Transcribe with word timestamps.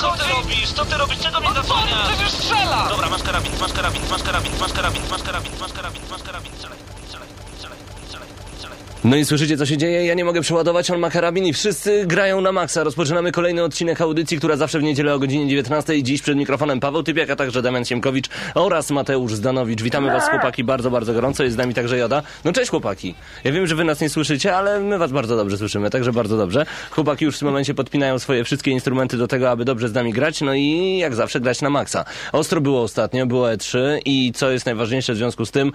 Co 0.00 0.12
ty 0.12 0.24
robisz? 0.32 0.72
Co 0.72 0.84
ty 0.84 0.96
robisz? 0.98 1.18
Czego 1.18 1.40
mnie 1.40 1.52
zasłaniasz? 1.54 2.08
Przecież 2.08 2.30
strzela! 2.32 2.88
Dobra, 2.88 3.08
masz 3.10 3.22
karabin, 3.22 3.52
masz 3.60 3.72
karabin, 3.72 4.02
masz 4.10 4.22
karabin, 4.22 4.52
masz 4.60 4.72
karabin, 4.72 5.02
masz 5.10 5.22
karabin, 5.22 5.52
masz 5.60 5.72
karabin, 5.72 6.02
masz 6.10 6.22
karabin, 6.22 6.52
strzelaj, 6.54 6.78
strzelaj, 7.06 7.28
strzelaj, 7.56 7.78
strzelaj, 8.06 8.28
strzelaj. 8.56 8.78
No 9.08 9.16
i 9.16 9.24
słyszycie, 9.24 9.56
co 9.56 9.66
się 9.66 9.76
dzieje? 9.76 10.06
Ja 10.06 10.14
nie 10.14 10.24
mogę 10.24 10.40
przeładować, 10.40 10.90
on 10.90 10.98
ma 10.98 11.10
karabin 11.10 11.46
i 11.46 11.52
wszyscy 11.52 12.06
grają 12.06 12.40
na 12.40 12.52
maksa. 12.52 12.84
Rozpoczynamy 12.84 13.32
kolejny 13.32 13.62
odcinek 13.62 14.00
audycji, 14.00 14.38
która 14.38 14.56
zawsze 14.56 14.78
w 14.78 14.82
niedzielę 14.82 15.14
o 15.14 15.18
godzinie 15.18 15.48
19. 15.48 16.02
Dziś 16.02 16.22
przed 16.22 16.36
mikrofonem 16.36 16.80
Paweł 16.80 17.02
Typiak, 17.02 17.30
a 17.30 17.36
także 17.36 17.62
Damian 17.62 17.84
Siemkowicz 17.84 18.28
oraz 18.54 18.90
Mateusz 18.90 19.34
Zdanowicz. 19.34 19.82
Witamy 19.82 20.08
was 20.08 20.28
chłopaki 20.28 20.64
bardzo, 20.64 20.90
bardzo 20.90 21.12
gorąco. 21.12 21.44
Jest 21.44 21.54
z 21.54 21.58
nami 21.58 21.74
także 21.74 21.98
Joda. 21.98 22.22
No 22.44 22.52
cześć 22.52 22.70
chłopaki. 22.70 23.14
Ja 23.44 23.52
wiem, 23.52 23.66
że 23.66 23.74
wy 23.74 23.84
nas 23.84 24.00
nie 24.00 24.08
słyszycie, 24.08 24.56
ale 24.56 24.80
my 24.80 24.98
was 24.98 25.12
bardzo 25.12 25.36
dobrze 25.36 25.58
słyszymy, 25.58 25.90
także 25.90 26.12
bardzo 26.12 26.36
dobrze. 26.36 26.66
Chłopaki 26.90 27.24
już 27.24 27.36
w 27.36 27.38
tym 27.38 27.48
momencie 27.48 27.74
podpinają 27.74 28.18
swoje 28.18 28.44
wszystkie 28.44 28.70
instrumenty 28.70 29.16
do 29.16 29.28
tego, 29.28 29.50
aby 29.50 29.64
dobrze 29.64 29.88
z 29.88 29.94
nami 29.94 30.12
grać, 30.12 30.40
no 30.40 30.54
i 30.54 30.98
jak 30.98 31.14
zawsze 31.14 31.40
grać 31.40 31.62
na 31.62 31.70
maksa. 31.70 32.04
Ostro 32.32 32.60
było 32.60 32.82
ostatnio, 32.82 33.26
było 33.26 33.46
E3 33.46 33.78
i 34.04 34.32
co 34.34 34.50
jest 34.50 34.66
najważniejsze 34.66 35.12
w 35.12 35.16
związku 35.16 35.46
z 35.46 35.50
tym, 35.50 35.72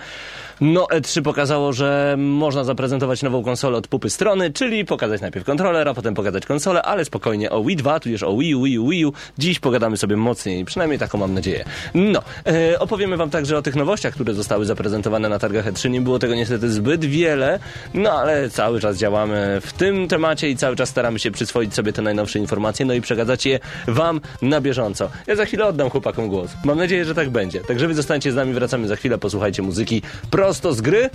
no 0.64 0.88
E3 0.92 1.22
pokazało, 1.22 1.74
że 1.74 2.16
można 2.18 2.64
zaprezentować 2.64 3.24
nową 3.24 3.44
konsolę 3.44 3.78
od 3.78 3.88
pupy 3.88 4.10
strony, 4.10 4.52
czyli 4.52 4.86
pokazać 4.86 5.22
najpierw 5.22 5.46
kontroler, 5.46 5.88
a 5.88 5.94
potem 5.94 6.14
pokazać 6.14 6.46
konsolę, 6.46 6.82
ale 6.82 7.06
spokojnie 7.06 7.52
o 7.52 7.64
Wii 7.64 7.76
2, 7.76 8.00
tudzież 8.00 8.24
o 8.24 8.38
Wii 8.38 8.56
U, 8.56 8.64
Wii 8.64 8.80
U, 8.80 8.88
Wii 8.88 9.06
U. 9.06 9.14
Dziś 9.38 9.60
pogadamy 9.60 9.98
sobie 9.98 10.18
mocniej, 10.18 10.66
przynajmniej 10.66 11.00
taką 11.00 11.18
mam 11.18 11.34
nadzieję. 11.34 11.66
No, 11.94 12.22
e, 12.48 12.80
opowiemy 12.80 13.18
wam 13.18 13.30
także 13.30 13.58
o 13.58 13.62
tych 13.62 13.76
nowościach, 13.76 14.14
które 14.14 14.34
zostały 14.34 14.66
zaprezentowane 14.66 15.30
na 15.30 15.40
targach 15.40 15.66
E3. 15.66 15.90
Nie 15.90 16.02
było 16.02 16.20
tego 16.20 16.36
niestety 16.36 16.72
zbyt 16.72 17.06
wiele, 17.06 17.60
no 17.94 18.12
ale 18.12 18.50
cały 18.50 18.80
czas 18.80 18.98
działamy 18.98 19.62
w 19.62 19.74
tym 19.74 20.08
temacie 20.08 20.50
i 20.50 20.56
cały 20.56 20.76
czas 20.76 20.90
staramy 20.90 21.20
się 21.20 21.32
przyswoić 21.32 21.74
sobie 21.74 21.94
te 21.94 22.02
najnowsze 22.02 22.40
informacje, 22.40 22.86
no 22.86 22.94
i 22.94 23.02
przekazać 23.02 23.46
je 23.46 23.60
wam 23.88 24.22
na 24.42 24.62
bieżąco. 24.62 25.10
Ja 25.28 25.36
za 25.36 25.46
chwilę 25.46 25.66
oddam 25.66 25.90
chłopakom 25.90 26.28
głos. 26.28 26.52
Mam 26.66 26.78
nadzieję, 26.78 27.06
że 27.06 27.16
tak 27.16 27.30
będzie. 27.30 27.62
Także 27.62 27.88
wy 27.88 27.94
zostańcie 27.94 28.32
z 28.32 28.36
nami, 28.36 28.54
wracamy 28.54 28.88
za 28.88 28.96
chwilę, 28.96 29.18
posłuchajcie 29.18 29.62
muzyki 29.62 30.02
prosto 30.32 30.53
z 30.54 30.82
gry 30.82 31.10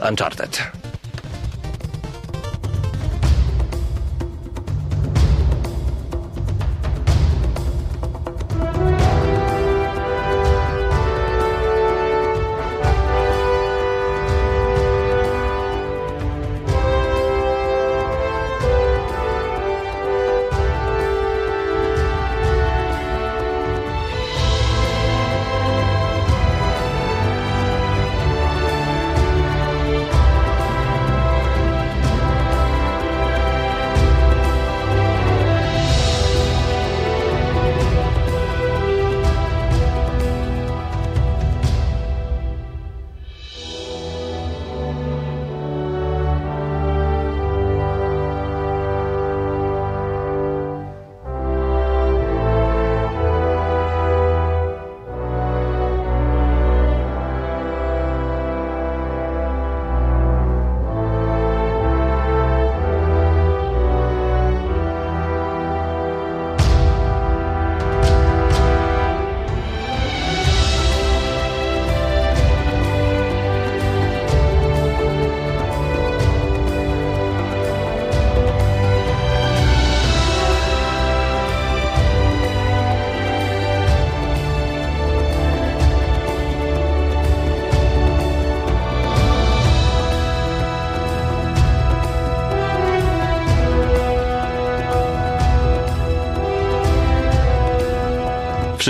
Uncharted. 0.00 0.83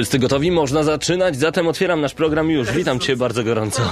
Wszyscy 0.04 0.18
gotowi? 0.18 0.50
Można 0.50 0.82
zaczynać, 0.82 1.36
zatem 1.36 1.66
otwieram 1.66 2.00
nasz 2.00 2.14
program 2.14 2.50
już. 2.50 2.72
Witam 2.72 3.00
Cię 3.00 3.16
bardzo 3.16 3.44
gorąco. 3.44 3.82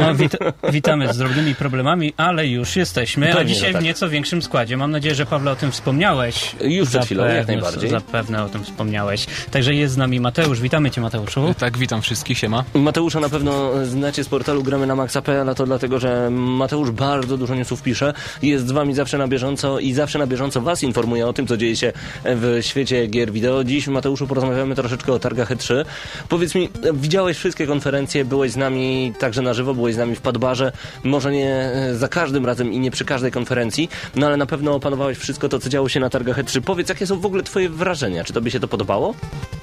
No, 0.00 0.14
wit 0.14 0.36
witamy 0.70 1.12
z 1.12 1.16
drobnymi 1.18 1.54
problemami, 1.54 2.12
ale 2.16 2.46
już 2.46 2.76
jesteśmy, 2.76 3.38
a 3.38 3.44
dzisiaj 3.44 3.68
że 3.68 3.72
tak. 3.72 3.82
w 3.82 3.84
nieco 3.84 4.08
większym 4.08 4.42
składzie. 4.42 4.76
Mam 4.76 4.90
nadzieję, 4.90 5.14
że 5.14 5.26
Pawle 5.26 5.50
o 5.50 5.56
tym 5.56 5.72
wspomniałeś. 5.72 6.56
Już 6.60 6.88
przed 6.88 7.04
chwilą, 7.04 7.24
jak 7.24 7.46
Zapewne- 7.46 7.46
najbardziej. 7.46 7.90
Zapewne 7.90 8.44
o 8.44 8.48
tym 8.48 8.64
wspomniałeś. 8.64 9.26
Także 9.50 9.74
jest 9.74 9.94
z 9.94 9.96
nami 9.96 10.20
Mateusz. 10.20 10.60
Witamy 10.60 10.90
Cię, 10.90 11.00
Mateuszu. 11.00 11.54
Tak, 11.58 11.78
witam 11.78 12.02
wszystkich, 12.02 12.38
siema. 12.38 12.64
Mateusza 12.74 13.20
na 13.20 13.28
pewno 13.28 13.70
znacie 13.86 14.24
z 14.24 14.28
portalu 14.28 14.62
gramy 14.62 14.86
na 14.86 14.96
maxa.pl, 14.96 15.48
a 15.48 15.54
to 15.54 15.66
dlatego, 15.66 15.98
że 15.98 16.30
Mateusz 16.30 16.90
bardzo 16.90 17.36
dużo 17.36 17.54
newsów 17.54 17.82
pisze, 17.82 18.14
jest 18.42 18.66
z 18.66 18.72
wami 18.72 18.94
zawsze 18.94 19.18
na 19.18 19.28
bieżąco 19.28 19.78
i 19.78 19.92
zawsze 19.92 20.18
na 20.18 20.26
bieżąco 20.26 20.60
was 20.60 20.82
informuje 20.82 21.26
o 21.26 21.32
tym, 21.32 21.46
co 21.46 21.56
dzieje 21.56 21.76
się 21.76 21.92
w 22.24 22.58
świecie 22.60 23.06
gier 23.06 23.32
wideo. 23.32 23.64
Dziś, 23.64 23.86
Mateuszu, 23.86 24.26
porozmawiamy 24.26 24.74
troszeczkę 24.74 25.12
o 25.12 25.18
targach 25.18 25.50
E3. 25.62 25.84
Powiedz 26.28 26.54
mi, 26.54 26.68
widziałeś 26.94 27.36
wszystkie 27.36 27.66
konferencje, 27.66 28.24
byłeś 28.24 28.52
z 28.52 28.56
nami 28.56 29.12
także 29.18 29.42
na 29.42 29.54
żywo, 29.54 29.74
byłeś 29.74 29.94
z 29.94 29.98
nami 29.98 30.14
w 30.16 30.20
Padbarze, 30.20 30.72
może 31.04 31.32
nie 31.32 31.50
e, 31.50 31.94
za 31.96 32.08
każdym 32.08 32.46
razem 32.46 32.72
i 32.72 32.78
nie 32.78 32.90
przy 32.90 33.04
każdej 33.04 33.30
konferencji, 33.30 33.88
no 34.16 34.26
ale 34.26 34.36
na 34.36 34.46
pewno 34.46 34.74
opanowałeś 34.74 35.18
wszystko 35.18 35.48
to, 35.48 35.58
co 35.58 35.68
działo 35.68 35.88
się 35.88 36.00
na 36.00 36.10
targach 36.10 36.38
E3. 36.38 36.60
Powiedz, 36.60 36.88
jakie 36.88 37.06
są 37.06 37.20
w 37.20 37.26
ogóle 37.26 37.42
twoje 37.42 37.68
wrażenia? 37.68 38.24
Czy 38.24 38.32
tobie 38.32 38.50
się 38.50 38.60
to 38.60 38.68
podobało? 38.68 39.14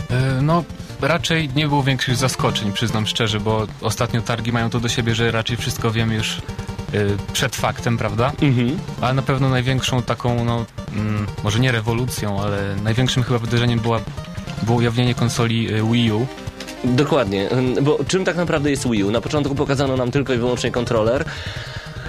E, 0.09 0.41
No, 0.41 0.63
raczej 1.01 1.49
nie 1.55 1.67
było 1.67 1.83
większych 1.83 2.15
zaskoczeń, 2.15 2.71
przyznam 2.73 3.07
szczerze, 3.07 3.39
bo 3.39 3.67
ostatnio 3.81 4.21
targi 4.21 4.51
mają 4.51 4.69
to 4.69 4.79
do 4.79 4.89
siebie, 4.89 5.15
że 5.15 5.31
raczej 5.31 5.57
wszystko 5.57 5.91
wiemy 5.91 6.15
już 6.15 6.37
e, 6.37 6.41
przed 7.33 7.55
faktem, 7.55 7.97
prawda? 7.97 8.31
Mhm. 8.41 8.79
Ale 9.01 9.13
na 9.13 9.21
pewno 9.21 9.49
największą 9.49 10.01
taką, 10.01 10.45
no, 10.45 10.65
mm, 10.95 11.27
może 11.43 11.59
nie 11.59 11.71
rewolucją, 11.71 12.41
ale 12.41 12.75
największym 12.83 13.23
chyba 13.23 13.39
wydarzeniem 13.39 13.79
była, 13.79 13.99
było 14.63 14.77
ujawnienie 14.77 15.15
konsoli 15.15 15.73
e, 15.73 15.91
Wii 15.91 16.11
U. 16.11 16.27
Dokładnie, 16.83 17.51
Ym, 17.51 17.75
bo 17.81 17.99
czym 18.07 18.25
tak 18.25 18.35
naprawdę 18.35 18.69
jest 18.69 18.89
Wii 18.89 19.03
U? 19.03 19.11
Na 19.11 19.21
początku 19.21 19.55
pokazano 19.55 19.97
nam 19.97 20.11
tylko 20.11 20.33
i 20.33 20.37
wyłącznie 20.37 20.71
kontroler. 20.71 21.25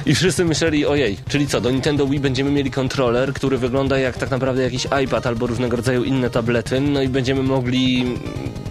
I 0.06 0.14
wszyscy 0.14 0.44
myśleli, 0.44 0.86
ojej, 0.86 1.16
czyli 1.28 1.46
co, 1.46 1.60
do 1.60 1.70
Nintendo 1.70 2.06
Wii 2.06 2.20
będziemy 2.20 2.50
mieli 2.50 2.70
kontroler, 2.70 3.32
który 3.32 3.58
wygląda 3.58 3.98
jak 3.98 4.18
tak 4.18 4.30
naprawdę 4.30 4.62
jakiś 4.62 4.86
iPad 5.04 5.26
albo 5.26 5.46
różnego 5.46 5.76
rodzaju 5.76 6.04
inne 6.04 6.30
tablety, 6.30 6.80
no 6.80 7.02
i 7.02 7.08
będziemy 7.08 7.42
mogli... 7.42 8.04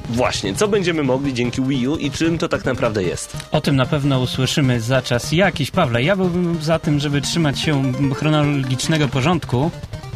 Właśnie, 0.09 0.55
co 0.55 0.67
będziemy 0.67 1.03
mogli 1.03 1.33
dzięki 1.33 1.61
Wii 1.61 1.87
U 1.87 1.97
i 1.97 2.11
czym 2.11 2.37
to 2.37 2.47
tak 2.49 2.65
naprawdę 2.65 3.03
jest? 3.03 3.37
O 3.51 3.61
tym 3.61 3.75
na 3.75 3.85
pewno 3.85 4.19
usłyszymy 4.19 4.81
za 4.81 5.01
czas 5.01 5.31
jakiś. 5.31 5.71
Pawle, 5.71 6.03
ja 6.03 6.15
byłbym 6.15 6.57
za 6.61 6.79
tym, 6.79 6.99
żeby 6.99 7.21
trzymać 7.21 7.59
się 7.59 7.93
chronologicznego 8.15 9.07
porządku, 9.07 9.71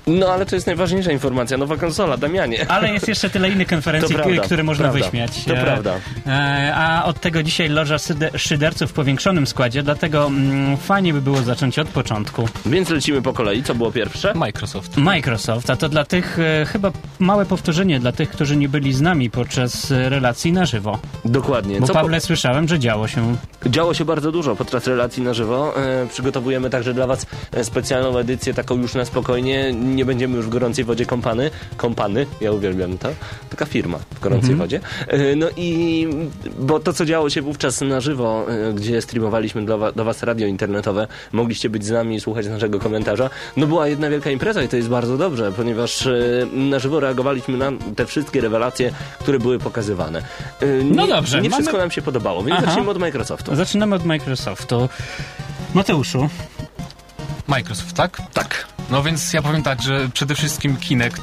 No 0.08 0.28
ale 0.28 0.46
to 0.46 0.56
jest 0.56 0.68
najważniejsza 0.68 1.12
informacja, 1.12 1.58
nowa 1.58 1.78
konsola, 1.78 2.18
Damianie. 2.18 2.66
ale 2.72 2.90
jest 2.94 3.08
jeszcze 3.08 3.30
tyle 3.30 3.50
innych 3.50 3.68
konferencji, 3.68 4.16
prawda, 4.16 4.42
które 4.42 4.64
można 4.64 4.84
prawda, 4.90 5.06
wyśmiać. 5.06 5.44
to 5.46 5.54
E, 5.54 5.64
prawda. 5.64 5.94
e, 6.28 6.74
A 6.76 7.06
od 7.06 7.20
tego 7.20 7.44
dzisiaj 7.44 7.70
loża 7.70 7.96
szyderców 8.38 8.90
w 8.90 8.94
powiększonym 8.94 9.48
składzie, 9.48 9.84
dlatego 9.84 10.26
mm, 10.26 10.78
fajnie 10.78 11.14
by 11.14 11.22
było 11.22 11.42
zacząć 11.42 11.80
od 11.80 11.88
początku. 11.88 12.48
Więc 12.66 12.90
lecimy 12.90 13.22
po 13.22 13.34
kolei, 13.34 13.64
co 13.64 13.76
było 13.76 13.92
pierwsze? 13.92 14.34
Microsoft. 14.34 14.98
Microsoft, 14.98 15.70
a 15.70 15.76
to 15.76 15.90
dla 15.90 16.06
tych, 16.06 16.40
e, 16.40 16.66
chyba 16.66 16.92
małe 17.20 17.46
powtórzenie 17.46 18.00
dla 18.00 18.12
tych, 18.12 18.30
którzy 18.30 18.58
nie 18.58 18.70
byli 18.70 18.94
z 18.94 19.02
nami 19.02 19.30
podczas 19.30 19.92
relacji 19.92 20.52
na 20.52 20.66
żywo. 20.66 21.00
Dokładnie. 21.26 21.80
Bo 21.80 21.88
Co 21.88 21.94
po- 21.94 22.00
Pawle 22.00 22.22
słyszałem, 22.22 22.68
że 22.68 22.80
działo 22.80 23.08
się. 23.08 23.36
Działo 23.66 23.94
się 23.94 24.06
bardzo 24.06 24.32
dużo 24.32 24.56
podczas 24.56 24.88
relacji 24.88 25.24
na 25.24 25.34
żywo. 25.34 25.74
E, 26.04 26.08
przygotowujemy 26.08 26.70
także 26.70 26.94
dla 26.94 27.08
Was 27.08 27.26
specjalną 27.64 28.18
edycję, 28.18 28.54
taką 28.54 28.76
już 28.78 28.94
na 28.96 29.06
spokojnie. 29.06 29.74
Nie 29.94 30.06
będziemy 30.06 30.38
już 30.38 30.46
w 30.46 30.50
gorącej 30.50 30.86
wodzie 30.86 31.06
kąpany. 31.06 31.52
Kąpany, 31.78 32.26
ja 32.42 32.52
uwielbiam 32.52 32.98
to. 32.98 33.10
Taka 33.50 33.66
firma 33.66 33.98
w 34.16 34.20
gorącej 34.20 34.52
Mhm. 34.52 34.60
wodzie. 34.60 34.80
E, 35.08 35.36
No 35.36 35.48
i 35.58 36.08
bo 36.60 36.80
to, 36.80 36.94
co 36.94 37.06
działo 37.06 37.30
się 37.30 37.42
wówczas 37.42 37.82
na 37.82 38.02
żywo, 38.02 38.46
e, 38.70 38.74
gdzie 38.74 39.02
streamowaliśmy 39.02 39.66
do, 39.66 39.78
wa- 39.78 39.92
do 39.92 40.04
was 40.06 40.24
radio 40.24 40.48
internetowe, 40.48 41.08
mogliście 41.32 41.70
być 41.70 41.86
z 41.86 41.92
nami 41.92 42.16
i 42.16 42.20
słuchać 42.20 42.48
naszego 42.48 42.80
komentarza, 42.80 43.30
no 43.58 43.68
była 43.68 43.88
jedna 43.88 44.10
wielka 44.10 44.30
impreza 44.32 44.64
i 44.64 44.68
to 44.68 44.76
jest 44.78 44.90
bardzo 44.90 45.18
dobrze, 45.18 45.52
ponieważ 45.52 46.06
e, 46.08 46.12
na 46.54 46.80
żywo 46.80 47.00
reagowaliśmy 47.00 47.58
na 47.58 47.72
te 47.96 48.06
wszystkie 48.06 48.42
rewelacje, 48.42 48.92
które 49.20 49.40
były 49.40 49.60
pokazywane. 49.60 50.22
E, 50.62 50.84
Nie, 50.84 50.96
No 50.96 51.08
dobrze, 51.08 51.42
Nie 51.42 51.50
mamy- 51.50 51.62
wszystko 51.62 51.78
nam 51.78 51.92
się 51.92 52.02
podobało, 52.02 52.44
więc 52.44 52.58
Aha. 52.58 52.66
zacznijmy 52.66 52.92
od 52.92 52.98
Microsoftu. 53.00 53.56
Zaczynamy 53.56 53.96
od 53.96 54.06
Microsoftu. 54.06 54.90
Mateuszu, 55.74 56.30
Microsoft, 57.48 57.96
tak? 57.96 58.22
Tak. 58.34 58.68
No 58.94 59.04
więc 59.04 59.34
ja 59.34 59.42
powiem 59.42 59.64
tak, 59.64 59.82
że 59.82 60.10
przede 60.14 60.36
wszystkim 60.36 60.78
Kinect, 60.78 61.22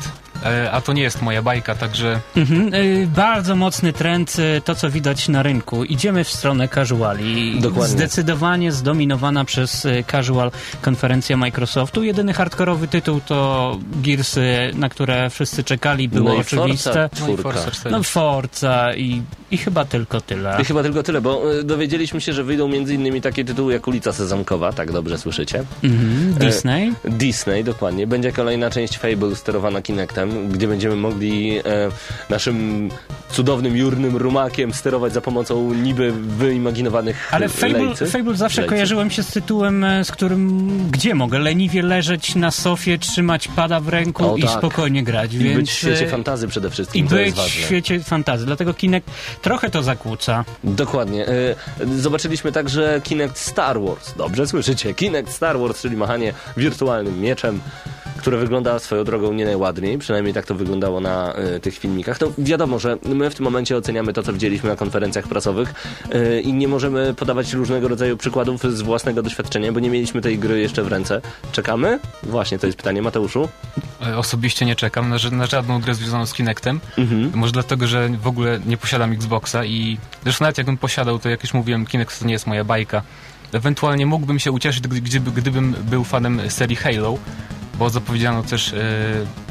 a 0.73 0.81
to 0.81 0.93
nie 0.93 1.03
jest 1.03 1.23
moja 1.23 1.43
bajka, 1.43 1.75
także 1.75 2.21
Mhm, 2.37 2.75
y, 2.75 3.09
bardzo 3.17 3.57
mocny 3.57 3.93
trend, 3.93 4.37
y, 4.39 4.61
to 4.65 4.75
co 4.75 4.91
widać 4.91 5.29
na 5.29 5.43
rynku. 5.43 5.85
Idziemy 5.85 6.25
w 6.25 6.29
stronę 6.31 6.69
casuali. 6.69 7.61
Dokładnie. 7.61 7.97
Zdecydowanie 7.97 8.73
zdominowana 8.73 9.45
przez 9.45 9.87
casual 10.11 10.51
konferencja 10.83 11.37
Microsoftu. 11.37 12.03
Jedyny 12.03 12.33
hardkorowy 12.33 12.89
tytuł 12.89 13.21
to 13.27 13.79
Gearsy, 14.03 14.71
na 14.75 14.89
które 14.89 15.31
wszyscy 15.31 15.65
czekali, 15.65 16.09
było 16.09 16.29
no 16.29 16.37
oczywiste. 16.37 17.09
Forza 17.15 17.27
no. 17.29 17.37
Forza 17.37 17.71
4. 17.71 17.91
No 17.91 18.03
Forza 18.03 18.95
i, 18.95 19.23
i 19.51 19.59
chyba 19.59 19.85
tylko 19.85 20.21
tyle. 20.21 20.57
I 20.63 20.65
chyba 20.65 20.83
tylko 20.83 21.03
tyle, 21.03 21.21
bo 21.21 21.59
e, 21.59 21.63
dowiedzieliśmy 21.63 22.21
się, 22.21 22.33
że 22.33 22.45
wyjdą 22.45 22.69
między 22.69 22.95
innymi 22.95 23.21
takie 23.21 23.45
tytuły 23.45 23.73
jak 23.73 23.89
Ulica 23.89 24.13
Sezamkowa, 24.13 24.73
tak 24.73 24.93
dobrze 24.93 25.19
słyszycie. 25.19 25.65
Mhm, 25.85 26.35
Disney. 26.35 26.93
Disney, 27.05 27.65
dokładnie. 27.65 28.07
Będzie 28.07 28.33
kolejna 28.33 28.71
część 28.71 28.99
Fable 28.99 29.37
sterowana 29.37 29.83
Kinectem, 29.83 30.30
gdzie 30.51 30.69
będziemy 30.69 30.97
mogli 30.97 31.59
e, 31.59 31.63
naszym 32.29 32.89
cudownym, 33.31 33.77
jurnym 33.77 34.17
rumakiem 34.17 34.75
sterować 34.75 35.13
za 35.13 35.21
pomocą 35.21 35.75
niby 35.75 36.13
wyimaginowanych 36.13 37.29
Ale 37.35 37.49
Fable, 37.49 37.85
lejcy. 37.85 38.07
Fable 38.07 38.35
zawsze 38.37 38.61
Lejcy. 38.61 38.75
kojarzyłem 38.75 39.11
się 39.11 39.23
z 39.23 39.31
tytułem, 39.31 39.85
e, 39.85 40.05
z 40.05 40.13
którym 40.13 40.71
gdzie 40.91 41.15
mogę 41.15 41.39
leniwie 41.39 41.83
leżeć 41.83 42.35
na 42.35 42.51
sofie, 42.51 42.99
trzymać 42.99 43.49
pada 43.49 43.81
w 43.81 43.89
ręku 43.89 44.33
O, 44.33 44.37
i 44.37 44.43
tak. 44.43 44.51
spokojnie 44.59 45.03
grać. 45.05 45.35
I 45.35 45.39
więc, 45.39 45.57
być 45.57 45.71
w 45.71 45.75
świecie 45.75 46.09
fantazy 46.09 46.49
przede 46.49 46.69
I 46.69 46.71
wszystkim, 46.71 47.09
to 47.09 47.15
być 47.15 47.35
w 47.35 47.49
świecie 47.49 48.01
fantazji. 48.01 48.47
Dlatego 48.47 48.75
Kinect 48.75 49.11
trochę 49.43 49.71
to 49.71 49.83
zakłóca. 49.83 50.45
Dokładnie. 50.65 51.27
E, 51.27 51.55
Zobaczyliśmy 51.99 52.53
także 52.53 53.01
Kinect 53.05 53.39
Star 53.39 53.81
Wars. 53.81 54.15
Dobrze 54.17 54.47
słyszycie. 54.47 54.95
Kinect 54.95 55.33
Star 55.33 55.59
Wars, 55.59 55.81
czyli 55.83 55.97
machanie 55.97 56.33
wirtualnym 56.57 57.21
mieczem, 57.21 57.61
które 58.21 58.39
wygląda 58.39 58.79
swoją 58.79 59.05
drogą 59.05 59.33
nie 59.33 59.45
najładniej. 59.45 59.99
Przynajmniej 59.99 60.35
tak 60.35 60.47
to 60.47 60.55
wyglądało 60.55 61.01
na 61.01 61.33
e, 61.35 61.61
tych 61.61 61.79
filmikach. 61.79 62.21
No 62.21 62.27
wiadomo, 62.39 62.79
że 62.79 62.99
my 63.05 63.31
w 63.31 63.35
tym 63.35 63.45
momencie 63.45 63.77
oceniamy 63.77 64.13
to, 64.13 64.23
co 64.23 64.33
widzieliśmy 64.33 64.69
na 64.69 64.77
konferencjach 64.77 65.29
prasowych 65.29 65.75
e, 66.13 66.41
i 66.41 66.53
nie 66.53 66.69
możemy 66.69 67.15
podawać 67.15 67.53
różnego 67.53 67.89
rodzaju 67.89 68.17
przykładów 68.17 68.63
z 68.63 68.83
własnego 68.83 69.23
doświadczenia, 69.23 69.73
bo 69.73 69.81
nie 69.81 69.91
mieliśmy 69.91 70.21
tej 70.21 70.39
gry 70.39 70.61
jeszcze 70.61 70.83
w 70.83 70.89
ręce. 70.89 71.21
Czekamy? 71.53 71.99
Właśnie, 72.23 72.59
to 72.59 72.67
jest 72.67 72.79
pytanie 72.79 73.03
Mateuszu. 73.03 73.49
e, 74.07 74.19
osobiście 74.19 74.67
nie 74.67 74.77
czekam 74.77 75.09
na, 75.09 75.17
na 75.33 75.47
żadną 75.47 75.81
grę 75.81 75.95
związaną 75.95 76.27
z 76.27 76.35
Kinectem. 76.35 76.81
Mhm. 76.99 77.31
Może 77.35 77.53
dlatego, 77.53 77.87
że 77.87 78.09
w 78.09 78.27
ogóle 78.27 78.61
nie 78.67 78.77
posiadam 78.77 79.13
Xboxa 79.13 79.65
i 79.65 79.99
zresztą 80.23 80.45
nawet 80.45 80.59
jakbym 80.59 80.77
posiadał, 80.77 81.19
to 81.19 81.29
jak 81.29 81.43
już 81.43 81.55
mówiłem, 81.55 81.87
Kinect 81.87 82.21
to 82.21 82.27
nie 82.27 82.33
jest 82.33 82.47
moja 82.47 82.65
bajka. 82.65 83.03
Ewentualnie 83.53 84.07
mógłbym 84.07 84.39
się 84.39 84.53
ucieszyć, 84.53 84.81
gdy, 84.89 85.01
gdyby, 85.01 85.31
gdybym 85.31 85.75
był 85.91 86.05
fanem 86.05 86.51
serii 86.51 86.77
Halo, 86.77 87.19
bo 87.81 87.91
zapowiedziano 87.91 88.43
też 88.43 88.73
e, 88.73 88.77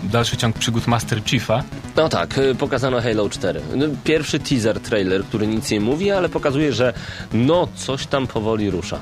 dalszy 0.03 0.37
ciąg 0.37 0.59
przygód 0.59 0.87
Master 0.87 1.23
Chiefa. 1.23 1.63
No 1.95 2.09
tak, 2.09 2.37
y, 2.37 2.55
pokazano 2.55 3.01
Halo 3.01 3.29
4. 3.29 3.61
No, 3.75 3.85
Pierwszy 4.03 4.39
teaser 4.39 4.79
trailer, 4.79 5.23
który 5.23 5.47
nic 5.47 5.71
nie 5.71 5.79
mówi, 5.79 6.11
ale 6.11 6.29
pokazuje, 6.29 6.73
że 6.73 6.93
no 7.33 7.67
coś 7.75 8.07
tam 8.07 8.27
powoli 8.27 8.69
rusza. 8.69 8.99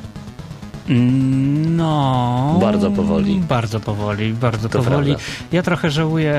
No. 0.90 2.58
Bardzo 2.62 2.92
powoli. 2.92 3.40
Bardzo 3.40 3.80
powoli, 3.80 4.34
bardzo 4.34 4.70
To 4.70 4.80
powoli. 4.84 5.08
prawda. 5.08 5.24
Ja 5.52 5.64
trochę 5.64 5.92
żałuję 5.92 6.36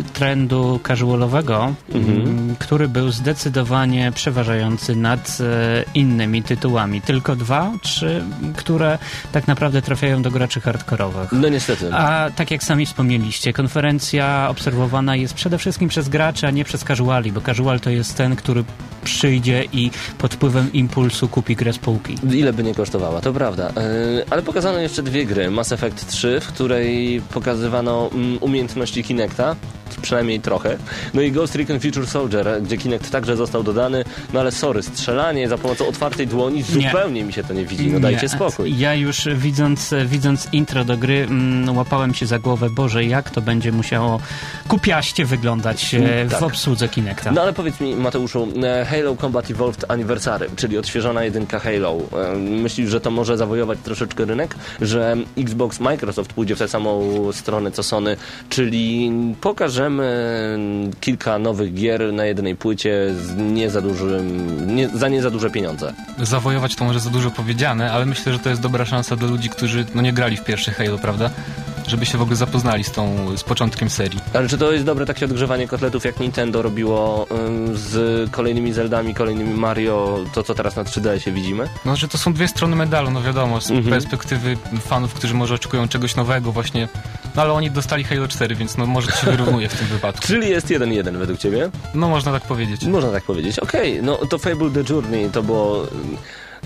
y, 0.00 0.12
trendu 0.12 0.80
casualowego, 0.88 1.74
Mhm. 1.94 2.20
mm, 2.20 2.56
który 2.58 2.88
był 2.88 3.10
zdecydowanie 3.10 4.12
przeważający 4.14 4.96
nad 4.96 5.38
e, 5.40 5.84
innymi 5.94 6.42
tytułami. 6.42 7.00
Tylko 7.00 7.36
dwa, 7.36 7.70
trzy, 7.82 8.22
które 8.56 8.98
tak 9.32 9.48
naprawdę 9.48 9.82
trafiają 9.82 10.22
do 10.22 10.30
graczy 10.30 10.60
hardkorowych. 10.60 11.32
No 11.32 11.48
niestety. 11.48 11.94
A 11.94 12.30
tak 12.36 12.50
jak 12.50 12.62
sami 12.64 12.86
wspomnieliście, 12.86 13.52
konferencja 13.52 14.46
obserwowana 14.50 15.16
jest 15.16 15.34
przede 15.34 15.58
wszystkim 15.58 15.88
przez 15.88 16.08
graczy, 16.08 16.46
a 16.46 16.50
nie 16.50 16.64
przez 16.64 16.84
casuali, 16.84 17.32
bo 17.32 17.40
casual 17.40 17.80
to 17.80 17.90
jest 17.90 18.16
ten, 18.16 18.36
który 18.36 18.64
przyjdzie 19.04 19.64
i 19.72 19.90
pod 20.18 20.34
wpływem 20.34 20.72
impulsu 20.72 21.28
kupi 21.28 21.56
grę 21.56 21.72
z 21.72 21.78
półki. 21.78 22.14
Ile 22.32 22.52
by 22.52 22.62
nie 22.62 22.74
kosztowała, 22.74 23.20
to 23.20 23.32
prawda. 23.32 23.72
Yy, 23.76 24.24
ale 24.30 24.42
pokazano 24.42 24.78
jeszcze 24.78 25.02
dwie 25.02 25.26
gry. 25.26 25.50
Mass 25.50 25.72
Effect 25.72 26.06
3, 26.06 26.40
w 26.40 26.46
której 26.46 27.22
pokazywano 27.34 28.10
mm, 28.12 28.38
umiejętności 28.40 29.04
Kinecta, 29.04 29.56
przynajmniej 29.96 30.40
trochę. 30.40 30.76
No 31.14 31.22
i 31.22 31.32
Ghost 31.32 31.54
Recon 31.54 31.80
Future 31.80 32.06
Soldier, 32.06 32.62
gdzie 32.62 32.76
Kinect 32.76 33.10
także 33.10 33.36
został 33.36 33.62
dodany. 33.62 34.04
No 34.32 34.40
ale 34.40 34.52
sorry, 34.52 34.82
strzelanie 34.82 35.48
za 35.48 35.58
pomocą 35.58 35.86
otwartej 35.88 36.26
dłoni 36.26 36.56
Nie. 36.56 36.64
zupełnie 36.64 37.24
mi 37.24 37.32
się 37.32 37.44
to 37.44 37.52
nie 37.54 37.64
widzi. 37.66 37.90
No 37.90 38.00
dajcie 38.00 38.22
Nie. 38.22 38.28
spokój. 38.28 38.78
Ja 38.78 38.94
już 38.94 39.28
widząc, 39.36 39.94
widząc 40.06 40.48
intro 40.52 40.84
do 40.84 40.96
gry 40.96 41.26
mm, 41.30 41.76
łapałem 41.76 42.14
się 42.14 42.26
za 42.26 42.38
głowę, 42.38 42.70
Boże, 42.70 43.04
jak 43.04 43.30
to 43.30 43.40
będzie 43.40 43.72
musiało 43.72 44.20
kupiaście 44.68 45.24
wyglądać 45.24 45.94
e, 45.94 46.26
Tak. 46.30 46.40
w 46.40 46.42
obsłudze 46.42 46.88
Kinecta. 46.88 47.32
No 47.32 47.42
ale 47.42 47.52
powiedz 47.52 47.80
mi, 47.80 47.96
Mateuszu, 47.96 48.48
e, 48.62 48.84
Halo 48.84 49.16
Combat 49.16 49.50
Evolved 49.50 49.84
Anniversary, 49.90 50.46
czyli 50.56 50.78
odświeżona 50.78 51.24
jedynka 51.24 51.58
Halo. 51.58 51.96
e, 52.12 52.36
Myślisz, 52.36 52.90
że 52.90 53.00
to 53.00 53.10
może 53.10 53.36
zawojować 53.36 53.78
troszeczkę 53.84 54.24
rynek? 54.24 54.54
Że 54.80 55.16
Xbox 55.38 55.80
Microsoft 55.80 56.32
pójdzie 56.32 56.56
w 56.56 56.58
tę 56.58 56.68
samą 56.68 57.02
stronę 57.32 57.70
co 57.70 57.82
Sony, 57.82 58.16
czyli 58.48 59.12
pokażemy 59.82 60.90
kilka 61.00 61.38
nowych 61.38 61.74
gier 61.74 62.12
na 62.12 62.24
jednej 62.24 62.56
płycie 62.56 63.14
z 63.14 63.36
nie 63.36 63.70
za 63.70 63.80
dużym, 63.80 64.76
nie, 64.76 64.88
za 64.88 65.08
nie 65.08 65.22
za 65.22 65.30
duże 65.30 65.50
pieniądze. 65.50 65.92
Zawojować 66.18 66.76
to 66.76 66.84
może 66.84 67.00
za 67.00 67.10
dużo 67.10 67.30
powiedziane, 67.30 67.92
ale 67.92 68.06
myślę, 68.06 68.32
że 68.32 68.38
to 68.38 68.48
jest 68.48 68.62
dobra 68.62 68.84
szansa 68.84 69.16
dla 69.16 69.28
ludzi, 69.28 69.48
którzy 69.48 69.84
no, 69.94 70.02
nie 70.02 70.12
grali 70.12 70.36
w 70.36 70.44
pierwszy 70.44 70.70
Halo, 70.70 70.98
prawda? 70.98 71.30
Żeby 71.92 72.06
się 72.06 72.18
w 72.18 72.22
ogóle 72.22 72.36
zapoznali 72.36 72.84
z 72.84 72.90
tą, 72.90 73.36
z 73.36 73.44
początkiem 73.44 73.90
serii. 73.90 74.20
Ale 74.34 74.48
czy 74.48 74.58
to 74.58 74.72
jest 74.72 74.84
dobre 74.84 75.06
takie 75.06 75.24
odgrzewanie 75.24 75.68
kotletów, 75.68 76.04
jak 76.04 76.20
Nintendo 76.20 76.62
robiło 76.62 77.26
ym, 77.46 77.76
z 77.76 78.30
kolejnymi 78.30 78.72
Zeldami, 78.72 79.14
kolejnymi 79.14 79.54
Mario, 79.54 80.18
to 80.34 80.42
co 80.42 80.54
teraz 80.54 80.76
na 80.76 80.84
3DS-ie 80.84 81.32
widzimy? 81.36 81.68
No, 81.84 81.96
że 81.96 82.08
to 82.08 82.18
są 82.18 82.32
dwie 82.32 82.48
strony 82.48 82.76
medalu, 82.76 83.10
no 83.10 83.22
wiadomo, 83.22 83.60
z 83.60 83.70
Mhm. 83.70 83.90
perspektywy 83.90 84.56
fanów, 84.80 85.14
którzy 85.14 85.34
może 85.34 85.54
oczekują 85.54 85.88
czegoś 85.88 86.16
nowego 86.16 86.52
właśnie, 86.52 86.88
no 87.36 87.42
ale 87.42 87.52
oni 87.52 87.70
dostali 87.70 88.04
Halo 88.04 88.28
4, 88.28 88.54
więc 88.54 88.76
no 88.76 88.86
może 88.86 89.06
to 89.12 89.16
się 89.16 89.30
wyrównuje 89.30 89.68
w 89.68 89.78
tym 89.78 89.86
wypadku. 89.86 90.26
Czyli 90.32 90.48
jest 90.50 90.66
1-1 90.66 91.16
według 91.16 91.38
ciebie? 91.38 91.70
No 91.94 92.08
można 92.08 92.32
tak 92.32 92.42
powiedzieć. 92.42 92.84
Można 92.84 93.10
tak 93.10 93.24
powiedzieć. 93.24 93.58
Okej, 93.58 94.02
no 94.02 94.16
to 94.16 94.38
Fable 94.38 94.70
The 94.70 94.92
Journey 94.94 95.30
to 95.30 95.42
było 95.42 95.86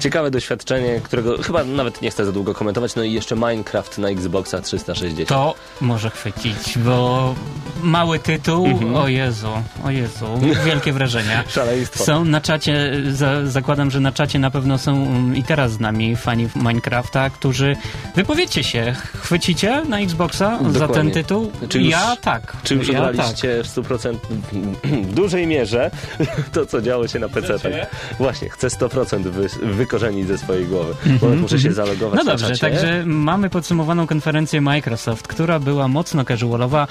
ciekawe 0.01 0.31
doświadczenie, 0.31 1.01
którego 1.05 1.43
chyba 1.43 1.65
nawet 1.65 2.03
nie 2.03 2.11
chcę 2.11 2.25
za 2.25 2.33
długo 2.33 2.55
komentować. 2.55 2.95
No 2.95 3.03
i 3.03 3.13
jeszcze 3.13 3.37
Minecraft 3.37 3.99
na 3.99 4.09
Xboxa 4.09 4.61
360. 4.63 5.29
To 5.29 5.55
może 5.81 6.11
chwycić, 6.11 6.79
bo 6.79 7.35
mały 7.83 8.19
tytuł, 8.19 8.67
Mhm. 8.67 8.97
o 8.97 9.09
Jezu, 9.09 9.49
o 9.85 9.91
Jezu, 9.91 10.27
wielkie 10.65 10.93
wrażenia. 10.93 11.45
Szaleństwo. 11.49 12.05
Są 12.05 12.25
na 12.25 12.41
czacie, 12.41 12.91
za, 13.11 13.47
zakładam, 13.47 13.91
że 13.91 14.01
na 14.01 14.13
czacie 14.13 14.39
na 14.39 14.51
pewno 14.51 14.79
są 14.79 15.03
um, 15.03 15.37
i 15.37 15.43
teraz 15.43 15.73
z 15.73 15.81
nami 15.81 16.17
fani 16.17 16.49
Minecrafta, 16.57 17.31
którzy 17.31 17.77
wypowiedzcie 18.15 18.65
się, 18.65 18.95
chwycicie 19.23 19.83
na 19.89 19.99
Xboxa 20.01 20.59
za 20.73 20.79
Dokładnie. 20.81 20.95
ten 20.95 21.11
tytuł? 21.23 21.53
Czy 21.69 21.79
już- 21.79 21.89
ja 21.91 22.17
tak. 22.17 22.57
Czy 22.63 22.75
już 22.75 22.89
ja 22.89 23.13
tak. 23.13 23.17
w 23.65 23.69
100% 23.69 24.17
w 24.85 25.15
dużej 25.15 25.47
mierze 25.47 25.91
to, 26.53 26.67
co 26.67 26.83
działo 26.83 27.09
się 27.09 27.19
na 27.19 27.29
PC? 27.29 27.59
Tak. 27.59 27.73
Właśnie, 28.19 28.49
chcę 28.51 28.69
100% 28.69 29.23
wy, 29.23 29.49
wykorzenić 29.87 30.27
ze 30.27 30.39
swojej 30.39 30.67
głowy. 30.67 30.95
Bo 31.21 31.29
muszę 31.29 31.59
się 31.59 31.73
zalogować 31.73 32.19
No 32.19 32.25
dobrze, 32.25 32.59
także 32.59 33.03
mamy 33.07 33.51
podsumowaną 33.51 34.07
konferencję 34.07 34.61
Microsoft, 34.61 35.29
która 35.29 35.59
była 35.59 35.89
mocno 35.89 36.25
casualowa. 36.25 36.89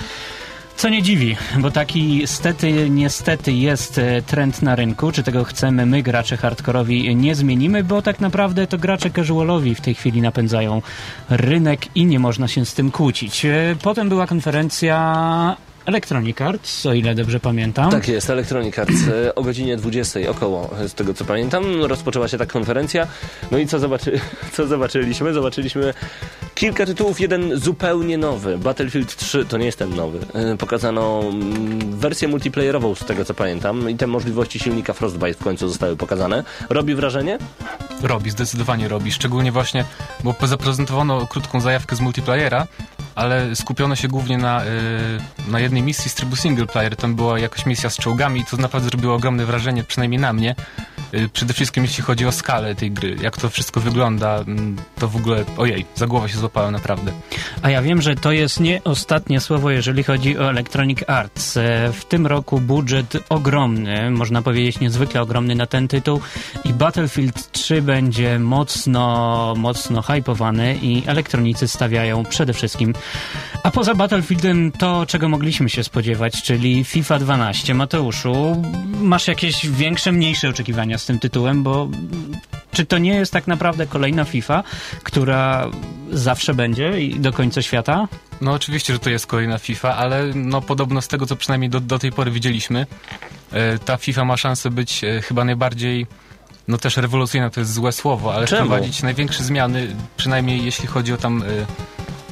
Co 0.78 0.90
nie 0.90 1.02
dziwi, 1.02 1.38
bo 1.60 1.72
taki 1.72 2.28
stety, 2.28 2.90
niestety 2.90 3.52
jest 3.52 3.98
e, 3.98 4.22
trend 4.22 4.62
na 4.62 4.76
rynku. 4.76 5.12
Czy 5.12 5.24
tego 5.24 5.44
chcemy 5.44 5.86
my, 5.86 6.04
gracze 6.04 6.38
hardkorowi, 6.38 7.16
nie 7.16 7.36
zmienimy, 7.36 7.84
bo 7.84 8.02
tak 8.02 8.20
naprawdę 8.20 8.68
to 8.68 8.78
gracze 8.78 9.10
casualowi 9.10 9.76
w 9.76 9.82
tej 9.82 9.96
chwili 9.96 10.22
napędzają 10.22 10.82
rynek 11.30 11.96
i 11.96 12.06
nie 12.06 12.20
można 12.20 12.48
się 12.48 12.66
z 12.66 12.74
tym 12.74 12.92
kłócić. 12.92 13.46
E, 13.46 13.76
Potem 13.84 14.10
była 14.10 14.28
konferencja 14.28 15.58
Electronic 15.86 16.42
Arts, 16.42 16.86
o 16.86 16.94
ile 16.94 17.16
dobrze 17.16 17.40
pamiętam. 17.40 17.92
Tak 17.92 18.08
jest, 18.08 18.30
Electronic 18.30 18.80
Arts 18.80 19.08
e, 19.08 19.36
o 19.36 19.44
godzinie 19.44 19.78
20 19.78 20.20
około, 20.30 20.70
z 20.88 20.94
tego 20.94 21.14
co 21.14 21.26
pamiętam, 21.26 21.84
rozpoczęła 21.84 22.28
się 22.28 22.38
ta 22.38 22.46
konferencja. 22.46 23.08
No 23.52 23.58
i 23.58 23.68
co, 23.68 23.80
zobaczy, 23.80 24.20
co 24.54 24.68
zobaczyliśmy? 24.68 25.34
Zobaczyliśmy 25.34 25.94
kilka 26.56 26.86
tytułów, 26.86 27.20
jeden 27.20 27.60
zupełnie 27.60 28.18
nowy. 28.18 28.58
Battlefield 28.58 29.16
3 29.16 29.46
to 29.46 29.58
nie 29.58 29.66
jest 29.66 29.80
ten 29.80 29.96
nowy. 29.96 30.20
E, 30.34 30.58
Pokazano 30.58 31.22
mm, 31.24 32.00
wersję 32.00 32.28
multiplayerową 32.28 32.96
z 32.96 33.06
tego 33.06 33.26
co 33.26 33.34
pamiętam 33.34 33.90
i 33.90 33.96
te 33.96 34.08
możliwości 34.08 34.60
silnika 34.60 34.94
Frostbite 34.94 35.34
w 35.34 35.44
końcu 35.44 35.68
zostały 35.68 35.96
pokazane. 35.96 36.44
Robi 36.70 36.96
wrażenie? 36.96 37.38
Robi, 38.04 38.30
zdecydowanie 38.30 38.88
robi. 38.88 39.12
Szczególnie 39.12 39.52
właśnie, 39.52 39.86
bo 40.24 40.36
zaprezentowano 40.44 41.28
krótką 41.28 41.62
zajawkę 41.62 41.96
z 41.96 42.02
multiplayera, 42.02 42.68
ale 43.16 43.56
skupiono 43.56 43.96
się 43.96 44.08
głównie 44.08 44.38
na, 44.38 44.66
y, 44.66 44.68
na 45.48 45.60
jednej 45.60 45.82
misji 45.82 46.10
z 46.10 46.16
trybu 46.16 46.36
single 46.36 46.66
player. 46.66 46.96
Tam 46.96 47.16
była 47.16 47.40
jakaś 47.40 47.66
misja 47.66 47.90
z 47.90 47.98
czołgami 47.98 48.42
i 48.42 48.46
to 48.46 48.58
naprawdę 48.58 48.90
zrobiło 48.90 49.16
ogromne 49.16 49.46
wrażenie, 49.46 49.84
przynajmniej 49.84 50.22
na 50.22 50.34
mnie. 50.34 50.56
Y, 51.16 51.30
przede 51.30 51.54
wszystkim 51.54 51.84
jeśli 51.84 52.04
chodzi 52.04 52.26
o 52.26 52.32
skalę 52.32 52.76
tej 52.76 52.92
gry, 52.92 53.16
jak 53.22 53.38
to 53.38 53.50
wszystko 53.50 53.80
wygląda, 53.80 54.36
mm, 54.38 54.76
to 55.00 55.08
w 55.08 55.16
ogóle, 55.16 55.46
ojej, 55.58 55.86
za 55.96 56.08
głowę 56.08 56.30
się 56.30 56.38
złapałem 56.38 56.72
naprawdę. 56.72 57.12
A 57.62 57.70
ja 57.70 57.82
wiem, 57.82 58.02
że 58.02 58.16
to 58.16 58.32
jest 58.32 58.60
nie 58.60 58.84
ostatnie 58.84 59.40
słowo, 59.40 59.72
jeżeli 59.72 60.04
chodzi 60.04 60.38
o 60.38 60.50
Electronic 60.50 61.00
Arts. 61.08 61.58
E, 61.58 61.92
W 61.94 62.06
tym 62.06 62.28
roku 62.28 62.62
budżet 62.62 63.14
ogromny, 63.30 64.12
można 64.12 64.42
powiedzieć 64.42 64.80
niezwykle 64.80 65.22
ogromny 65.22 65.56
na 65.56 65.66
ten 65.66 65.88
tytuł 65.88 66.22
i 66.66 66.74
Battlefield 66.74 67.52
3 67.52 67.82
będzie 67.82 68.40
mocno, 68.40 69.54
mocno 69.58 70.02
hypowany 70.02 70.78
i 70.82 71.04
elektronicy 71.06 71.68
stawiają 71.68 72.24
przede 72.24 72.54
wszystkim. 72.54 72.94
A 73.64 73.72
poza 73.72 73.96
Battlefieldem 73.96 74.72
to, 74.72 75.06
czego 75.06 75.30
mogliśmy 75.30 75.70
się 75.70 75.84
spodziewać, 75.84 76.44
czyli 76.44 76.84
FIFA 76.84 77.20
12. 77.20 77.74
Mateuszu, 77.74 78.64
masz 79.02 79.28
jakieś 79.28 79.68
większe, 79.70 80.12
mniejsze 80.12 80.50
oczekiwania 80.50 80.98
z 81.06 81.08
tym 81.08 81.20
tytułem, 81.20 81.64
bo 81.64 81.88
czy 82.72 82.86
to 82.86 82.98
nie 82.98 83.16
jest 83.16 83.34
tak 83.34 83.48
naprawdę 83.48 83.88
kolejna 83.88 84.26
FIFA, 84.26 84.64
która 85.04 85.68
zawsze 86.12 86.54
będzie 86.54 87.02
i 87.02 87.20
do 87.20 87.34
końca 87.34 87.62
świata? 87.62 88.08
No 88.42 88.52
oczywiście, 88.52 88.94
że 88.94 89.00
to 89.00 89.10
jest 89.10 89.28
kolejna 89.28 89.58
FIFA, 89.58 89.96
ale 89.96 90.24
no 90.36 90.62
podobno 90.62 91.02
z 91.02 91.08
tego, 91.08 91.26
co 91.26 91.36
przynajmniej 91.36 91.70
do, 91.70 91.80
do 91.80 92.00
tej 92.00 92.12
pory 92.12 92.32
widzieliśmy, 92.32 92.88
e, 93.52 93.80
ta 93.80 93.98
FIFA 93.98 94.26
ma 94.26 94.38
szansę 94.38 94.70
być 94.70 95.04
e, 95.04 95.22
chyba 95.22 95.46
najbardziej, 95.46 96.08
no 96.68 96.78
też 96.78 96.98
rewolucyjna, 96.98 97.50
to 97.50 97.60
jest 97.60 97.74
złe 97.74 97.92
słowo, 97.92 98.34
ale 98.34 98.48
Czemu? 98.48 98.66
wprowadzić 98.66 99.04
największe 99.04 99.44
zmiany, 99.44 99.96
przynajmniej 100.18 100.66
jeśli 100.66 100.88
chodzi 100.88 101.14
o 101.14 101.18
tam 101.18 101.44
e, 101.44 101.46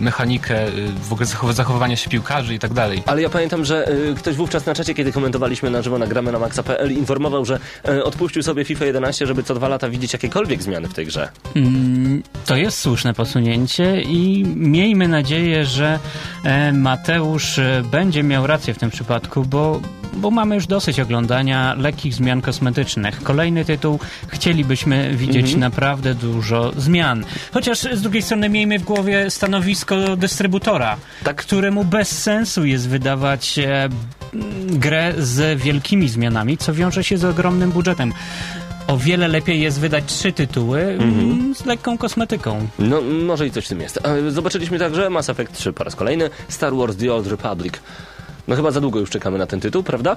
mechanikę, 0.04 0.68
e, 0.68 0.72
w 1.10 1.14
ogóle 1.14 1.28
zachow- 1.28 1.54
zachowywania 1.54 1.96
się 1.96 2.10
piłkarzy 2.10 2.56
i 2.56 2.60
tak 2.60 2.74
dalej. 2.74 3.04
Ale 3.06 3.22
ja 3.22 3.30
pamiętam, 3.30 3.66
że 3.66 3.92
y, 3.92 4.16
ktoś 4.16 4.36
wówczas 4.36 4.66
na 4.66 4.76
czacie, 4.76 4.94
kiedy 4.94 5.12
komentowaliśmy 5.12 5.70
na 5.70 5.82
żywo 5.82 5.98
nagramy 5.98 6.32
na 6.32 6.40
maxa.pl 6.40 6.92
informował, 6.92 7.46
że 7.46 7.60
y, 7.90 8.04
odpuścił 8.04 8.44
sobie 8.44 8.66
FIFA 8.66 8.86
11, 8.86 9.28
żeby 9.28 9.44
co 9.44 9.56
dwa 9.56 9.68
lata 9.68 9.90
widzieć 9.90 10.14
jakiekolwiek 10.14 10.64
zmiany 10.64 10.88
w 10.88 10.94
tej 10.94 11.06
grze. 11.06 11.30
Mm, 11.56 12.24
To 12.46 12.56
jest 12.56 12.78
słuszne 12.80 13.14
posunięcie 13.14 14.02
i 14.02 14.46
miejmy 14.56 15.08
nadzieję, 15.08 15.66
że 15.66 16.00
e, 16.44 16.72
Mateusz 16.74 17.60
e, 17.60 17.84
będzie 17.92 18.24
miał 18.24 18.48
rację 18.48 18.74
w 18.74 18.78
tym 18.78 18.90
przypadku, 18.90 19.44
bo, 19.46 19.82
bo 20.14 20.32
mamy 20.32 20.56
już 20.56 20.68
dosyć 20.68 21.00
oglądania 21.00 21.76
lekkich 21.78 22.14
zmian 22.14 22.42
kosmetycznych. 22.42 23.24
Kolejny 23.24 23.66
tytuł 23.66 24.00
chcielibyśmy 24.28 25.16
widzieć 25.16 25.56
naprawdę 25.56 26.16
dużo 26.16 26.72
zmian. 26.78 27.26
Chociaż 27.54 27.80
z 27.80 28.02
drugiej 28.02 28.22
strony 28.22 28.50
miejmy 28.50 28.80
w 28.80 28.84
głowie 28.84 29.30
stanowisko 29.30 29.93
dystrybutora, 30.18 30.98
Tak. 31.24 31.36
któremu 31.38 31.86
bez 31.86 32.24
sensu 32.24 32.66
jest 32.66 32.90
wydawać 32.90 33.60
e, 33.60 33.90
grę 34.68 35.14
z 35.18 35.60
wielkimi 35.62 36.10
zmianami, 36.10 36.58
co 36.58 36.74
wiąże 36.74 37.04
się 37.04 37.18
z 37.18 37.26
ogromnym 37.26 37.72
budżetem. 37.72 38.14
O 38.88 38.98
wiele 38.98 39.28
lepiej 39.28 39.62
jest 39.62 39.80
wydać 39.80 40.04
trzy 40.08 40.32
tytuły 40.34 40.82
mm, 40.82 41.56
z 41.56 41.66
lekką 41.66 41.98
kosmetyką. 41.98 42.68
No, 42.80 43.02
może 43.02 43.48
i 43.48 43.52
coś 43.52 43.66
w 43.66 43.70
tym 43.70 43.82
jest. 43.82 44.00
E, 44.06 44.32
Zobaczyliśmy 44.32 44.80
także 44.80 45.10
Mass 45.10 45.30
Effect 45.30 45.54
3 45.54 45.74
po 45.74 45.84
raz 45.84 45.96
kolejny, 45.96 46.30
Star 46.50 46.76
Wars 46.76 46.98
The 46.98 47.14
Old 47.14 47.28
Republic. 47.28 47.74
No 48.48 48.56
chyba 48.56 48.72
za 48.72 48.82
długo 48.82 49.00
już 49.00 49.10
czekamy 49.10 49.38
na 49.38 49.46
ten 49.48 49.60
tytuł, 49.60 49.84
prawda? 49.84 50.16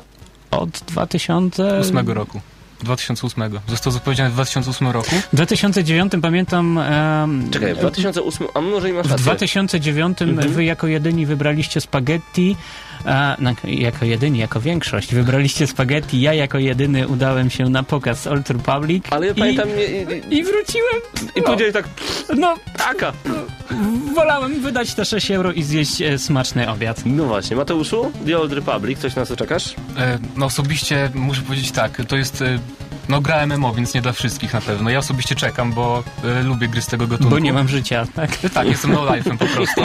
Od 0.50 0.70
2000... 0.70 1.78
8 1.78 2.08
roku. 2.10 2.40
2008. 2.84 3.50
Został 3.68 3.92
zapowiedziany 3.92 4.30
w 4.30 4.32
2008 4.34 4.88
roku. 4.88 5.10
W 5.32 5.36
2009 5.36 6.12
pamiętam... 6.22 6.78
em, 6.78 7.50
Czekaj, 7.50 7.74
w 7.74 7.78
2008, 7.78 8.46
a 8.54 8.60
może 8.60 8.90
i 8.90 8.92
masz 8.92 9.06
w 9.06 9.10
rację. 9.10 9.24
2009 9.24 10.18
wy 10.48 10.64
jako 10.64 10.86
jedyni 10.86 11.26
wybraliście 11.26 11.80
spaghetti, 11.80 12.56
a, 13.06 13.36
no, 13.40 13.50
jako 13.64 14.04
jedyni, 14.04 14.38
jako 14.38 14.60
większość 14.60 15.14
wybraliście 15.14 15.66
spaghetti, 15.66 16.20
ja 16.20 16.32
jako 16.34 16.58
jedyny 16.58 17.08
udałem 17.08 17.50
się 17.50 17.64
na 17.70 17.82
pokaz 17.82 18.26
Old 18.26 18.50
Republic 18.50 19.04
Ale 19.10 19.26
ja 19.26 19.32
i, 19.32 19.34
pamiętam 19.34 19.68
i, 19.68 20.34
i, 20.34 20.38
i 20.38 20.44
wróciłem. 20.44 20.94
i 21.36 21.42
powiedziałeś 21.42 21.72
tak, 21.74 21.88
No, 22.36 22.54
taka. 22.78 23.12
wolałem 24.14 24.60
wydać 24.60 24.94
te 24.94 25.04
6 25.04 25.30
euro 25.30 25.52
i 25.52 25.62
zjeść 25.62 26.02
e, 26.02 26.18
smaczny 26.18 26.70
obiad. 26.70 27.02
No 27.06 27.24
właśnie, 27.24 27.56
Mateuszu, 27.56 28.12
The 28.26 28.38
Old 28.38 28.52
Republic, 28.52 28.98
coś 28.98 29.16
na 29.16 29.26
co 29.26 29.36
czekasz? 29.36 29.74
E, 29.98 30.18
No 30.36 30.46
osobiście 30.46 31.10
muszę 31.14 31.42
powiedzieć 31.42 31.70
tak, 31.72 32.02
to 32.08 32.16
jest... 32.16 32.42
e, 32.42 32.58
No 33.08 33.20
gra 33.20 33.46
MMO, 33.46 33.72
więc 33.74 33.94
nie 33.94 34.02
dla 34.02 34.12
wszystkich 34.12 34.52
na 34.54 34.60
pewno. 34.60 34.90
Ja 34.90 34.98
osobiście 34.98 35.34
czekam, 35.34 35.72
bo 35.72 36.04
e, 36.24 36.42
lubię 36.42 36.68
gry 36.68 36.82
z 36.82 36.86
tego 36.86 37.06
gatunku. 37.06 37.30
Bo 37.30 37.38
nie 37.38 37.52
mam 37.52 37.68
życia, 37.68 38.06
tak? 38.14 38.30
Tak, 38.54 38.68
jestem 38.68 38.92
no 38.92 39.00
life'em 39.06 39.36
po 39.38 39.46
prostu. 39.46 39.82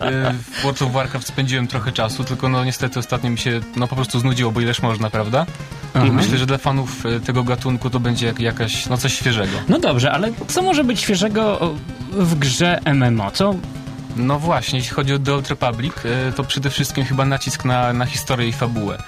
E, 0.00 0.32
W 0.32 0.62
World 0.62 0.82
of 0.82 0.92
Warcraft 0.92 1.26
spędziłem 1.26 1.66
trochę 1.66 1.92
czasu, 1.92 2.24
tylko 2.24 2.48
no 2.48 2.64
niestety 2.64 2.98
ostatnio 2.98 3.30
mi 3.30 3.38
się 3.38 3.60
no 3.76 3.88
po 3.88 3.96
prostu 3.96 4.20
znudziło, 4.20 4.52
bo 4.52 4.60
ileż 4.60 4.82
można, 4.82 5.10
prawda? 5.10 5.46
I 6.06 6.10
myślę, 6.10 6.38
że 6.38 6.46
dla 6.46 6.58
fanów 6.58 7.06
e, 7.06 7.20
tego 7.20 7.44
gatunku 7.44 7.90
to 7.90 8.00
będzie 8.00 8.26
jak, 8.26 8.40
jakaś, 8.40 8.86
no 8.86 8.96
coś 8.96 9.14
świeżego. 9.14 9.52
No 9.68 9.78
dobrze, 9.78 10.12
ale 10.12 10.32
co 10.48 10.62
może 10.62 10.84
być 10.84 11.00
świeżego 11.00 11.74
w 12.12 12.38
grze 12.38 12.80
MMO? 12.94 13.30
Co 13.30 13.54
No 14.16 14.38
właśnie, 14.38 14.78
jeśli 14.78 14.94
chodzi 14.94 15.14
o 15.14 15.18
The 15.18 15.34
Old 15.34 15.48
Republic, 15.48 15.92
e, 16.04 16.32
to 16.32 16.44
przede 16.44 16.70
wszystkim 16.70 17.04
chyba 17.04 17.24
nacisk 17.24 17.64
na, 17.64 17.92
na 17.92 18.06
historię 18.06 18.48
i 18.48 18.52
fabułę. 18.52 18.98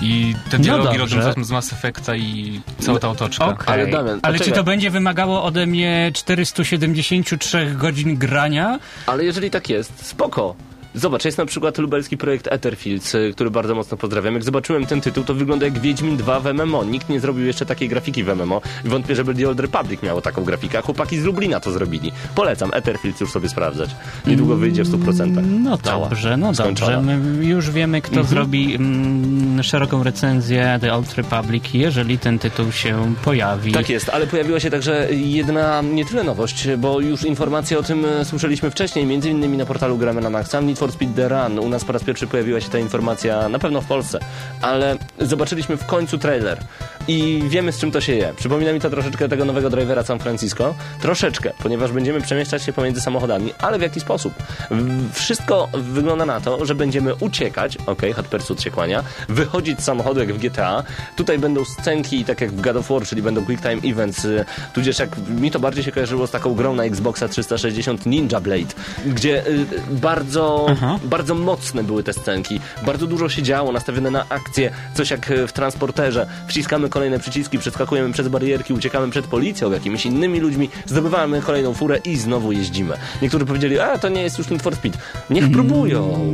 I 0.00 0.34
te 0.50 0.58
No 0.58 0.64
dialogi 0.64 0.98
dobrze. 0.98 1.16
rodzą 1.20 1.44
z 1.44 1.50
Mass 1.50 1.72
Effecta 1.72 2.16
i 2.16 2.60
cała 2.80 2.98
ta 2.98 3.08
otoczka. 3.08 3.46
Okej. 3.46 3.74
Ale 3.74 3.86
Damian, 3.86 4.20
Ale 4.22 4.38
czy 4.38 4.52
to 4.52 4.64
będzie 4.64 4.90
wymagało 4.90 5.42
ode 5.44 5.66
mnie 5.66 6.10
473 6.14 7.74
godzin 7.78 8.16
grania? 8.16 8.78
Ale 9.06 9.24
jeżeli 9.24 9.50
tak 9.50 9.68
jest, 9.70 10.06
spoko. 10.06 10.54
Zobacz, 10.98 11.24
jest 11.24 11.38
na 11.38 11.46
przykład 11.46 11.78
lubelski 11.78 12.16
projekt 12.16 12.46
Etherfields, 12.46 13.14
y, 13.14 13.30
który 13.34 13.50
bardzo 13.50 13.74
mocno 13.74 13.96
pozdrawiam. 13.96 14.34
Jak 14.34 14.44
zobaczyłem 14.44 14.86
ten 14.86 15.00
tytuł, 15.00 15.24
to 15.24 15.34
wygląda 15.34 15.66
jak 15.66 15.78
Wiedźmin 15.78 16.16
2 16.16 16.40
w 16.40 16.54
MMO. 16.54 16.84
Nikt 16.84 17.08
nie 17.08 17.20
zrobił 17.20 17.46
jeszcze 17.46 17.66
takiej 17.66 17.88
grafiki 17.88 18.24
w 18.24 18.28
MMO. 18.28 18.60
Wątpię, 18.84 19.14
żeby 19.14 19.34
The 19.34 19.48
Old 19.48 19.60
Republic 19.60 20.02
miało 20.02 20.20
taką 20.20 20.44
grafikę, 20.44 20.78
a 20.78 20.82
chłopaki 20.82 21.18
z 21.18 21.24
Lublina 21.24 21.60
to 21.60 21.72
zrobili. 21.72 22.12
Polecam 22.34 22.70
Etherfields 22.74 23.20
już 23.20 23.30
sobie 23.30 23.48
sprawdzać. 23.48 23.90
Niedługo 24.26 24.56
wyjdzie 24.56 24.84
w 24.84 24.88
100%. 24.88 25.42
No 25.60 25.78
Cała. 25.78 26.08
dobrze, 26.08 26.36
no 26.36 26.54
Skończona. 26.54 26.96
dobrze. 26.96 27.16
My 27.16 27.44
już 27.44 27.70
wiemy, 27.70 28.02
kto 28.02 28.24
zrobi 28.24 28.74
mm, 28.74 29.62
szeroką 29.62 30.02
recenzję 30.02 30.78
The 30.80 30.94
Old 30.94 31.14
Republic, 31.14 31.64
jeżeli 31.74 32.18
ten 32.18 32.38
tytuł 32.38 32.72
się 32.72 33.14
pojawi. 33.24 33.72
Tak 33.72 33.88
jest, 33.88 34.08
ale 34.08 34.26
pojawiła 34.26 34.60
się 34.60 34.70
także 34.70 35.08
jedna 35.10 35.82
nie 35.82 36.04
tyle 36.04 36.24
nowość, 36.24 36.68
bo 36.78 37.00
już 37.00 37.22
informacje 37.22 37.78
o 37.78 37.82
tym 37.82 38.04
e, 38.04 38.24
słyszeliśmy 38.24 38.70
wcześniej, 38.70 39.06
między 39.06 39.30
innymi 39.30 39.56
na 39.56 39.66
portalu 39.66 39.98
Gramy 39.98 40.20
na 40.20 40.30
Maxa, 40.30 40.60
Need 40.60 40.78
for 40.88 40.92
Speed 40.92 41.14
The 41.14 41.28
Run. 41.28 41.58
U 41.58 41.68
nas 41.68 41.84
po 41.84 41.92
raz 41.92 42.04
pierwszy 42.04 42.26
pojawiła 42.26 42.60
się 42.60 42.68
ta 42.68 42.78
informacja, 42.78 43.48
na 43.48 43.58
pewno 43.58 43.80
w 43.80 43.86
Polsce, 43.86 44.18
ale 44.62 44.96
zobaczyliśmy 45.20 45.76
w 45.76 45.86
końcu 45.86 46.18
trailer 46.18 46.58
i 47.08 47.42
wiemy 47.48 47.72
z 47.72 47.78
czym 47.78 47.90
to 47.90 48.00
się 48.00 48.14
je. 48.14 48.34
Przypomina 48.36 48.72
mi 48.72 48.80
to 48.80 48.90
troszeczkę 48.90 49.28
tego 49.28 49.44
nowego 49.44 49.70
drivera 49.70 50.02
San 50.02 50.18
Francisco. 50.18 50.74
Troszeczkę, 51.00 51.52
ponieważ 51.58 51.92
będziemy 51.92 52.20
przemieszczać 52.20 52.62
się 52.62 52.72
pomiędzy 52.72 53.00
samochodami, 53.00 53.52
ale 53.58 53.78
w 53.78 53.82
jaki 53.82 54.00
sposób? 54.00 54.34
Wszystko 55.12 55.68
wygląda 55.72 56.26
na 56.26 56.40
to, 56.40 56.66
że 56.66 56.74
będziemy 56.74 57.14
uciekać, 57.14 57.76
okej, 57.76 57.92
okay, 57.92 58.12
Hot 58.12 58.26
Pursuit 58.26 58.62
się 58.62 58.70
kłania, 58.70 59.02
wychodzić 59.28 59.80
z 59.80 59.84
samochodu 59.84 60.20
jak 60.20 60.32
w 60.32 60.38
GTA. 60.38 60.82
Tutaj 61.16 61.38
będą 61.38 61.64
scenki, 61.64 62.24
tak 62.24 62.40
jak 62.40 62.50
w 62.50 62.60
God 62.60 62.76
of 62.76 62.88
War, 62.88 63.02
czyli 63.02 63.22
będą 63.22 63.44
quick 63.44 63.62
time 63.62 63.92
events, 63.92 64.24
y, 64.24 64.44
tudzież 64.72 64.98
jak 64.98 65.18
mi 65.28 65.50
to 65.50 65.60
bardziej 65.60 65.84
się 65.84 65.92
kojarzyło 65.92 66.26
z 66.26 66.30
taką 66.30 66.54
grą 66.54 66.74
na 66.74 66.84
Xboxa 66.84 67.28
360 67.28 68.06
Ninja 68.06 68.40
Blade, 68.40 68.74
gdzie 69.06 69.46
y, 69.46 69.66
bardzo, 69.90 70.66
Aha. 70.70 70.98
bardzo 71.04 71.34
mocne 71.34 71.84
były 71.84 72.02
te 72.02 72.12
scenki, 72.12 72.60
bardzo 72.86 73.06
dużo 73.06 73.28
się 73.28 73.42
działo, 73.42 73.72
nastawione 73.72 74.10
na 74.10 74.26
akcję, 74.28 74.70
coś 74.94 75.10
jak 75.10 75.30
y, 75.30 75.46
w 75.46 75.52
transporterze. 75.52 76.26
Wciskamy 76.48 76.88
kolejne 76.98 77.18
przyciski, 77.18 77.58
przeskakujemy 77.58 78.12
przez 78.12 78.28
barierki, 78.28 78.72
uciekamy 78.72 79.10
przed 79.10 79.26
policją, 79.26 79.72
jakimiś 79.72 80.06
innymi 80.06 80.40
ludźmi, 80.40 80.68
zdobywamy 80.86 81.42
kolejną 81.42 81.74
furę 81.74 81.98
i 82.04 82.16
znowu 82.16 82.52
jeździmy. 82.52 82.94
Niektórzy 83.22 83.46
powiedzieli, 83.46 83.78
a 83.78 83.98
to 83.98 84.08
nie 84.08 84.22
jest 84.22 84.38
już 84.38 84.48
Need 84.50 84.62
for 84.62 84.76
Speed. 84.76 84.98
Niech 85.30 85.50
próbują. 85.50 86.32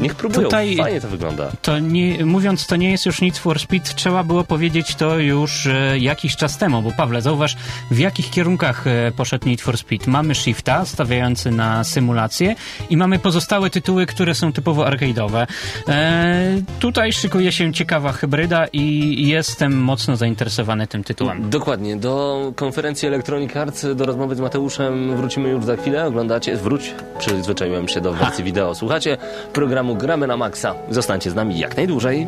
Niech 0.00 0.14
próbują. 0.14 0.42
Tutaj- 0.42 0.76
Fajnie 0.76 1.00
to 1.00 1.08
wygląda. 1.08 1.52
To 1.62 1.78
nie, 1.78 2.24
mówiąc, 2.26 2.66
to 2.66 2.76
nie 2.76 2.90
jest 2.90 3.06
już 3.06 3.20
Need 3.20 3.38
for 3.38 3.58
Speed, 3.60 3.94
trzeba 3.94 4.24
było 4.24 4.44
powiedzieć 4.44 4.94
to 4.94 5.18
już 5.18 5.66
e, 5.66 5.98
jakiś 5.98 6.36
czas 6.36 6.58
temu, 6.58 6.82
bo 6.82 6.92
Pawle, 6.92 7.22
zauważ, 7.22 7.56
w 7.90 7.98
jakich 7.98 8.30
kierunkach 8.30 8.86
e, 8.86 9.12
poszedł 9.16 9.48
Need 9.48 9.60
for 9.60 9.78
Speed. 9.78 10.10
Mamy 10.10 10.34
Shifta, 10.34 10.84
stawiający 10.84 11.50
na 11.50 11.84
symulację 11.84 12.54
i 12.90 12.96
mamy 12.96 13.18
pozostałe 13.18 13.70
tytuły, 13.70 14.06
które 14.06 14.34
są 14.34 14.52
typowo 14.52 14.84
arcade'owe. 14.84 15.46
E, 15.88 16.62
tutaj 16.80 17.12
szykuje 17.12 17.52
się 17.52 17.72
ciekawa 17.72 18.12
hybryda 18.12 18.66
i 18.72 19.14
jestem 19.28 19.82
mocno 19.82 20.03
zainteresowany 20.12 20.86
tym 20.86 21.04
tytułem. 21.04 21.50
Dokładnie. 21.50 21.96
Do 21.96 22.52
konferencji 22.56 23.08
Electronic 23.08 23.56
Arts, 23.56 23.86
do 23.94 24.06
rozmowy 24.06 24.34
z 24.34 24.40
Mateuszem 24.40 25.16
wrócimy 25.16 25.48
już 25.48 25.64
za 25.64 25.76
chwilę. 25.76 26.06
Oglądacie, 26.06 26.56
wróć, 26.56 26.94
przyzwyczaiłem 27.18 27.88
się 27.88 28.00
do 28.00 28.12
wersji 28.12 28.44
wideo. 28.44 28.74
Słuchacie 28.74 29.16
programu 29.52 29.96
Gramy 29.96 30.26
na 30.26 30.36
Maxa. 30.36 30.74
Zostańcie 30.90 31.30
z 31.30 31.34
nami 31.34 31.58
jak 31.58 31.76
najdłużej. 31.76 32.26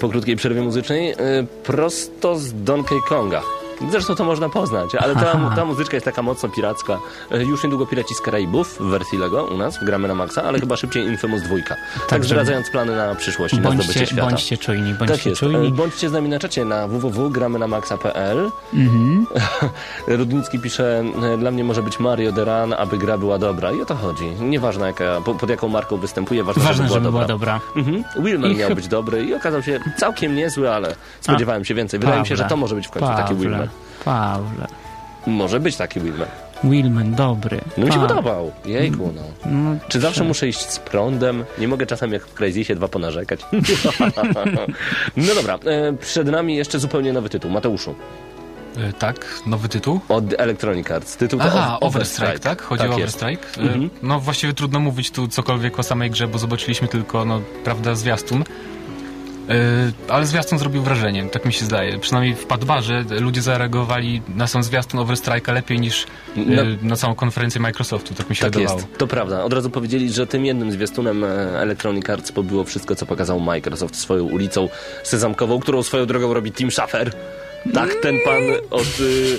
Po 0.00 0.08
krótkiej 0.08 0.36
przerwie 0.36 0.60
muzycznej 0.62 1.12
y, 1.12 1.16
prosto 1.64 2.36
z 2.38 2.64
Donkey 2.64 2.98
Konga. 3.08 3.42
Zresztą 3.90 4.14
to 4.14 4.24
można 4.24 4.48
poznać, 4.48 4.94
ale 4.94 5.14
ta, 5.14 5.50
ta 5.56 5.64
muzyczka 5.64 5.96
jest 5.96 6.04
taka 6.04 6.22
mocno 6.22 6.48
piracka. 6.48 6.98
Y, 7.34 7.44
Już 7.44 7.64
niedługo 7.64 7.86
Piraci 7.86 8.14
z 8.14 8.20
Karaibów 8.20 8.78
w 8.80 8.82
wersji 8.82 9.18
Lego 9.18 9.44
u 9.44 9.56
nas, 9.56 9.84
gramy 9.84 10.08
na 10.08 10.14
maksa, 10.14 10.42
ale 10.42 10.60
chyba 10.60 10.76
szybciej 10.76 11.06
Infamous 11.06 11.42
2. 11.42 11.56
Tak, 11.94 12.08
Tak, 12.08 12.24
zdradzając 12.24 12.70
plany 12.70 12.96
na 12.96 13.14
przyszłość 13.14 13.54
i 13.54 13.60
na 13.60 13.62
zdobycie 13.70 13.86
Bądźcie, 13.86 14.06
świata. 14.06 14.22
bądźcie 14.28 14.56
czujni, 14.58 14.94
Tak 14.98 15.08
bądźcie 15.08 15.30
jest. 15.30 15.40
czujni. 15.40 15.68
E, 15.68 15.70
Bądźcie 15.70 16.08
z 16.08 16.12
nami 16.12 16.28
na 16.28 16.38
czacie 16.38 16.64
na 16.64 16.88
www.gramy 16.88 17.58
na 17.58 17.66
maxa.pl. 17.66 18.50
Mhm. 18.74 19.26
Rudnicki 20.18 20.58
pisze, 20.58 21.04
e, 21.34 21.38
dla 21.38 21.50
mnie 21.50 21.64
może 21.64 21.82
być 21.82 22.00
Mario 22.00 22.32
the 22.32 22.44
Run, 22.44 22.72
aby 22.78 22.98
gra 22.98 23.18
była 23.18 23.38
dobra. 23.38 23.72
I 23.72 23.80
o 23.80 23.84
to 23.84 23.94
chodzi. 23.94 24.24
Nieważne 24.40 24.86
jaka, 24.86 25.20
po- 25.24 25.34
pod 25.34 25.50
jaką 25.50 25.68
marką 25.68 25.96
występuje, 25.96 26.44
ważne, 26.44 26.62
Ważne, 26.62 26.88
żeby 26.88 27.00
była 27.10 27.20
żeby 27.22 27.32
dobra. 27.32 27.60
była 27.60 27.60
dobra. 27.74 27.92
Mhm. 28.04 28.24
Willman 28.24 28.50
I 28.50 28.56
miał 28.56 28.74
być 28.74 28.88
dobry 28.88 29.24
i 29.24 29.34
okazał 29.34 29.62
się 29.62 29.80
całkiem 29.98 30.34
niezły, 30.36 30.70
ale 30.72 30.94
spodziewałem 31.20 31.64
się 31.64 31.74
więcej. 31.74 32.00
Wydaje 32.00 32.20
mi 32.20 32.26
się, 32.26 32.36
że 32.36 32.42
Pawle, 32.42 32.50
to 32.56 32.60
może 32.60 32.74
być 32.74 32.86
w 32.86 32.90
końcu 32.90 33.08
taki 33.08 33.20
Pawle, 33.22 33.36
Willman. 33.36 33.68
Pawle. 34.04 34.66
Może 35.26 35.60
być 35.60 35.76
taki 35.76 36.00
Willman. 36.00 36.28
Willman, 36.64 37.14
dobry. 37.14 37.60
No 37.76 37.86
mi 37.86 37.92
się 37.92 37.98
Pawle. 37.98 38.08
podobał. 38.16 38.52
Jejku, 38.64 39.12
no. 39.16 39.22
No, 39.50 39.76
Czy 39.88 40.00
zawsze 40.00 40.24
muszę 40.24 40.48
iść 40.48 40.60
z 40.70 40.78
prądem? 40.78 41.44
Nie 41.58 41.68
mogę 41.68 41.86
czasem 41.86 42.12
jak 42.12 42.26
w 42.26 42.34
Crazysie 42.34 42.74
dwa 42.74 42.88
ponarzekać. 42.88 43.40
no 45.16 45.34
dobra, 45.34 45.58
e, 45.64 45.92
przed 45.92 46.28
nami 46.28 46.56
jeszcze 46.56 46.78
zupełnie 46.78 47.12
nowy 47.12 47.28
tytuł. 47.28 47.50
Mateuszu. 47.50 47.94
E, 48.76 48.92
tak, 48.92 49.26
nowy 49.46 49.68
tytuł. 49.68 50.00
Od 50.08 50.24
Electronic 50.40 50.90
Arts. 50.90 51.16
Tytuł 51.16 51.40
Aha, 51.42 51.78
o- 51.80 51.86
Overstrike, 51.86 52.38
tak? 52.38 52.62
Chodzi 52.62 52.82
o 52.82 52.98
jest. 52.98 53.22
Overstrike. 53.22 53.60
E, 53.60 53.62
Mhm. 53.62 53.90
No 54.02 54.20
właściwie 54.20 54.52
trudno 54.52 54.80
mówić 54.80 55.10
tu 55.10 55.28
cokolwiek 55.28 55.78
o 55.78 55.82
samej 55.82 56.10
grze, 56.10 56.28
bo 56.28 56.38
zobaczyliśmy 56.38 56.88
tylko, 56.88 57.24
no, 57.24 57.40
prawda, 57.64 57.94
zwiastun. 57.94 58.44
E, 59.48 60.12
Ale 60.12 60.26
zwiastun 60.26 60.58
zrobił 60.58 60.82
wrażenie, 60.82 61.24
tak 61.24 61.44
mi 61.44 61.52
się 61.52 61.64
zdaje. 61.64 61.98
Przynajmniej 61.98 62.34
w 62.34 62.46
Padbarze 62.46 63.04
ludzie 63.20 63.42
zareagowali 63.42 64.22
na 64.36 64.46
sam 64.46 64.62
zwiastun 64.62 65.00
Overstrike'a 65.00 65.52
lepiej 65.54 65.80
niż 65.80 66.02
e, 66.02 66.06
No. 66.36 66.62
na 66.82 66.96
całą 66.96 67.14
konferencję 67.14 67.60
Microsoftu, 67.60 68.14
tak 68.14 68.30
mi 68.30 68.36
się 68.36 68.42
Tak 68.44 68.52
wydawało. 68.54 68.80
jest, 68.80 68.98
to 68.98 69.06
prawda. 69.06 69.44
Od 69.44 69.52
razu 69.52 69.70
powiedzieli, 69.70 70.12
że 70.12 70.26
tym 70.26 70.44
jednym 70.44 70.72
zwiastunem 70.72 71.24
e, 71.24 71.28
Electronic 71.60 72.10
Arts 72.10 72.32
pobyło 72.32 72.64
wszystko, 72.64 72.94
co 72.96 73.06
pokazał 73.06 73.40
Microsoft 73.40 73.96
swoją 73.96 74.24
ulicą 74.24 74.68
sezamkową, 75.02 75.60
którą 75.60 75.82
swoją 75.82 76.06
drogą 76.06 76.34
robi 76.34 76.52
Tim 76.52 76.70
Schafer. 76.70 77.12
Tak, 77.74 77.94
ten 78.02 78.14
pan 78.24 78.42
od... 78.70 78.86
Y... 79.00 79.38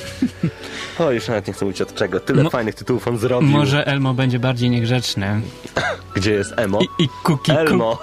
O, 0.99 1.11
już 1.11 1.27
nawet 1.27 1.47
nie 1.47 1.53
chcę 1.53 1.65
mówić 1.65 1.81
od 1.81 1.95
czego. 1.95 2.19
Tyle 2.19 2.43
Mo- 2.43 2.49
fajnych 2.49 2.75
tytułów 2.75 3.07
on 3.07 3.17
zrobił. 3.17 3.49
Może 3.49 3.87
Elmo 3.87 4.13
będzie 4.13 4.39
bardziej 4.39 4.69
niegrzeczny. 4.69 5.41
Gdzie 6.15 6.31
jest 6.33 6.53
Emo? 6.55 6.79
I, 6.81 7.03
i 7.03 7.07
Cookie 7.23 7.59
Elmo. 7.59 7.99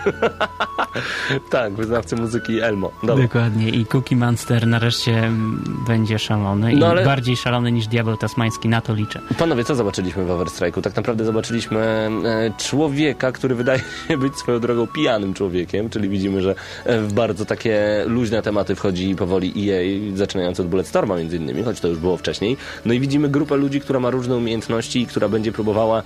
tak, 1.50 1.72
wyznawcy 1.72 2.16
muzyki 2.16 2.60
Elmo. 2.60 2.90
Dobra. 3.02 3.24
Dokładnie. 3.24 3.68
I 3.68 3.86
Cookie 3.86 4.16
Monster 4.16 4.66
nareszcie 4.66 5.18
mm, 5.18 5.64
będzie 5.86 6.18
szalony. 6.18 6.72
No 6.76 6.86
I 6.86 6.90
ale- 6.90 7.04
bardziej 7.04 7.36
szalony 7.36 7.72
niż 7.72 7.86
Diabeł 7.86 8.16
Tasmański. 8.16 8.68
Na 8.68 8.80
to 8.80 8.94
liczę. 8.94 9.20
Panowie, 9.38 9.64
co 9.64 9.74
zobaczyliśmy 9.74 10.24
w 10.24 10.28
Overstrike'u? 10.28 10.80
Tak 10.80 10.96
naprawdę 10.96 11.24
zobaczyliśmy 11.24 11.80
e, 12.24 12.52
człowieka, 12.58 13.32
który 13.32 13.54
wydaje 13.54 13.80
się 14.08 14.18
być 14.18 14.36
swoją 14.36 14.60
drogą 14.60 14.86
pijanym 14.86 15.34
człowiekiem, 15.34 15.90
czyli 15.90 16.08
widzimy, 16.08 16.42
że 16.42 16.54
e, 16.84 17.00
w 17.00 17.12
bardzo 17.12 17.44
takie 17.44 18.04
luźne 18.06 18.42
tematy 18.42 18.74
wchodzi 18.74 19.14
powoli 19.16 19.70
EA, 19.70 20.16
zaczynając 20.16 20.60
od 20.60 20.66
Bulletstorma 20.66 21.16
między 21.16 21.36
innymi, 21.36 21.62
choć 21.62 21.80
to 21.80 21.88
już 21.88 21.98
było 21.98 22.16
wcześniej. 22.16 22.56
No 22.84 22.92
i 22.94 23.00
widzimy 23.00 23.28
grupę 23.28 23.56
ludzi, 23.56 23.80
która 23.80 24.00
ma 24.00 24.10
różne 24.10 24.36
umiejętności 24.36 25.00
i 25.00 25.06
która 25.06 25.28
będzie 25.28 25.52
próbowała 25.52 26.02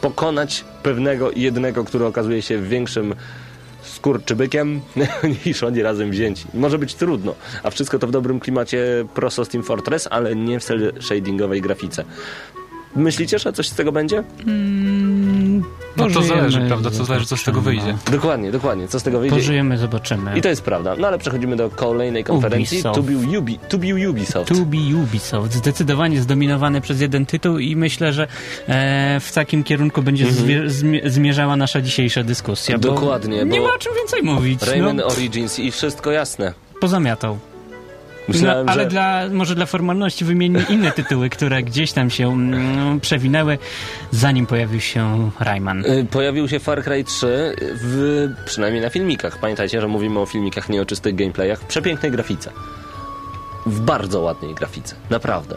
pokonać 0.00 0.64
pewnego 0.82 1.30
jednego, 1.36 1.84
który 1.84 2.06
okazuje 2.06 2.42
się 2.42 2.62
większym 2.62 3.14
skurczybykiem 3.82 4.80
niż 5.46 5.62
oni 5.62 5.82
razem 5.82 6.10
wzięci. 6.10 6.44
Może 6.54 6.78
być 6.78 6.94
trudno, 6.94 7.34
a 7.62 7.70
wszystko 7.70 7.98
to 7.98 8.06
w 8.06 8.10
dobrym 8.10 8.40
klimacie 8.40 9.06
prosto 9.14 9.44
z 9.44 9.48
Team 9.48 9.64
Fortress, 9.64 10.08
ale 10.10 10.36
nie 10.36 10.60
w 10.60 10.64
cel 10.64 10.92
shadingowej 11.00 11.60
grafice. 11.60 12.04
Myślicie, 12.96 13.38
że 13.38 13.52
coś 13.52 13.68
z 13.68 13.74
tego 13.74 13.92
będzie? 13.92 14.22
No 15.96 16.08
to 16.08 16.22
zależy, 16.22 16.60
prawda, 16.68 16.90
co 16.90 17.04
zależy, 17.04 17.26
co 17.26 17.36
z 17.36 17.42
tego 17.44 17.60
wyjdzie. 17.60 17.96
Dokładnie, 18.12 18.52
dokładnie. 18.52 18.88
Co 18.88 19.00
z 19.00 19.02
tego 19.02 19.20
wyjdzie? 19.20 19.36
Pożyjemy, 19.36 19.78
zobaczymy. 19.78 20.38
I 20.38 20.42
to 20.42 20.48
jest 20.48 20.62
prawda. 20.62 20.94
No 20.98 21.08
ale 21.08 21.18
przechodzimy 21.18 21.56
do 21.56 21.70
kolejnej 21.70 22.24
konferencji. 22.24 22.76
Ubisoft. 22.78 22.94
To 22.94 23.02
był, 23.02 23.38
Ubi, 23.38 23.58
to 23.68 23.78
był 23.78 24.10
Ubisoft. 24.10 24.48
To 24.48 24.54
be 24.54 24.78
Ubisoft. 25.02 25.52
Zdecydowanie 25.52 26.20
zdominowany 26.20 26.80
przez 26.80 27.00
jeden 27.00 27.26
tytuł 27.26 27.58
i 27.58 27.76
myślę, 27.76 28.12
że 28.12 28.26
e, 28.68 29.20
w 29.20 29.32
takim 29.32 29.64
kierunku 29.64 30.02
będzie 30.02 30.32
zwie, 30.32 30.62
zmie- 30.68 31.08
zmierzała 31.10 31.56
nasza 31.56 31.80
dzisiejsza 31.80 32.22
dyskusja. 32.22 32.78
bo 32.78 32.88
Mhm. 32.88 32.94
Dokładnie, 33.04 33.44
Nie 33.44 33.60
bo- 33.60 33.66
ma 33.68 33.74
o 33.74 33.78
czym 33.78 33.92
więcej 33.98 34.22
mówić. 34.22 34.62
Rayman 34.62 34.96
No, 34.96 35.04
Origins 35.06 35.58
i 35.58 35.70
wszystko 35.70 36.10
jasne. 36.10 36.54
pozamiatał. 36.80 37.38
Myślałem, 38.32 38.66
no, 38.66 38.72
ale 38.72 38.82
że... 38.82 38.88
dla, 38.88 39.28
może 39.32 39.54
dla 39.54 39.66
formalności 39.66 40.24
wymienimy 40.24 40.64
inne 40.68 40.90
tytuły, 40.90 41.30
które 41.30 41.62
gdzieś 41.62 41.92
tam 41.92 42.10
się 42.10 42.32
mm, 42.32 43.00
przewinęły, 43.00 43.58
zanim 44.10 44.46
pojawił 44.46 44.80
się 44.80 45.30
Rayman. 45.40 45.84
Y, 45.86 46.06
Pojawił 46.10 46.48
się 46.48 46.58
Far 46.58 46.84
Cry 46.84 47.04
3, 47.04 47.56
w, 47.60 48.28
przynajmniej 48.44 48.82
na 48.82 48.90
filmikach. 48.90 49.38
Pamiętajcie, 49.38 49.80
że 49.80 49.88
mówimy 49.88 50.20
o 50.20 50.26
filmikach, 50.26 50.68
nie 50.68 50.82
o 50.82 50.86
czystych 50.86 51.14
gameplayach. 51.14 51.60
W 51.60 51.64
przepięknej 51.64 52.12
grafice. 52.12 52.50
W 53.66 53.80
bardzo 53.80 54.20
ładnej 54.20 54.54
grafice. 54.54 54.94
Naprawdę. 55.10 55.56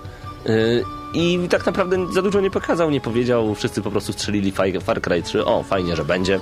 Y, 0.49 0.83
I 1.13 1.39
tak 1.49 1.65
naprawdę 1.65 2.13
za 2.13 2.21
dużo 2.21 2.41
nie 2.41 2.52
pokazał, 2.52 2.91
nie 2.91 3.02
powiedział. 3.02 3.56
Wszyscy 3.56 3.82
po 3.82 3.91
prostu 3.91 4.13
strzelili 4.13 4.52
Far 4.82 5.02
Cry 5.02 5.21
3. 5.23 5.45
O, 5.45 5.63
fajnie, 5.63 5.95
że 5.95 6.06
będzie. 6.06 6.39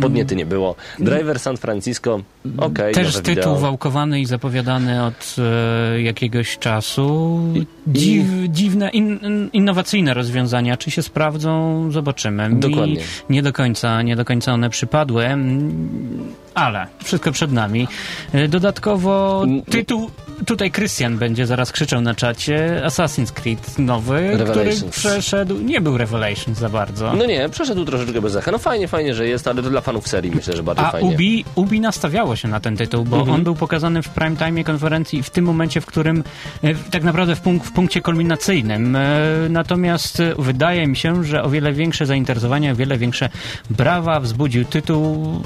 Podniety 0.00 0.36
nie 0.36 0.46
było. 0.46 0.74
Driver 0.98 1.38
San 1.38 1.56
Francisco. 1.56 2.20
Okej, 2.58 2.94
Też 2.94 3.14
tytuł 3.16 3.34
wideo. 3.34 3.54
wałkowany 3.58 4.20
i 4.20 4.26
zapowiadany 4.26 5.04
od 5.04 5.36
e, 5.38 6.02
jakiegoś 6.02 6.58
czasu. 6.58 7.40
I- 7.54 7.66
Dziw, 7.86 8.24
Dziwne, 8.48 8.90
in, 8.90 9.18
in- 9.22 9.50
innowacyjne 9.52 10.14
rozwiązania. 10.14 10.76
Czy 10.76 10.90
się 10.90 11.02
sprawdzą? 11.02 11.88
Zobaczymy. 11.92 12.50
Dokładnie. 12.52 12.96
nie 13.30 13.42
do 13.42 13.52
końca, 13.52 14.02
nie 14.02 14.16
do 14.16 14.24
końca 14.24 14.52
one 14.52 14.70
przypadły, 14.70 15.24
mm, 15.24 16.32
ale 16.54 16.86
wszystko 17.04 17.32
przed 17.32 17.52
nami. 17.52 17.88
E, 18.32 18.48
Dodatkowo 18.48 19.42
Mm. 19.44 19.62
tytuł 19.62 20.10
tutaj 20.46 20.70
Krystian 20.70 21.18
będzie 21.18 21.46
zaraz 21.46 21.72
krzyczał 21.72 22.00
na 22.00 22.14
czacie. 22.14 22.82
Assassin's 22.86 23.32
Creed 23.32 23.78
nowy, 23.78 24.38
który 24.50 24.70
przeszedł, 24.90 25.58
nie 25.58 25.80
był 25.80 25.98
Revelations 25.98 26.58
za 26.58 26.68
bardzo. 26.68 27.12
No 27.16 27.26
nie, 27.26 27.48
przeszedł 27.48 27.84
troszeczkę 27.84 28.20
bez 28.20 28.36
echa. 28.36 28.50
No 28.50 28.58
fajnie, 28.58 28.88
fajnie, 28.88 29.14
że 29.14 29.28
jest, 29.28 29.48
ale 29.48 29.62
to 29.62 29.70
dla 29.70 29.80
fanów 29.80 30.08
serii 30.08 30.30
myślę, 30.34 30.56
że 30.56 30.62
bardziej 30.62 30.86
A 30.86 30.90
fajnie. 30.90 31.14
Ubi, 31.14 31.44
Ubi 31.54 31.80
nastawiało 31.80 32.36
się 32.36 32.48
na 32.48 32.60
ten 32.60 32.76
tytuł, 32.76 33.04
bo 33.04 33.16
Mhm. 33.16 33.34
on 33.34 33.44
był 33.44 33.54
pokazany 33.54 34.02
w 34.02 34.08
prime 34.08 34.36
time 34.36 34.64
konferencji 34.64 35.22
w 35.22 35.30
tym 35.30 35.44
momencie, 35.44 35.80
w 35.80 35.86
którym 35.86 36.24
e, 36.64 36.74
tak 36.74 37.02
naprawdę 37.02 37.36
w, 37.36 37.40
punk 37.40 37.64
w 37.64 37.72
punkcie 37.72 38.00
kulminacyjnym. 38.00 38.96
E, 38.96 39.02
Natomiast 39.50 40.22
wydaje 40.38 40.86
mi 40.86 40.96
się, 40.96 41.24
że 41.24 41.42
o 41.42 41.50
wiele 41.50 41.72
większe 41.72 42.06
zainteresowanie, 42.06 42.72
o 42.72 42.74
wiele 42.76 42.98
większe 42.98 43.28
brawa 43.70 44.20
wzbudził 44.20 44.64
tytuł 44.64 45.42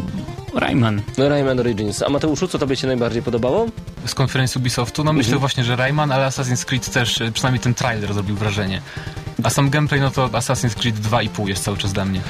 Rayman. 0.54 1.02
Rayman 1.18 1.61
Origins. 1.61 2.02
A 2.02 2.09
Mateuszu, 2.09 2.48
co 2.48 2.59
tobie 2.59 2.76
się 2.76 2.87
najbardziej 2.87 3.22
podobało? 3.22 3.66
Z 4.06 4.14
konferencji 4.14 4.59
Ubisoftu, 4.87 5.05
no 5.05 5.12
myślę 5.12 5.38
właśnie, 5.38 5.64
że 5.64 5.77
Rayman, 5.77 6.12
ale 6.12 6.27
Assassin's 6.27 6.64
Creed 6.64 6.90
też, 6.90 7.20
e, 7.20 7.33
przynajmniej 7.33 7.61
ten 7.61 7.75
trailer 7.75 8.14
zrobił 8.14 8.37
wrażenie. 8.37 8.83
A 9.42 9.51
sam 9.51 9.70
gameplay, 9.70 10.01
no 10.01 10.11
to 10.11 10.29
Assassin's 10.29 10.75
Creed 10.75 10.96
2,5 10.96 11.49
jest 11.49 11.64
cały 11.64 11.77
czas 11.77 11.92
dla 11.92 12.05
mnie. 12.05 12.20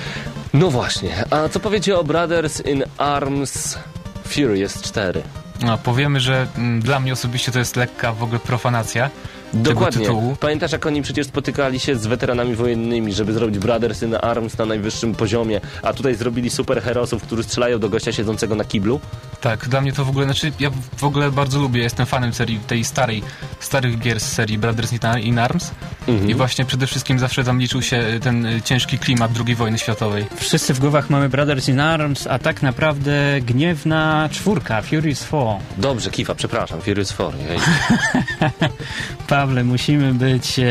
No 0.55 0.71
właśnie. 0.71 1.25
A 1.31 1.49
co 1.49 1.61
powiecie 1.61 1.99
o 1.99 2.05
Brothers 2.05 2.67
in 2.67 2.85
Arms 2.99 3.79
Furious 4.25 4.83
4? 4.83 5.23
No, 5.63 5.79
powiemy, 5.79 6.21
że 6.21 6.47
mm, 6.57 6.81
dla 6.83 7.01
mnie 7.01 7.13
osobiście 7.13 7.53
to 7.53 7.59
jest 7.59 7.77
lekka 7.77 8.13
w 8.13 8.23
ogóle 8.23 8.41
profanacja 8.41 9.11
Dokładnie. 9.55 10.01
tytułu. 10.07 10.37
Pamiętasz, 10.41 10.73
jak 10.73 10.87
oni 10.87 11.03
przecież 11.03 11.27
spotykali 11.27 11.81
się 11.81 11.97
z 11.97 12.07
weteranami 12.07 12.55
wojennymi, 12.55 13.13
żeby 13.13 13.33
zrobić 13.33 13.59
Brothers 13.59 14.03
in 14.03 14.15
Arms 14.23 14.59
na 14.59 14.67
najwyższym 14.67 15.15
poziomie, 15.15 15.61
a 15.83 15.93
tutaj 15.93 16.15
zrobili 16.15 16.51
superherosów, 16.51 17.23
którzy 17.23 17.43
strzelają 17.43 17.79
do 17.79 17.89
gościa 17.89 18.13
siedzącego 18.13 18.55
na 18.55 18.65
kiblu? 18.65 19.01
Tak, 19.41 19.69
dla 19.69 19.81
mnie 19.81 19.93
to 19.93 20.05
w 20.05 20.09
ogóle, 20.09 20.25
znaczy 20.25 20.53
ja 20.61 20.71
w 20.97 21.05
ogóle 21.05 21.31
bardzo 21.31 21.59
lubię, 21.61 21.83
jestem 21.83 22.07
fanem 22.07 22.33
serii, 22.35 22.59
tej 22.67 22.85
starej, 22.85 23.23
starych 23.61 23.99
gier 23.99 24.21
z 24.21 24.33
serii 24.33 24.59
Brothers 24.59 24.93
in- 25.23 25.39
Arms 25.39 25.71
Mhm. 26.09 26.31
i 26.31 26.35
właśnie 26.35 26.65
przede 26.65 26.87
wszystkim 26.87 27.19
zawsze 27.19 27.45
tam 27.45 27.61
liczył 27.61 27.83
się 27.83 28.03
ten 28.23 28.47
y, 28.47 28.63
ciężki 28.63 28.99
klimat 28.99 29.31
II 29.47 29.55
wojny 29.55 29.79
światowej. 29.79 30.27
Wszyscy 30.37 30.75
w 30.75 30.79
głowach 30.79 31.11
mamy 31.11 31.29
Brothers 31.29 31.69
in 31.69 31.81
Arms, 31.81 32.27
a 32.27 32.39
tak 32.39 32.63
naprawdę 32.63 33.41
gniewna 33.41 34.29
czwórka, 34.33 34.83
Furious 34.83 35.25
4. 35.27 35.43
Dobrze, 35.79 36.11
Kifa, 36.11 36.35
przepraszam, 36.35 36.81
Furious 36.81 37.13
4. 37.13 37.33
Pawle, 39.37 39.65
musimy 39.65 40.15
być 40.15 40.59
e, 40.59 40.65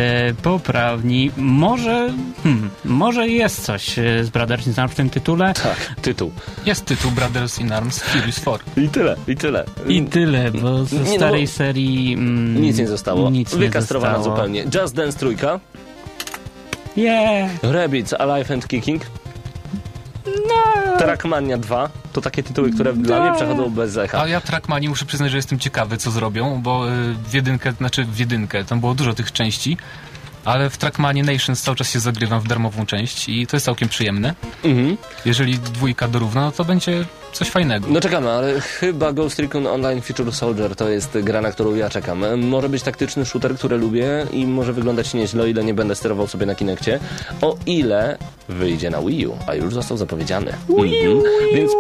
poprawni. 0.44 1.32
Może, 1.38 2.10
hmm, 2.44 2.70
może 2.86 3.28
jest 3.28 3.64
coś 3.66 4.00
e, 4.00 4.24
z 4.24 4.30
Brothers 4.30 4.68
in 4.68 4.74
Arms 4.78 4.92
w 4.94 4.96
tym 4.96 5.10
tytule. 5.10 5.54
Tak, 5.54 5.96
tytuł. 6.02 6.32
Jest 6.66 6.86
tytuł 6.86 7.12
Brothers 7.12 7.60
in 7.60 7.72
Arms 7.72 8.00
Furious 8.04 8.36
4. 8.42 8.58
I 8.78 8.90
tyle, 8.90 9.16
i 9.28 9.36
tyle. 9.36 9.66
I 9.88 10.04
tyle, 10.04 10.52
bo 10.52 10.86
ze 10.86 10.96
Nie, 10.96 11.10
no 11.10 11.16
starej 11.18 11.46
bo- 11.46 11.52
serii 11.52 12.14
mm, 12.14 12.62
Nic 12.62 12.78
nie 12.78 12.88
zostało. 12.88 13.30
Nic 13.30 13.54
nie 13.54 13.60
Wykastrowana 13.60 14.16
zostało. 14.16 14.36
zupełnie. 14.38 14.66
Just 14.82 14.96
Dance 14.96 15.20
trójka, 15.20 15.60
Yeah. 16.98 17.52
Rabbids 17.64 18.14
Alive 18.14 18.52
and 18.52 18.68
Kicking, 18.68 19.02
Trackmania 20.98 21.58
2. 21.58 21.90
To 22.16 22.22
takie 22.22 22.44
tytuły, 22.44 22.72
które 22.72 22.94
dla 22.94 23.22
mnie 23.22 23.36
przechodzą 23.36 23.70
bez 23.70 23.98
echa. 23.98 24.22
A 24.22 24.28
ja 24.28 24.42
Trackmanii 24.42 24.90
muszę 24.90 25.06
przyznać, 25.06 25.32
że 25.32 25.38
jestem 25.38 25.60
ciekawy, 25.60 25.98
co 25.98 26.12
zrobią, 26.12 26.62
bo 26.62 26.90
y, 26.92 27.14
w 27.30 27.34
jedynkę, 27.34 27.72
znaczy 27.72 28.06
w 28.06 28.20
jedynkę, 28.20 28.66
tam 28.66 28.80
było 28.80 28.94
dużo 28.94 29.14
tych 29.14 29.32
części, 29.32 29.78
ale 30.46 30.70
w 30.70 30.78
Trackmanie 30.78 31.24
Nations 31.24 31.62
cały 31.62 31.78
czas 31.78 31.90
się 31.90 32.00
zagrywam 32.00 32.42
w 32.42 32.48
darmową 32.48 32.86
część 32.86 33.30
i 33.30 33.48
to 33.48 33.56
jest 33.56 33.66
całkiem 33.66 33.90
przyjemne. 33.90 34.34
Mhm. 34.64 34.98
Jeżeli 35.26 35.60
dwójka 35.60 36.08
dorówna, 36.08 36.42
no 36.42 36.52
to 36.52 36.66
będzie 36.66 37.06
coś 37.34 37.50
fajnego. 37.50 37.88
No 37.90 38.02
czekamy, 38.02 38.30
ale 38.32 38.62
chyba 38.62 39.14
Ghost 39.14 39.40
Recon 39.40 39.68
Online 39.68 40.02
Future 40.02 40.34
Soldier 40.34 40.76
to 40.76 40.90
jest 40.90 41.18
gra, 41.24 41.42
na 41.42 41.52
którą 41.52 41.76
ja 41.76 41.90
czekam. 41.90 42.40
Może 42.40 42.70
być 42.70 42.84
taktyczny 42.84 43.26
shooter, 43.26 43.56
który 43.56 43.78
lubię 43.78 44.26
i 44.32 44.48
może 44.48 44.74
wyglądać 44.74 45.14
nieźle, 45.14 45.44
o 45.44 45.46
ile 45.46 45.64
nie 45.64 45.74
będę 45.74 45.96
sterował 45.96 46.28
sobie 46.28 46.46
na 46.46 46.56
Kinectie. 46.56 47.00
O 47.42 47.58
ile 47.66 48.18
wyjdzie 48.50 48.90
na 48.90 49.02
Wii 49.02 49.28
U, 49.28 49.38
a 49.48 49.56
już 49.56 49.74
został 49.74 49.98
zapowiedziany. 49.98 50.54
Mhm. 50.70 51.22
Więc, 51.54 51.72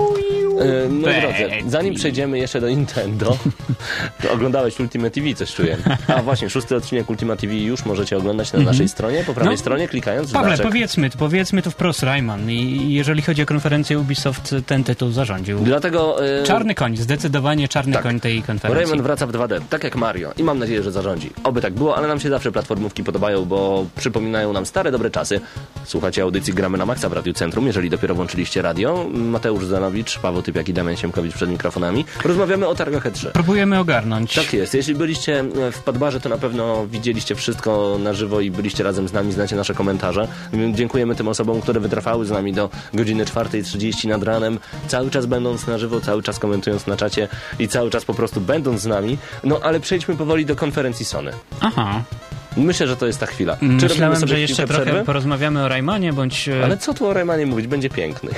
moi 0.89 1.21
drodzy, 1.21 1.69
zanim 1.69 1.93
przejdziemy 1.95 2.37
jeszcze 2.39 2.61
do 2.61 2.69
Nintendo, 2.69 3.37
to 4.23 4.31
oglądałeś 4.31 4.79
Ultimate 4.79 5.11
TV, 5.11 5.33
coś 5.33 5.53
czuję. 5.53 5.77
A 6.07 6.21
właśnie, 6.21 6.49
szósty 6.49 6.75
odcinek 6.75 7.09
Ultimate 7.09 7.41
TV 7.41 7.53
już 7.53 7.85
możecie 7.85 8.17
oglądać 8.17 8.53
na 8.53 8.59
naszej 8.59 8.89
stronie, 8.89 9.23
po 9.27 9.33
prawej 9.33 9.51
No, 9.53 9.57
stronie, 9.57 9.87
klikając 9.87 10.29
w 10.29 10.33
Pawle, 10.33 10.49
znaczek. 10.49 10.65
powiedzmy, 10.65 11.09
powiedzmy 11.19 11.61
to 11.61 11.71
wprost 11.71 12.03
Rayman 12.03 12.51
i 12.51 12.93
jeżeli 12.93 13.21
chodzi 13.21 13.41
o 13.41 13.45
konferencję 13.45 13.99
Ubisoft, 13.99 14.55
ten 14.65 14.83
tytuł 14.83 15.11
zarządził. 15.11 15.59
Dlatego... 15.59 16.25
e, 16.25 16.43
Czarny 16.43 16.75
koń, 16.75 16.97
zdecydowanie 16.97 17.67
czarny 17.67 17.93
Tak. 17.93 18.03
koń 18.03 18.19
tej 18.19 18.41
konferencji. 18.41 18.83
Rayman 18.85 19.03
wraca 19.03 19.27
w 19.27 19.31
2D, 19.31 19.61
tak 19.69 19.83
jak 19.83 19.95
Mario 19.95 20.31
i 20.37 20.43
mam 20.43 20.59
nadzieję, 20.59 20.83
że 20.83 20.91
zarządzi. 20.91 21.29
Oby 21.43 21.61
tak 21.61 21.73
było, 21.73 21.97
ale 21.97 22.07
nam 22.07 22.19
się 22.19 22.29
zawsze 22.29 22.51
platformówki 22.51 23.03
podobają, 23.03 23.45
bo 23.45 23.85
przypominają 23.95 24.53
nam 24.53 24.65
stare, 24.65 24.91
dobre 24.91 25.09
czasy. 25.09 25.41
Słuchacie 25.85 26.21
audycji 26.23 26.53
Gramy 26.53 26.77
na 26.77 26.85
Maxa 26.85 27.09
w 27.09 27.13
Radiu 27.13 27.33
Centrum, 27.33 27.67
jeżeli 27.67 27.89
dopiero 27.89 28.15
włączyliście 28.15 28.61
radio. 28.61 29.05
Mateusz 29.13 29.65
Zanowicz, 29.65 30.19
Paweł 30.19 30.41
Typiak 30.45 30.69
i 30.69 30.73
Damian 30.73 30.97
Siemkowicz 30.97 31.33
przed 31.33 31.49
mikrofonami. 31.49 32.05
Rozmawiamy 32.23 32.67
o 32.67 32.75
targach 32.75 33.05
E3. 33.05 33.31
Próbujemy 33.31 33.79
ogarnąć. 33.79 34.33
Tak 34.33 34.53
jest. 34.53 34.73
Jeśli 34.73 34.95
byliście 34.95 35.43
w 35.71 35.79
Padbarze, 35.79 36.19
to 36.19 36.29
na 36.29 36.37
pewno 36.37 36.87
widzieliście 36.87 37.35
wszystko 37.35 37.97
na 37.99 38.13
żywo 38.13 38.41
i 38.41 38.51
byliście 38.51 38.83
razem 38.83 39.07
z 39.07 39.13
nami, 39.13 39.31
znacie 39.31 39.55
nasze 39.55 39.73
komentarze. 39.73 40.27
Dziękujemy 40.73 41.15
tym 41.15 41.27
osobom, 41.27 41.61
które 41.61 41.79
wytrwały 41.79 42.25
z 42.25 42.31
nami 42.31 42.53
do 42.53 42.69
godziny 42.93 43.25
4.30 43.25 44.07
nad 44.07 44.23
ranem, 44.23 44.59
cały 44.87 45.11
czas 45.11 45.25
będąc 45.25 45.67
na 45.67 45.77
żywo, 45.77 46.01
cały 46.01 46.23
czas 46.23 46.39
komentując 46.39 46.87
na 46.87 46.97
czacie 46.97 47.27
i 47.59 47.67
cały 47.67 47.89
czas 47.89 48.05
po 48.05 48.13
prostu 48.13 48.41
będąc 48.41 48.81
z 48.81 48.85
nami. 48.85 49.17
No 49.43 49.59
ale 49.63 49.79
przejdźmy 49.79 50.15
powoli 50.15 50.45
do 50.45 50.55
konferencji 50.55 51.05
Sony. 51.05 51.31
Aha. 51.61 52.01
Myślę, 52.57 52.87
że 52.87 52.97
to 52.97 53.07
jest 53.07 53.19
ta 53.19 53.25
chwila. 53.25 53.57
Czy 53.57 53.65
Myślałem, 53.65 54.15
sobie 54.19 54.27
że 54.27 54.39
jeszcze 54.39 54.67
trochę 54.67 54.83
przerwy? 54.83 55.03
porozmawiamy 55.05 55.63
o 55.63 55.67
Raymanie, 55.67 56.13
bądź... 56.13 56.49
e, 56.49 56.63
Ale 56.63 56.77
co 56.77 56.93
tu 56.93 57.07
o 57.07 57.13
Raymanie 57.13 57.45
mówić? 57.45 57.67
Będzie 57.67 57.89
piękny. 57.89 58.31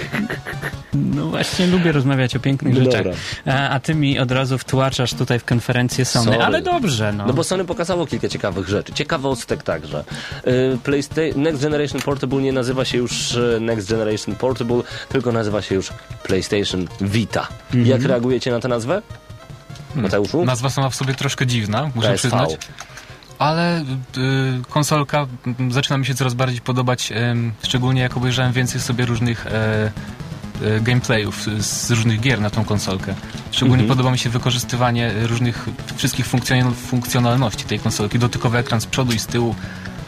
No 0.93 1.25
właśnie, 1.27 1.67
lubię 1.67 1.91
rozmawiać 1.91 2.35
o 2.35 2.39
pięknych 2.39 2.73
No 2.77 2.83
rzeczach. 2.83 3.03
dobra. 3.03 3.19
A, 3.45 3.69
a 3.69 3.79
ty 3.79 3.95
mi 3.95 4.19
od 4.19 4.31
razu 4.31 4.57
wtłaczasz 4.57 5.13
tutaj 5.13 5.39
w 5.39 5.45
konferencję 5.45 6.05
Sony. 6.05 6.25
Sorry. 6.25 6.43
Ale 6.43 6.61
dobrze, 6.61 7.13
no. 7.13 7.25
No 7.27 7.33
bo 7.33 7.43
Sony 7.43 7.65
pokazało 7.65 8.05
kilka 8.07 8.29
ciekawych 8.29 8.67
rzeczy. 8.67 8.93
Ciekawostek 8.93 9.63
także. 9.63 10.03
Y, 10.47 10.77
PlayStation 10.83 11.41
Next 11.41 11.61
Generation 11.61 12.01
Portable 12.01 12.41
nie 12.41 12.51
nazywa 12.53 12.85
się 12.85 12.97
już 12.97 13.37
Next 13.61 13.89
Generation 13.89 14.35
Portable, 14.35 14.81
tylko 15.09 15.31
nazywa 15.31 15.61
się 15.61 15.75
już 15.75 15.89
PlayStation 16.23 16.87
Vita. 17.01 17.47
Mhm. 17.65 17.85
Jak 17.87 18.01
reagujecie 18.03 18.51
na 18.51 18.59
tę 18.59 18.67
nazwę? 18.67 19.01
Mateuszu? 19.95 20.45
Nazwa 20.45 20.69
sama 20.69 20.89
w 20.89 20.95
sobie 20.95 21.13
troszkę 21.13 21.47
dziwna, 21.47 21.89
muszę 21.95 22.07
PSV. 22.07 22.17
przyznać. 22.17 22.57
Ale 23.39 23.81
y, 23.81 23.85
konsolka 24.69 25.27
y, 25.69 25.73
zaczyna 25.73 25.97
mi 25.97 26.05
się 26.05 26.15
coraz 26.15 26.33
bardziej 26.33 26.61
podobać, 26.61 27.13
szczególnie 27.63 28.01
jak 28.01 28.17
obejrzałem 28.17 28.51
więcej 28.53 28.81
sobie 28.81 29.05
różnych 29.05 29.47
e, 29.47 29.91
e, 30.61 30.79
gameplayów 30.81 31.45
z 31.59 31.91
różnych 31.91 32.19
gier 32.19 32.41
na 32.41 32.49
tą 32.49 32.65
konsolkę. 32.65 33.15
Szczególnie 33.51 33.83
Mhm. 33.83 33.97
podoba 33.97 34.11
mi 34.11 34.17
się 34.17 34.29
wykorzystywanie 34.29 35.11
różnych, 35.21 35.65
wszystkich 35.95 36.25
funkcjonal, 36.25 36.73
funkcjonalności 36.73 37.65
tej 37.65 37.79
konsolki. 37.79 38.19
Dotykowy 38.19 38.57
ekran 38.57 38.81
z 38.81 38.85
przodu 38.85 39.13
i 39.13 39.19
z 39.19 39.25
tyłu, 39.27 39.55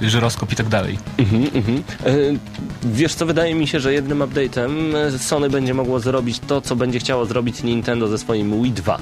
żyroskop 0.02 0.52
i 0.52 0.56
tak 0.56 0.68
dalej. 0.68 1.00
Mhm, 1.18 1.44
mhm. 1.54 1.84
Y, 2.08 2.40
Wiesz 2.84 3.14
co, 3.14 3.26
wydaje 3.26 3.56
mi 3.56 3.68
się, 3.68 3.80
że 3.80 3.94
jednym 3.94 4.20
update'em 4.20 4.96
y, 5.16 5.20
Sony 5.20 5.50
będzie 5.50 5.74
mogło 5.74 6.00
zrobić 6.00 6.40
to, 6.40 6.62
co 6.62 6.76
będzie 6.76 7.00
chciało 7.00 7.26
zrobić 7.26 7.64
Nintendo 7.64 8.08
ze 8.08 8.18
swoim 8.18 8.62
Wii 8.64 8.72
2. 8.72 8.98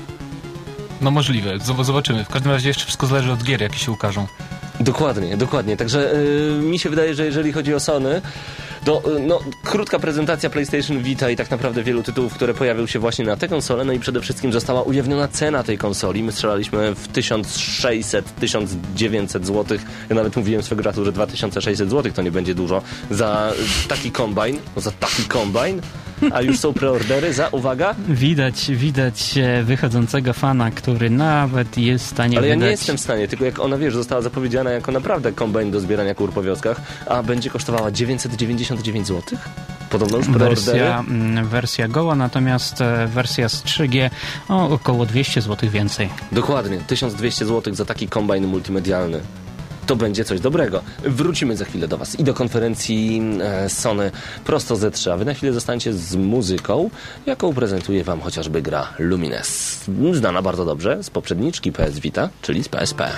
No 1.02 1.12
możliwe, 1.12 1.58
Zob- 1.60 1.84
zobaczymy. 1.84 2.24
W 2.24 2.30
każdym 2.30 2.52
razie 2.52 2.68
jeszcze 2.68 2.84
wszystko 2.86 3.08
zależy 3.08 3.32
od 3.32 3.44
gier, 3.44 3.62
jakie 3.62 3.80
się 3.80 3.92
ukażą. 3.92 4.28
Dokładnie, 4.80 5.38
dokładnie. 5.38 5.78
Także 5.78 6.14
y, 6.14 6.60
mi 6.62 6.80
się 6.80 6.90
wydaje, 6.90 7.16
że 7.16 7.26
jeżeli 7.26 7.52
chodzi 7.54 7.74
o 7.74 7.80
Sony, 7.80 8.22
y, 8.88 9.20
no, 9.20 9.40
krótka 9.64 10.00
prezentacja 10.00 10.50
PlayStation 10.50 11.04
Vita 11.04 11.30
i 11.30 11.36
tak 11.36 11.52
naprawdę 11.52 11.84
wielu 11.84 12.04
tytułów, 12.04 12.34
które 12.34 12.54
pojawią 12.54 12.88
się 12.88 13.00
właśnie 13.00 13.26
na 13.26 13.38
tę 13.38 13.48
konsolę, 13.48 13.86
no 13.86 13.94
i 13.94 14.00
przede 14.00 14.22
wszystkim 14.22 14.54
została 14.54 14.82
ujawniona 14.82 15.28
cena 15.28 15.64
tej 15.64 15.78
konsoli. 15.78 16.24
My 16.24 16.32
strzelaliśmy 16.32 16.96
w 16.96 17.08
1600-1900 17.08 19.46
zł. 19.46 19.78
Ja 20.10 20.16
nawet 20.16 20.36
mówiłem 20.36 20.64
swego 20.64 20.84
czasu, 20.84 21.06
że 21.06 21.12
2600 21.12 21.90
zł 21.90 22.12
to 22.16 22.22
nie 22.22 22.32
będzie 22.32 22.56
dużo 22.56 22.82
za 23.12 23.54
taki 23.88 24.12
kombajn, 24.12 24.60
no 24.76 24.82
za 24.82 24.92
taki 24.92 25.24
kombajn, 25.24 25.82
a 26.32 26.42
już 26.42 26.60
są 26.60 26.74
preordery 26.74 27.34
za, 27.34 27.48
uwaga, 27.48 27.96
Widać, 28.10 28.72
widać 28.72 29.38
e, 29.38 29.64
wychodzącego 29.64 30.34
fana, 30.34 30.72
który 30.72 31.10
nawet 31.10 31.78
jest 31.78 32.06
w 32.06 32.10
stanie 32.10 32.38
Ale 32.38 32.48
ja 32.48 32.54
wydać... 32.54 32.66
nie 32.66 32.72
jestem 32.72 32.98
w 32.98 33.00
stanie, 33.00 33.28
tylko 33.28 33.46
jak 33.46 33.60
ona, 33.60 33.78
wiesz, 33.78 33.94
została 33.94 34.22
zapowiedziana 34.22 34.72
jako 34.72 34.92
naprawdę 34.92 35.32
kombajn 35.32 35.72
do 35.72 35.80
zbierania 35.80 36.16
kur 36.16 36.34
po 36.34 36.44
wioskach, 36.44 36.82
a 37.06 37.24
będzie 37.24 37.50
kosztowała 37.50 37.92
999 38.84 39.08
zł? 39.08 39.40
Podobno 39.90 40.18
już? 40.18 40.30
Wersja, 40.30 41.00
mm, 41.00 41.48
wersja 41.48 41.88
goła, 41.88 42.16
natomiast 42.16 42.82
e, 42.82 43.08
wersja 43.08 43.50
z 43.50 43.64
3G 43.64 44.10
o 44.50 44.70
około 44.70 45.06
200 45.06 45.42
zł 45.42 45.70
więcej. 45.70 46.10
Dokładnie, 46.32 46.78
1200 46.88 47.46
zł 47.46 47.76
za 47.76 47.86
taki 47.86 48.08
kombajn 48.08 48.48
multimedialny. 48.48 49.20
to 49.88 49.96
będzie 49.96 50.24
coś 50.26 50.40
dobrego. 50.40 50.82
Wrócimy 51.04 51.58
za 51.58 51.66
chwilę 51.66 51.88
do 51.88 51.98
Was 51.98 52.20
i 52.20 52.24
do 52.24 52.34
konferencji 52.34 53.22
e, 53.42 53.70
Sony 53.70 54.12
prosto 54.46 54.76
ze 54.76 54.92
3, 54.92 55.14
a 55.14 55.18
Wy 55.18 55.26
na 55.26 55.34
chwilę 55.34 55.54
zostańcie 55.54 55.94
z 55.94 56.16
muzyką, 56.16 56.90
jaką 57.26 57.54
prezentuje 57.54 58.04
Wam 58.04 58.22
chociażby 58.22 58.62
gra 58.62 58.88
Lumines. 59.00 59.80
Znana 60.14 60.42
bardzo 60.42 60.66
dobrze 60.66 61.04
z 61.04 61.10
poprzedniczki 61.10 61.72
PS 61.72 62.00
Vita, 62.00 62.30
czyli 62.42 62.64
z 62.64 62.70
PSP. 62.70 63.12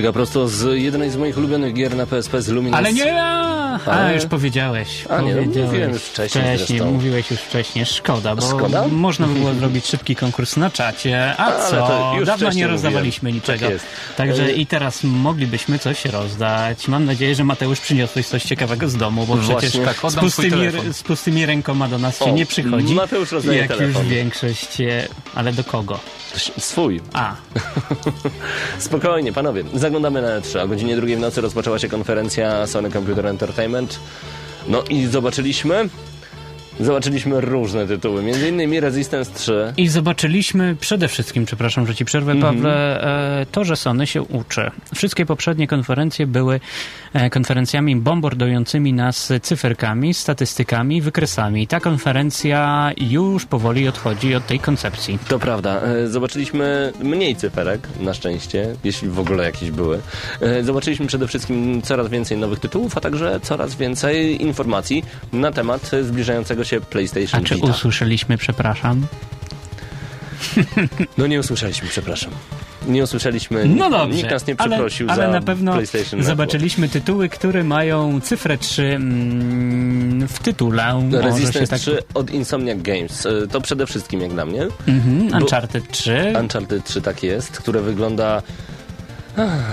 Muzyka 0.00 0.12
prosto 0.12 0.48
z 0.48 0.80
jednej 0.80 1.10
z 1.10 1.16
moich 1.16 1.38
ulubionych 1.38 1.74
gier 1.74 1.96
na 1.96 2.06
PSP 2.06 2.42
z 2.42 2.48
Lumines. 2.48 2.78
Ale 2.78 2.92
nie 2.92 3.04
ja! 3.86 3.92
A, 3.92 3.96
Ale- 3.96 4.14
już 4.14 4.26
powiedziałeś. 4.26 5.04
A, 5.10 5.20
nie, 5.20 5.34
no, 5.34 5.40
powiedziałeś. 5.42 5.66
mówiłem 5.70 5.90
już 5.92 6.02
wcześniej 6.02 6.58
zresztą. 6.58 6.92
mówiłeś 6.92 7.30
już 7.30 7.40
wcześniej. 7.40 7.86
Szkoda, 7.86 8.36
bo 8.36 8.42
Szkoda? 8.42 8.88
można 8.88 9.26
by 9.26 9.34
było 9.34 9.54
zrobić 9.60 9.86
szybki 9.86 10.16
konkurs 10.16 10.56
na 10.56 10.70
czacie. 10.70 11.34
A 11.38 11.44
Ale 11.44 11.70
co? 11.70 11.76
Dawno 12.26 12.36
wcześniej 12.36 12.64
nie 12.64 12.68
rozdawaliśmy 12.70 13.30
mówiłem. 13.30 13.56
niczego. 13.58 13.78
Tak. 13.78 14.16
Także 14.16 14.42
E, 14.44 14.52
i 14.52 14.66
teraz 14.66 15.04
moglibyśmy 15.04 15.78
coś 15.78 16.04
rozdać. 16.04 16.88
Mam 16.88 17.04
nadzieję, 17.04 17.34
że 17.34 17.44
Mateusz 17.44 17.80
przyniosłeś 17.80 18.26
coś 18.26 18.42
ciekawego 18.42 18.88
z 18.88 18.96
domu, 18.96 19.26
bo 19.26 19.36
Właśnie. 19.36 19.56
przecież 19.56 19.84
Tak, 20.02 20.10
z, 20.12 20.16
pustymi, 20.16 20.56
z 20.92 21.02
pustymi 21.02 21.46
rękoma 21.46 21.88
do 21.88 21.98
nas 21.98 22.18
się 22.18 22.24
O, 22.24 22.30
nie 22.30 22.46
przychodzi. 22.46 22.94
Mateusz 22.94 23.32
rozdaje 23.32 23.58
Jak 23.58 23.68
telefon. 23.68 24.02
już 24.02 24.12
większość, 24.12 24.80
e, 24.80 25.08
ale 25.34 25.52
do 25.52 25.64
kogo? 25.64 25.98
Swój. 26.58 27.00
A, 27.12 27.34
Spokojnie, 28.78 29.32
panowie. 29.32 29.64
Zaglądamy 29.74 30.22
na 30.22 30.40
E3. 30.40 30.58
O 30.64 30.68
godzinie 30.68 30.96
drugiej 30.96 31.16
w 31.16 31.20
nocy 31.20 31.40
rozpoczęła 31.40 31.78
się 31.78 31.88
konferencja 31.88 32.66
Sony 32.66 32.90
Computer 32.90 33.26
Entertainment. 33.26 33.69
No 34.68 34.82
i 34.90 35.06
zobaczyliśmy... 35.06 35.88
Zobaczyliśmy 36.80 37.40
różne 37.40 37.86
tytuły, 37.86 38.22
między 38.22 38.48
innymi 38.48 38.80
Resistance 38.80 39.30
3. 39.34 39.72
I 39.76 39.88
zobaczyliśmy 39.88 40.76
przede 40.80 41.08
wszystkim, 41.08 41.44
przepraszam, 41.44 41.86
że 41.86 41.94
ci 41.94 42.04
przerwę, 42.04 42.32
Mhm. 42.32 42.54
Pawle, 42.54 43.02
e, 43.40 43.46
to, 43.52 43.64
że 43.64 43.76
Sony 43.76 44.06
się 44.06 44.22
uczy. 44.22 44.70
Wszystkie 44.94 45.26
poprzednie 45.26 45.66
konferencje 45.68 46.26
były 46.26 46.60
e, 47.12 47.30
konferencjami 47.30 47.96
bombardującymi 47.96 48.92
nas 48.92 49.32
cyferkami, 49.42 50.14
statystykami, 50.14 51.02
wykresami. 51.02 51.66
Ta 51.66 51.80
konferencja 51.80 52.90
już 52.96 53.46
powoli 53.46 53.88
odchodzi 53.88 54.34
od 54.34 54.46
tej 54.46 54.58
koncepcji. 54.58 55.18
To 55.28 55.38
prawda. 55.38 55.80
E, 55.82 56.08
Zobaczyliśmy 56.08 56.92
mniej 57.02 57.36
cyferek, 57.36 57.88
na 58.00 58.14
szczęście, 58.14 58.74
jeśli 58.84 59.08
w 59.08 59.18
ogóle 59.18 59.44
jakieś 59.44 59.70
były. 59.70 60.00
Zobaczyliśmy 60.62 61.06
przede 61.06 61.28
wszystkim 61.28 61.82
coraz 61.82 62.08
więcej 62.08 62.38
nowych 62.38 62.58
tytułów, 62.60 62.96
a 62.96 63.00
także 63.00 63.40
coraz 63.42 63.74
więcej 63.74 64.42
informacji 64.42 65.04
na 65.32 65.52
temat 65.52 65.90
zbliżającego 66.02 66.64
się 66.64 66.69
A 66.76 66.80
PlayStation 66.80 67.44
czy 67.44 67.54
Vita. 67.54 67.66
usłyszeliśmy, 67.66 68.38
przepraszam? 68.38 69.06
No 71.18 71.26
nie 71.26 71.40
usłyszeliśmy, 71.40 71.88
przepraszam. 71.88 72.30
Nie 72.88 73.02
usłyszeliśmy, 73.04 73.64
No 73.66 73.90
dobrze, 73.90 74.16
nikt 74.16 74.30
nas 74.30 74.46
nie 74.46 74.54
ale, 74.58 74.70
przeprosił 74.70 75.10
ale 75.10 75.26
za 75.26 75.32
na 75.32 75.40
pewno 75.40 75.72
PlayStation 75.72 76.04
Network. 76.18 76.24
zobaczyliśmy 76.26 76.88
tytuły, 76.88 77.28
które 77.28 77.64
mają 77.64 78.20
cyfrę 78.20 78.58
3 78.58 78.82
mm, 78.82 80.28
w 80.28 80.38
tytule. 80.38 81.08
Resistance 81.12 81.66
tak... 81.66 81.80
3 81.80 81.98
od 82.14 82.30
Insomniac 82.30 82.78
Games. 82.82 83.26
E, 83.26 83.46
To 83.46 83.60
przede 83.60 83.86
wszystkim 83.86 84.20
jak 84.20 84.30
dla 84.32 84.46
mnie. 84.46 84.66
Mhm, 84.88 85.42
Uncharted 85.42 85.90
3. 85.90 86.32
Uncharted 86.40 86.84
3 86.84 87.00
tak 87.02 87.22
jest, 87.22 87.50
które 87.58 87.80
wygląda... 87.80 88.42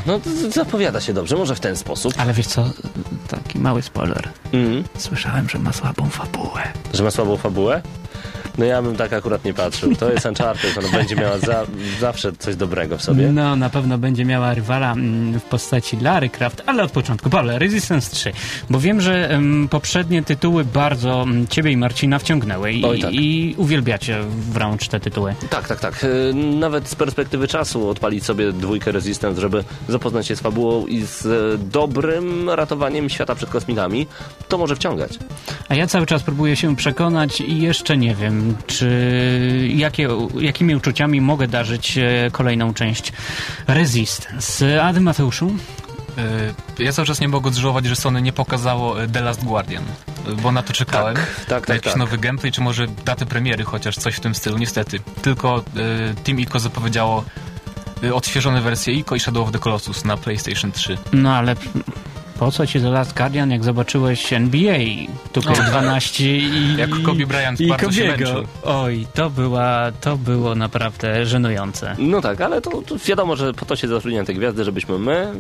No, 0.06 0.20
zapowiada 0.50 1.02
się 1.02 1.14
dobrze, 1.14 1.36
może 1.36 1.56
w 1.56 1.60
ten 1.60 1.76
sposób. 1.76 2.14
Ale 2.18 2.34
wiesz 2.34 2.48
co, 2.48 2.70
taki 3.28 3.60
mały 3.60 3.82
spoiler. 3.82 4.30
Mhm. 4.54 4.84
Słyszałem, 4.98 5.50
że 5.50 5.60
ma 5.60 5.74
słabą 5.74 6.10
fabułę. 6.10 6.62
Że 6.94 7.04
ma 7.04 7.12
słabą 7.12 7.38
fabułę? 7.38 7.82
No 8.58 8.66
ja 8.66 8.82
bym 8.82 8.96
tak 8.96 9.14
akurat 9.14 9.46
nie 9.46 9.54
patrzył. 9.54 9.96
To 9.96 10.12
jest 10.12 10.26
Uncharted, 10.26 10.78
ona 10.78 10.90
będzie 10.98 11.16
miała 11.16 11.38
za, 11.38 11.66
zawsze 12.00 12.32
coś 12.40 12.56
dobrego 12.56 12.98
w 12.98 13.02
sobie. 13.04 13.32
No, 13.32 13.56
na 13.56 13.70
pewno 13.70 13.98
będzie 13.98 14.26
miała 14.26 14.54
rywala 14.54 14.92
mm, 14.92 15.40
w 15.40 15.44
postaci 15.44 15.98
Larry 16.02 16.30
Croft, 16.30 16.64
ale 16.66 16.84
od 16.84 16.92
początku. 16.92 17.30
Pawle, 17.30 17.60
Resistance 17.60 18.16
3. 18.16 18.32
Bo 18.70 18.80
wiem, 18.80 19.02
że 19.02 19.30
em, 19.30 19.68
poprzednie 19.72 20.24
tytuły 20.24 20.66
bardzo 20.66 21.22
mm, 21.24 21.48
ciebie 21.48 21.72
i 21.72 21.78
Marcina 21.78 22.20
wciągnęły 22.20 22.72
i, 22.72 22.86
Oj, 22.86 23.00
tak. 23.00 23.14
i 23.14 23.56
uwielbiacie 23.58 24.20
wręcz 24.52 24.88
te 24.88 25.00
tytuły. 25.00 25.36
Tak, 25.50 25.68
tak, 25.68 25.80
tak. 25.80 26.04
E, 26.04 26.34
Nawet 26.34 26.88
z 26.90 26.96
perspektywy 26.96 27.48
czasu 27.48 27.90
odpalić 27.90 28.26
sobie 28.26 28.52
dwójkę 28.52 28.92
Resistance, 28.92 29.42
żeby 29.42 29.64
zapoznać 29.90 30.28
się 30.28 30.36
z 30.36 30.40
fabułą 30.40 30.86
i 30.86 31.02
z 31.02 31.26
e, 31.26 31.58
dobrym 31.72 32.50
ratowaniem 32.50 33.10
świata 33.10 33.36
przed 33.36 33.50
kosmitami, 33.50 34.08
to 34.48 34.58
może 34.58 34.76
wciągać. 34.76 35.12
A 35.70 35.76
ja 35.76 35.88
cały 35.88 36.06
czas 36.06 36.24
próbuję 36.24 36.56
się 36.56 36.76
przekonać 36.76 37.42
i 37.42 37.62
jeszcze 37.62 37.98
nie 37.98 38.16
wiem, 38.16 38.47
czy 38.68 39.70
jakie, 39.76 40.08
jakimi 40.40 40.76
uczuciami 40.76 41.22
mogę 41.22 41.48
darzyć 41.48 41.98
e, 41.98 42.04
kolejną 42.32 42.74
część 42.74 43.14
Resistance. 43.68 44.84
A 44.84 44.94
ty, 44.94 45.02
Mateuszu? 45.02 45.56
Y, 46.80 46.84
Ja 46.84 46.92
cały 46.94 47.06
czas 47.06 47.20
nie 47.20 47.28
mogę 47.28 47.48
odżałować, 47.48 47.86
że 47.86 47.96
Sony 47.96 48.22
nie 48.22 48.34
pokazało 48.34 49.04
y, 49.04 49.08
The 49.08 49.22
Last 49.22 49.44
Guardian. 49.44 49.84
bo 50.44 50.52
na 50.52 50.64
to 50.64 50.74
czekałem. 50.74 51.16
Tak, 51.16 51.46
tak, 51.48 51.68
na 51.68 51.74
jakiś 51.76 51.92
tak. 51.92 52.00
nowy 52.00 52.18
gameplay, 52.18 52.52
czy 52.52 52.62
może 52.62 52.88
datę 53.06 53.26
premiery, 53.26 53.64
chociaż 53.64 53.96
coś 53.96 54.16
w 54.16 54.20
tym 54.20 54.36
stylu. 54.36 54.58
Niestety, 54.58 55.00
tylko 55.22 55.58
e, 55.58 56.14
Team 56.24 56.40
Ico 56.40 56.60
zapowiedziało 56.60 57.24
e, 58.04 58.14
odświeżone 58.16 58.62
wersje 58.62 58.94
Ico 58.94 59.16
i 59.16 59.20
Shadow 59.20 59.48
of 59.48 59.52
the 59.54 59.60
Colossus 59.60 60.06
na 60.06 60.18
PlayStation 60.18 60.72
3. 60.72 60.98
No 61.14 61.36
ale 61.36 61.56
po 62.40 62.52
co 62.52 62.68
ci 62.68 62.80
The 62.80 62.90
Last 62.90 63.18
Guardian, 63.18 63.52
jak 63.52 63.64
zobaczyłeś 63.64 64.34
NBA, 64.34 64.78
tu 65.32 65.40
O. 65.40 65.54
12 65.54 66.38
i... 66.38 66.76
Jak 66.78 66.90
Kobe 67.04 67.26
Bryant 67.26 67.62
i 67.62 67.68
bardzo 67.68 67.92
się 67.92 68.08
męczył. 68.08 68.44
Oj, 68.64 69.08
to, 69.14 69.30
była, 69.30 69.92
to 70.02 70.18
było 70.18 70.56
naprawdę 70.56 71.26
żenujące. 71.26 71.96
No 72.00 72.22
tak, 72.22 72.42
ale 72.42 72.62
to, 72.62 72.82
to 72.82 72.96
wiadomo, 73.06 73.36
że 73.36 73.54
po 73.54 73.66
to 73.66 73.76
się 73.76 73.88
zatrudniają 73.88 74.26
te 74.26 74.34
gwiazdy, 74.34 74.64
żebyśmy 74.64 75.00
my, 75.00 75.34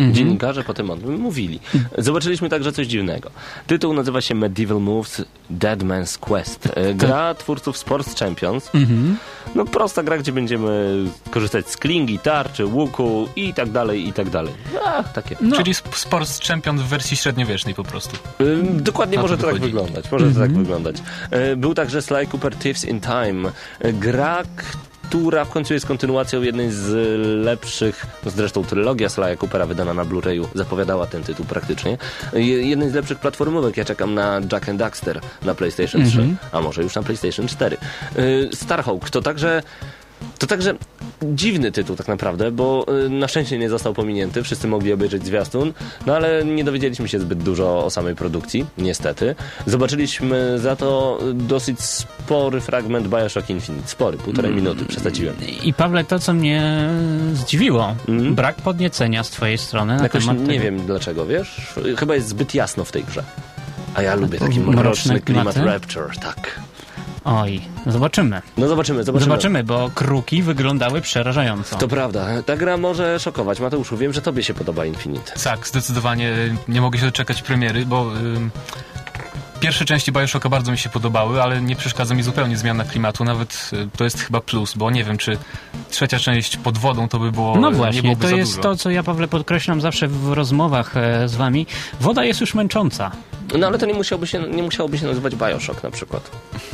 Mhm. 0.00 0.14
dziennikarze, 0.14 0.64
potem 0.64 0.90
o 0.90 0.96
tym 0.96 1.18
mówili. 1.20 1.60
Zobaczyliśmy 1.98 2.48
także 2.48 2.72
coś 2.72 2.86
dziwnego. 2.86 3.30
Tytuł 3.66 3.94
nazywa 3.94 4.20
się 4.20 4.34
Medieval 4.34 4.80
Moves 4.80 5.22
Dead 5.50 5.78
Man's 5.80 6.18
Quest. 6.18 6.68
E, 6.76 6.94
Gra 6.94 7.34
twórców 7.34 7.76
Sports 7.78 8.18
Champions. 8.20 8.70
Mhm. 8.74 9.16
No 9.54 9.64
prosta 9.64 10.02
gra, 10.02 10.18
gdzie 10.18 10.32
będziemy 10.32 11.04
korzystać 11.30 11.68
z 11.70 11.76
klingi, 11.76 12.18
tarczy, 12.18 12.66
łuku 12.66 13.28
i 13.36 13.54
tak 13.54 13.70
dalej, 13.70 14.08
i 14.08 14.12
tak 14.12 14.30
dalej. 14.30 14.52
A, 14.86 15.02
takie. 15.02 15.36
No. 15.40 15.56
Czyli 15.56 15.70
sp- 15.80 15.96
Sports 15.96 16.40
Champion 16.48 16.78
w 16.78 16.82
wersji 16.82 17.16
średniowiecznej 17.16 17.74
po 17.74 17.84
prostu. 17.84 18.16
Dokładnie 18.72 19.16
Na 19.16 19.22
może 19.22 19.38
to 19.38 19.46
tak 19.46 19.58
wyglądać. 19.60 20.12
Może 20.12 20.30
to 20.32 20.40
tak 20.40 20.52
wyglądać. 20.52 20.96
E, 21.30 21.56
Był 21.56 21.74
także 21.74 22.02
Sly 22.02 22.26
Cooper 22.26 22.56
Thieves 22.56 22.84
in 22.84 23.00
Time. 23.00 23.50
E, 23.80 23.92
Gra, 23.92 24.42
która 25.10 25.44
w 25.44 25.50
końcu 25.50 25.74
jest 25.74 25.86
kontynuacją 25.86 26.42
jednej 26.42 26.70
z 26.70 26.88
lepszych, 27.44 28.06
no 28.24 28.30
zresztą 28.30 28.64
trylogia 28.64 29.08
Sly'a 29.08 29.36
Coopera 29.36 29.66
wydana 29.66 29.94
na 29.94 30.04
Blu-rayu 30.04 30.44
zapowiadała 30.54 31.06
ten 31.06 31.22
tytuł 31.22 31.46
praktycznie. 31.46 31.98
Jednej 32.32 32.90
z 32.90 32.94
lepszych 32.94 33.18
platformówek. 33.18 33.76
Ja 33.76 33.84
czekam 33.84 34.14
na 34.14 34.40
Jack 34.52 34.68
and 34.68 34.78
Daxter 34.78 35.20
na 35.42 35.54
PlayStation 35.54 36.06
3, 36.06 36.28
a 36.52 36.60
może 36.60 36.82
już 36.82 36.94
na 36.94 37.02
PlayStation 37.02 37.48
4. 37.48 37.76
E, 37.76 38.22
Starhawk 38.56 39.10
to 39.10 39.22
także 39.22 39.62
to 40.38 40.46
także 40.46 40.74
dziwny 41.22 41.72
tytuł 41.72 41.96
tak 41.96 42.08
naprawdę, 42.08 42.50
bo 42.52 42.86
y, 43.06 43.08
na 43.10 43.28
szczęście 43.28 43.58
nie 43.58 43.68
został 43.70 43.94
pominięty, 43.94 44.42
wszyscy 44.42 44.68
mogli 44.68 44.92
obejrzeć 44.92 45.24
zwiastun, 45.26 45.72
no 46.06 46.16
ale 46.16 46.44
nie 46.44 46.64
dowiedzieliśmy 46.64 47.08
się 47.08 47.18
zbyt 47.20 47.42
dużo 47.42 47.84
o 47.84 47.90
samej 47.90 48.14
produkcji, 48.16 48.66
niestety. 48.78 49.34
Zobaczyliśmy 49.66 50.58
za 50.58 50.76
to 50.76 51.18
dosyć 51.34 51.80
spory 51.80 52.60
fragment 52.60 53.08
Bioshock 53.08 53.50
Infinite, 53.50 53.88
spory, 53.88 54.18
półtorej 54.18 54.54
minuty, 54.54 54.84
przesadziłem. 54.84 55.34
I 55.62 55.74
Pawle, 55.74 56.04
to 56.04 56.18
co 56.18 56.32
mnie 56.32 56.88
zdziwiło, 57.34 57.94
Mhm. 58.08 58.34
brak 58.34 58.56
podniecenia 58.56 59.24
z 59.24 59.30
twojej 59.30 59.58
strony 59.58 59.96
na 59.96 60.02
Jakoś 60.02 60.22
temat 60.26 60.40
nie 60.40 60.46
tego. 60.46 60.62
wiem 60.64 60.86
dlaczego, 60.86 61.26
wiesz? 61.26 61.74
Chyba 61.96 62.14
jest 62.14 62.28
zbyt 62.28 62.54
jasno 62.54 62.84
w 62.84 62.92
tej 62.92 63.04
grze. 63.04 63.22
A 63.94 64.02
ja 64.02 64.14
lubię 64.14 64.38
taki 64.38 64.60
Mroczne 64.60 64.82
mroczny 64.82 65.20
klimat? 65.20 65.56
Rapture, 65.56 66.16
tak. 66.22 66.60
Oj, 67.24 67.60
zobaczymy. 67.86 68.42
No 68.56 68.68
zobaczymy, 68.68 69.04
zobaczymy. 69.04 69.24
Zobaczymy, 69.30 69.64
bo 69.64 69.90
kruki 69.94 70.42
wyglądały 70.42 71.00
przerażająco. 71.00 71.76
To 71.76 71.88
prawda, 71.88 72.42
ta 72.42 72.56
gra 72.56 72.76
może 72.76 73.20
szokować. 73.20 73.60
Mateuszu, 73.60 73.96
wiem, 73.96 74.12
że 74.12 74.22
tobie 74.22 74.42
się 74.42 74.54
podoba 74.54 74.84
Infinite. 74.84 75.32
Tak, 75.44 75.68
zdecydowanie 75.68 76.32
nie 76.68 76.80
mogę 76.80 76.98
się 76.98 77.06
doczekać 77.06 77.42
premiery, 77.42 77.86
bo 77.86 78.16
ym, 78.16 78.50
pierwsze 79.60 79.84
części 79.84 80.12
Bioshocka 80.12 80.48
bardzo 80.48 80.72
mi 80.72 80.78
się 80.78 80.88
podobały, 80.88 81.42
ale 81.42 81.62
nie 81.62 81.76
przeszkadza 81.76 82.14
mi 82.14 82.22
zupełnie 82.22 82.56
zmiana 82.56 82.84
klimatu, 82.84 83.24
nawet 83.24 83.70
y, 83.72 83.88
to 83.96 84.04
jest 84.04 84.20
chyba 84.20 84.40
plus, 84.40 84.74
bo 84.74 84.90
nie 84.90 85.04
wiem, 85.04 85.18
czy 85.18 85.38
trzecia 85.90 86.18
część 86.18 86.56
pod 86.56 86.78
wodą 86.78 87.08
to 87.08 87.18
by 87.18 87.32
było 87.32 87.56
No 87.60 87.70
nie 87.70 87.76
właśnie, 87.76 88.16
to 88.16 88.28
za 88.28 88.36
jest 88.36 88.50
dużo. 88.56 88.62
to, 88.62 88.76
co 88.76 88.90
ja, 88.90 89.02
Pawle, 89.02 89.28
podkreślam 89.28 89.80
zawsze 89.80 90.08
w 90.08 90.32
rozmowach 90.32 90.96
e, 90.96 91.28
z 91.28 91.34
wami. 91.36 91.66
Woda 92.00 92.24
jest 92.24 92.40
już 92.40 92.54
męcząca. 92.54 93.10
No 93.58 93.66
ale 93.66 93.78
to 93.78 93.86
nie, 93.86 93.94
musiałby 93.94 94.26
się, 94.26 94.38
nie 94.42 94.62
musiałoby 94.62 94.98
się 94.98 95.06
nazywać 95.06 95.34
Bioshock 95.36 95.82
na 95.82 95.90
przykład. 95.90 96.30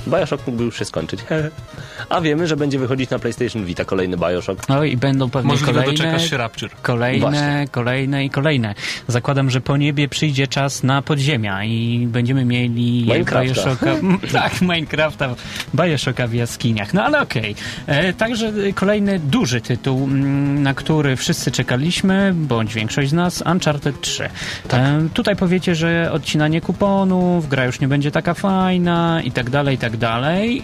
Bioshock 0.08 0.46
mógłby 0.46 0.64
już 0.64 0.78
się 0.78 0.84
skończyć. 0.84 1.20
A 2.08 2.20
wiemy, 2.20 2.46
że 2.46 2.56
będzie 2.56 2.78
wychodzić 2.78 3.10
na 3.10 3.18
PlayStation 3.18 3.64
Vita 3.64 3.84
kolejny 3.84 4.16
Bioshock. 4.16 4.68
No 4.68 4.84
i 4.84 4.96
będą 4.96 5.30
pewnie 5.30 5.48
Możliwe 5.48 5.72
kolejne, 5.72 5.92
doczekasz 5.92 6.30
się 6.30 6.36
Rapture. 6.36 6.70
kolejne, 6.82 7.20
Właśnie. 7.20 7.66
kolejne 7.70 8.24
i 8.24 8.30
kolejne. 8.30 8.74
Zakładam, 9.08 9.50
że 9.50 9.60
po 9.60 9.76
niebie 9.76 10.08
przyjdzie 10.08 10.46
czas 10.46 10.82
na 10.82 11.02
podziemia 11.02 11.64
i 11.64 12.06
będziemy 12.10 12.44
mieli 12.44 12.75
Minecrafta. 12.76 13.42
Bioshocka, 13.42 13.86
tak, 14.42 14.60
Minecrafta, 14.60 15.34
Bioshocka 15.74 16.26
w 16.26 16.34
jaskiniach. 16.34 16.94
No 16.94 17.04
ale 17.04 17.20
okej. 17.20 17.54
E, 17.86 18.12
Także 18.12 18.52
e, 18.68 18.72
kolejny 18.72 19.18
duży 19.18 19.60
tytuł, 19.60 20.04
mm, 20.04 20.62
na 20.62 20.74
który 20.74 21.16
wszyscy 21.16 21.50
czekaliśmy, 21.50 22.32
bądź 22.34 22.74
większość 22.74 23.10
z 23.10 23.12
nas, 23.12 23.42
Uncharted 23.52 24.00
3. 24.00 24.28
Tak. 24.68 24.80
E, 24.80 25.08
Tutaj 25.14 25.36
powiecie, 25.36 25.74
że 25.74 26.12
odcinanie 26.12 26.60
kuponów, 26.60 27.48
gra 27.48 27.64
już 27.64 27.80
nie 27.80 27.88
będzie 27.88 28.10
taka 28.10 28.34
fajna 28.34 29.22
i 29.24 29.30
tak 29.32 29.50
dalej, 29.50 29.74
i 29.74 29.78
tak 29.78 29.96
dalej. 29.96 30.62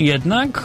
Jednak 0.00 0.62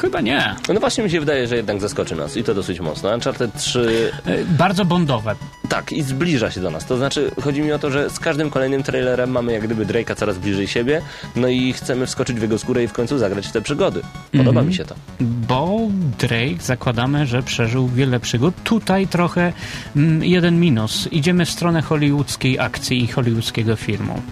chyba 0.00 0.20
nie. 0.20 0.54
No 0.74 0.80
właśnie 0.80 1.04
mi 1.04 1.10
się 1.10 1.20
wydaje, 1.20 1.46
że 1.48 1.56
jednak 1.56 1.80
zaskoczy 1.80 2.16
nas 2.16 2.36
i 2.36 2.44
to 2.44 2.54
dosyć 2.54 2.80
mocno. 2.80 3.14
Uncharted 3.14 3.54
3 3.56 4.12
E, 4.26 4.44
Bardzo 4.44 4.84
bondowe. 4.84 5.34
tak 5.68 5.92
i 5.92 6.02
zbliża 6.02 6.50
się 6.50 6.60
do 6.60 6.70
nas. 6.70 6.86
To 6.86 6.96
znaczy 6.96 7.30
chodzi 7.42 7.60
mi 7.62 7.72
o 7.72 7.78
to, 7.78 7.90
że 7.90 8.10
z 8.10 8.18
każdym 8.20 8.50
kolejnym 8.50 8.82
trailerem 8.82 9.30
mamy 9.30 9.52
jak 9.52 9.62
gdyby 9.62 9.86
Drake'a 9.86 10.14
coraz 10.16 10.38
bliżej 10.38 10.66
siebie, 10.68 11.02
no 11.36 11.48
i 11.48 11.72
chcemy 11.72 12.06
wskoczyć 12.06 12.38
w 12.38 12.42
jego 12.42 12.58
skórę 12.58 12.84
i 12.84 12.88
w 12.88 12.92
końcu 12.92 13.18
zagrać 13.18 13.46
w 13.46 13.52
te 13.52 13.60
przygody. 13.62 14.00
Podoba 14.32 14.48
Mhm. 14.50 14.66
mi 14.68 14.74
się 14.74 14.84
to. 14.84 14.94
Bo 15.20 15.78
Drake 16.18 16.62
zakładamy, 16.62 17.26
że 17.26 17.42
przeżył 17.42 17.88
wiele 17.88 18.20
przygód. 18.20 18.54
Tutaj 18.64 19.06
trochę 19.06 19.52
mm, 19.96 20.24
jeden 20.24 20.60
minus. 20.60 21.08
Idziemy 21.12 21.44
w 21.46 21.50
stronę 21.50 21.82
hollywoodzkiej 21.82 22.58
akcji 22.58 23.04
i 23.04 23.06
hollywoodzkiego 23.06 23.76
filmu. 23.76 24.22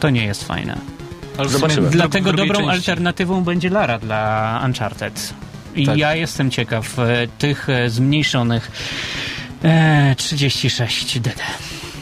To 0.00 0.10
nie 0.10 0.24
jest 0.24 0.44
fajne. 0.44 0.78
Ale 1.38 1.48
Zobaczymy. 1.48 1.90
Dlatego 1.90 2.32
dobrą 2.32 2.54
części- 2.60 2.70
alternatywą 2.70 3.44
będzie 3.44 3.70
Lara 3.70 3.98
dla 3.98 4.62
Uncharted. 4.64 5.34
I 5.76 5.86
Tak. 5.86 5.98
ja 5.98 6.14
jestem 6.14 6.50
ciekaw 6.50 6.98
e, 6.98 7.28
tych 7.38 7.68
e, 7.68 7.90
zmniejszonych 7.90 8.70
e, 9.64 10.14
36 10.18 11.20
DD. 11.20 11.40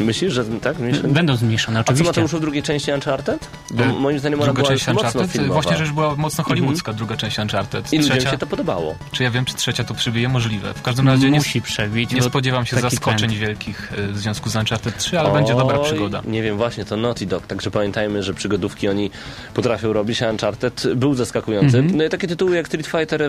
Myślisz, 0.01 0.33
że 0.33 0.45
tak? 0.45 0.79
Myślisz? 0.79 1.03
Będą 1.13 1.37
zmniejszone, 1.37 1.81
A 1.81 1.85
co 1.85 1.93
oczywiście. 1.93 2.11
Mateuszu 2.21 2.39
w 2.39 2.41
drugiej 2.41 2.63
części 2.63 2.93
Uncharted? 2.93 3.49
Bo 3.71 3.83
E, 3.85 3.93
moim 3.93 4.19
zdaniem 4.19 4.39
ona 4.41 4.45
Druga 4.53 4.63
była 4.63 4.69
część 4.75 4.89
Uncharted, 4.89 5.31
filmowa. 5.31 5.53
właśnie 5.55 5.77
rzecz 5.77 5.91
była 5.91 6.17
mocno 6.17 6.45
hollywoodzka, 6.45 6.93
druga 6.93 7.17
część 7.17 7.39
Uncharted. 7.39 7.93
I 7.93 7.97
ludziom 7.99 8.13
Trzecia, 8.17 8.31
się 8.31 8.39
to 8.39 8.47
podobało. 8.47 8.95
czy 9.13 9.23
ja 9.23 9.31
wiem, 9.31 9.45
czy 9.45 9.55
trzecia 9.55 9.85
to 9.85 9.95
przybije? 9.95 10.29
Możliwe. 10.29 10.75
W 10.75 10.83
każdym 10.83 11.09
razie 11.09 11.31
nie, 11.31 11.39
Musi 11.39 11.63
przebić. 11.63 12.11
nie 12.13 12.23
spodziewam 12.23 12.67
się 12.67 12.77
zaskoczeń 12.77 13.19
trend. 13.19 13.35
wielkich 13.35 13.93
e, 13.99 14.07
w 14.13 14.19
związku 14.19 14.51
z 14.51 14.57
Uncharted 14.57 14.99
3, 14.99 15.21
ale 15.21 15.33
będzie 15.33 15.55
dobra 15.55 15.79
przygoda. 15.79 16.23
Nie 16.25 16.43
wiem, 16.43 16.57
właśnie, 16.57 16.85
to 16.85 16.97
Naughty 16.97 17.27
Dog, 17.27 17.47
także 17.47 17.71
pamiętajmy, 17.71 18.23
że 18.23 18.35
przygodówki 18.35 18.89
oni 18.89 19.11
potrafią 19.55 19.93
robić, 19.93 20.23
a 20.23 20.31
Uncharted 20.31 20.87
był 20.97 21.15
zaskakujący. 21.15 21.79
Mhm. 21.79 21.97
No 21.97 22.05
i 22.05 22.09
takie 22.09 22.29
tytuły 22.29 22.57
jak 22.57 22.67
Street 22.67 22.87
Fighter 22.87 23.23
e, 23.23 23.29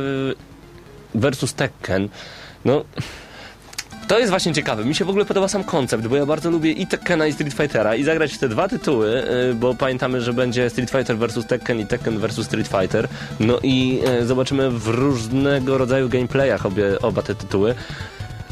versus 1.16 1.54
Tekken, 1.54 2.10
no... 2.66 2.84
To 4.08 4.20
jest 4.20 4.30
właśnie 4.30 4.54
ciekawe. 4.54 4.86
Mi 4.86 4.96
się 4.96 5.06
w 5.06 5.10
ogóle 5.10 5.26
podoba 5.26 5.48
sam 5.48 5.64
koncept, 5.64 6.08
bo 6.08 6.16
ja 6.16 6.26
bardzo 6.26 6.52
lubię 6.52 6.72
i 6.72 6.88
Tekkena 6.88 7.28
i 7.28 7.34
Street 7.34 7.54
Fightera 7.54 7.96
i 7.96 8.04
zagrać 8.04 8.34
w 8.34 8.38
te 8.38 8.50
dwa 8.50 8.68
tytuły, 8.68 9.24
y, 9.52 9.54
bo 9.54 9.74
pamiętamy, 9.74 10.22
że 10.22 10.34
będzie 10.34 10.70
Street 10.70 10.92
Fighter 10.92 11.18
vs 11.18 11.46
Tekken 11.46 11.80
i 11.80 11.86
Tekken 11.86 12.20
vs 12.20 12.46
Street 12.46 12.68
Fighter. 12.68 13.08
No 13.40 13.60
i 13.64 14.00
y, 14.22 14.26
zobaczymy 14.26 14.70
w 14.70 14.88
różnego 14.88 15.78
rodzaju 15.78 16.10
gameplayach 16.10 16.66
obie, 16.66 17.02
oba 17.02 17.22
te 17.22 17.36
tytuły. 17.36 17.76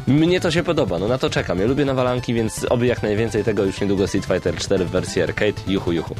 Mnie 0.07 0.39
to 0.41 0.51
się 0.51 0.63
podoba, 0.63 0.99
no 0.99 1.07
na 1.07 1.17
to 1.17 1.29
czekam. 1.29 1.59
Ja 1.59 1.65
lubię 1.65 1.85
nawalanki, 1.85 2.33
więc 2.33 2.65
oby 2.69 2.85
jak 2.85 3.03
najwięcej 3.03 3.43
tego 3.43 3.65
już 3.65 3.81
niedługo 3.81 4.07
Street 4.07 4.25
Fighter 4.25 4.55
4 4.55 4.85
w 4.85 4.89
wersji 4.89 5.21
arcade. 5.21 5.53
Juchu, 5.67 5.91
juchu. 5.91 6.15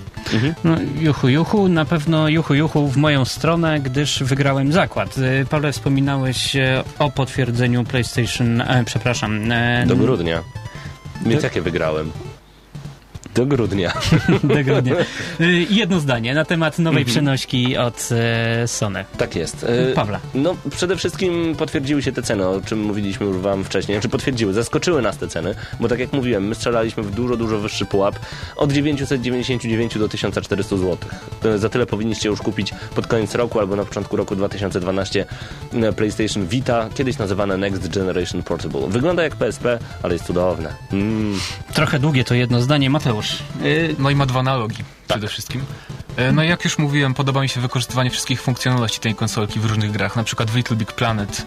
No, 0.63 0.78
juchu, 1.00 1.28
juchu, 1.30 1.67
na 1.67 1.86
pewno 1.86 2.30
juchu, 2.30 2.54
juchu 2.54 2.88
w 2.88 2.98
moją 2.98 3.26
stronę, 3.26 3.80
gdyż 3.80 4.24
wygrałem 4.24 4.71
zakład. 4.71 5.15
E, 5.17 5.45
Paweł, 5.45 5.71
wspominałeś 5.71 6.56
e, 6.56 6.84
o 7.00 7.12
potwierdzeniu 7.12 7.84
PlayStation, 7.84 8.62
e, 8.62 8.84
przepraszam. 8.86 9.52
E, 9.52 9.86
Do 9.88 9.95
grudnia. 9.95 10.43
Więc 11.26 11.43
jakie 11.43 11.62
wygrałem? 11.62 12.12
Do 13.36 13.45
grudnia. 13.45 13.93
do 14.43 14.63
grudnia. 14.63 14.95
E, 15.39 15.45
Jedno 15.69 16.00
zdanie 16.00 16.34
na 16.34 16.45
temat 16.45 16.80
nowej 16.80 17.02
Mhm. 17.02 17.13
przenośki 17.13 17.78
od 17.78 18.10
e, 18.12 18.67
Sony. 18.67 19.06
Tak 19.17 19.36
jest. 19.36 19.63
E, 19.63 19.93
Pawła. 19.93 20.19
No, 20.36 20.56
przede 20.76 20.95
wszystkim 20.98 21.56
potwierdziły 21.58 22.02
się 22.04 22.12
te 22.12 22.21
ceny, 22.21 22.48
o 22.48 22.62
czym 22.62 22.80
mówiliśmy 22.84 23.26
już 23.26 23.38
wam 23.38 23.63
wcześniej. 23.63 23.95
Znaczy 23.98 24.10
potwierdziły, 24.10 24.54
zaskoczyły 24.54 25.02
nas 25.02 25.17
te 25.17 25.28
ceny, 25.28 25.56
bo 25.80 25.88
tak 25.88 26.00
jak 26.00 26.13
mówiłem, 26.13 26.48
my 26.48 26.56
strzelaliśmy 26.56 27.04
w 27.04 27.12
dużo, 27.12 27.38
dużo 27.38 27.60
wyższy 27.60 27.86
pułap. 27.86 28.19
Od 28.56 28.71
999 28.71 29.98
do 29.98 30.10
1400 30.10 30.78
zł. 30.78 30.98
Za 31.56 31.69
tyle 31.69 31.86
powinniście 31.86 32.30
już 32.30 32.41
kupić 32.41 32.74
pod 32.95 33.08
koniec 33.08 33.36
roku 33.36 33.60
albo 33.60 33.76
na 33.76 33.86
początku 33.86 34.15
roku 34.17 34.36
2012 34.36 35.26
na 35.74 35.91
PlayStation 35.91 36.48
Vita, 36.48 36.89
kiedyś 36.95 37.17
nazywane 37.17 37.58
Next 37.58 37.88
Generation 37.88 38.43
Portable. 38.43 38.88
Wygląda 38.89 39.24
jak 39.24 39.36
PSP, 39.36 39.80
ale 40.04 40.13
jest 40.13 40.26
cudowne. 40.26 40.74
Mm. 40.93 41.39
Trochę 41.74 42.00
długie 42.00 42.24
to 42.24 42.36
jedno 42.36 42.62
zdanie, 42.62 42.89
Mateusz. 42.89 43.25
E, 43.62 43.64
No 44.00 44.10
i 44.10 44.16
ma 44.16 44.26
dwa 44.26 44.40
analogi 44.40 44.78
Tak. 44.78 44.86
przede 45.08 45.28
wszystkim. 45.28 45.62
E, 46.18 46.32
No 46.32 46.44
i 46.44 46.48
jak 46.48 46.64
już 46.66 46.78
mówiłem, 46.78 47.14
podoba 47.14 47.42
mi 47.42 47.50
się 47.50 47.62
wykorzystywanie 47.62 48.10
wszystkich 48.10 48.42
funkcjonalności 48.42 49.00
tej 49.00 49.16
konsolki 49.16 49.60
w 49.60 49.66
różnych 49.66 49.92
grach, 49.92 50.16
na 50.16 50.24
przykład 50.24 50.52
w 50.52 50.56
Little 50.56 50.78
Big 50.78 50.92
Planet. 50.92 51.46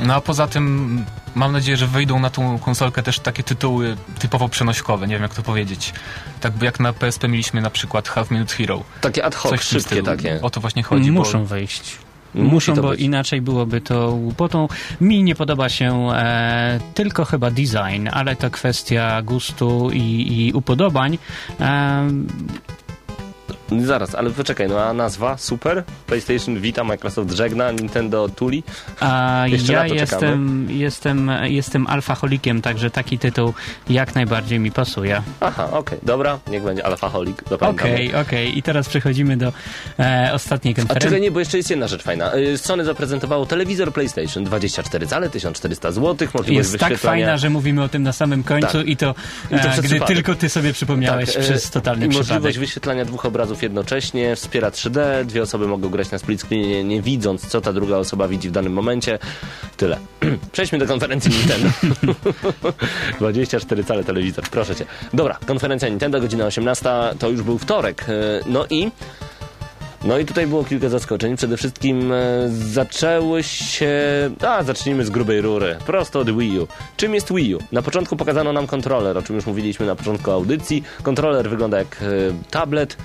No 0.00 0.14
a 0.14 0.20
poza 0.20 0.46
tym 0.46 1.04
mam 1.34 1.52
nadzieję, 1.52 1.76
że 1.76 1.86
wyjdą 1.86 2.18
na 2.18 2.30
tą 2.30 2.58
konsolkę 2.58 3.02
też 3.02 3.18
takie 3.18 3.42
tytuły 3.42 3.96
typowo 4.18 4.48
przenośkowe, 4.48 5.06
nie 5.06 5.14
wiem 5.14 5.22
jak 5.22 5.34
to 5.34 5.42
powiedzieć. 5.42 5.92
Tak 6.40 6.62
jak 6.62 6.80
na 6.80 6.92
PSP 6.92 7.28
mieliśmy 7.28 7.60
na 7.60 7.70
przykład 7.70 8.08
Half 8.08 8.30
Minute 8.30 8.54
Hero. 8.54 8.82
Takie 9.00 9.24
ad 9.24 9.34
hoc, 9.34 9.50
Coś 9.50 9.60
szybkie 9.60 10.02
takie. 10.02 10.38
O 10.42 10.50
to 10.50 10.60
właśnie 10.60 10.82
chodzi. 10.82 11.12
Muszą 11.12 11.38
bo 11.40 11.46
wejść. 11.46 11.98
Muszą, 12.34 12.74
bo 12.74 12.90
być. 12.90 13.00
inaczej 13.00 13.40
byłoby 13.40 13.80
to 13.80 14.12
głupotą. 14.12 14.68
Mi 15.00 15.22
nie 15.22 15.34
podoba 15.34 15.68
się 15.68 16.08
e, 16.12 16.80
tylko 16.94 17.24
chyba 17.24 17.50
design, 17.50 18.08
ale 18.12 18.36
to 18.36 18.50
kwestia 18.50 19.22
gustu 19.22 19.90
i, 19.92 20.26
i 20.48 20.52
upodobań. 20.52 21.18
E, 21.60 22.10
Zaraz, 23.84 24.14
ale 24.14 24.30
poczekaj, 24.30 24.68
no 24.68 24.82
a 24.84 24.92
nazwa? 24.92 25.36
Super? 25.36 25.84
PlayStation 26.06 26.60
Vita, 26.60 26.84
Microsoft 26.84 27.30
żegna, 27.32 27.70
Nintendo 27.72 28.28
Tuli? 28.28 28.62
a 29.00 29.42
Jeszcze 29.46 29.72
ja 29.72 29.86
jestem, 29.86 30.66
jestem, 30.70 31.30
jestem 31.44 31.86
alfaholikiem, 31.86 32.62
także 32.62 32.90
taki 32.90 33.18
tytuł 33.18 33.54
jak 33.90 34.14
najbardziej 34.14 34.58
mi 34.60 34.70
pasuje. 34.72 35.22
Aha, 35.40 35.68
okej, 35.72 35.98
dobra, 36.02 36.38
niech 36.50 36.62
będzie 36.62 36.86
Alphaholik, 36.86 37.42
zapamiętamy. 37.50 37.92
Okej, 37.92 38.14
okej. 38.14 38.58
I 38.58 38.62
teraz 38.62 38.88
przechodzimy 38.88 39.36
do 39.36 39.52
e, 39.98 40.30
ostatniej 40.32 40.72
A 40.72 40.76
czekaj, 40.76 40.86
konferencji. 40.88 41.20
nie, 41.22 41.30
bo 41.30 41.38
jeszcze 41.40 41.56
jest 41.56 41.70
jedna 41.70 41.88
rzecz 41.88 42.02
fajna. 42.02 42.34
Y, 42.36 42.58
Sony 42.58 42.84
zaprezentowało 42.84 43.46
telewizor 43.46 43.92
PlayStation 43.92 44.44
24 44.44 45.06
cale, 45.06 45.30
1400 45.30 45.92
zł, 45.92 46.28
możliwość 46.34 46.68
Jest 46.68 46.78
tak 46.78 46.98
fajna, 46.98 47.36
że 47.36 47.50
mówimy 47.50 47.82
o 47.82 47.88
tym 47.88 48.02
na 48.02 48.12
samym 48.12 48.42
końcu 48.42 48.66
Tak. 48.78 48.86
i 48.86 48.96
to, 48.96 49.14
I 49.50 49.54
to 49.58 49.68
e, 49.68 49.82
gdy 49.82 50.00
tylko 50.00 50.34
ty 50.34 50.48
sobie 50.48 50.72
przypomniałeś 50.72 51.36
e, 51.36 51.40
przez 51.40 51.70
totalny 51.70 52.06
i 52.06 52.08
przypadek. 52.08 52.30
możliwość 52.32 52.58
wyświetlania 52.58 53.04
dwóch 53.04 53.24
obrazów 53.24 53.53
jednocześnie, 53.62 54.36
wspiera 54.36 54.70
3D, 54.70 55.24
dwie 55.24 55.42
osoby 55.42 55.68
mogą 55.68 55.88
grać 55.88 56.10
na 56.10 56.18
split 56.18 56.40
screenie, 56.40 56.84
nie 56.84 57.02
widząc, 57.02 57.48
co 57.48 57.60
ta 57.60 57.72
druga 57.72 57.96
osoba 57.96 58.28
widzi 58.28 58.48
w 58.48 58.52
danym 58.52 58.72
momencie. 58.72 59.18
Tyle. 59.76 59.98
Przejdźmy 60.52 60.78
do 60.78 60.86
konferencji 60.86 61.30
Nintendo. 61.30 61.68
24 63.18 63.84
cale 63.84 64.04
telewizor, 64.04 64.44
proszę 64.50 64.76
cię. 64.76 64.84
Dobra, 65.14 65.38
konferencja 65.46 65.88
Nintendo, 65.88 66.20
godzina 66.20 66.46
18, 66.46 66.90
to 67.18 67.30
już 67.30 67.42
był 67.42 67.58
wtorek. 67.58 68.04
E, 68.08 68.40
No 68.46 68.66
i 68.70 68.90
no 70.04 70.18
i 70.18 70.24
tutaj 70.24 70.46
było 70.46 70.64
kilka 70.64 70.88
zaskoczeń. 70.88 71.36
Przede 71.36 71.56
wszystkim 71.56 72.12
e, 72.12 72.48
zaczęły 72.48 73.42
się... 73.42 73.90
A, 74.48 74.62
zacznijmy 74.62 75.04
z 75.04 75.10
grubej 75.10 75.40
rury. 75.40 75.76
Prosto 75.86 76.20
od 76.20 76.38
Wii 76.38 76.58
U. 76.60 76.68
Czym 76.96 77.14
jest 77.14 77.34
Wii 77.34 77.54
U? 77.54 77.58
Na 77.72 77.82
początku 77.82 78.16
pokazano 78.16 78.52
nam 78.52 78.66
kontroler, 78.66 79.18
o 79.18 79.22
czym 79.22 79.36
już 79.36 79.46
mówiliśmy 79.46 79.86
na 79.86 79.96
początku 79.96 80.30
audycji. 80.30 80.82
Kontroler 81.02 81.50
wygląda 81.50 81.78
jak 81.78 82.02
e, 82.02 82.06
tablet. 82.50 82.96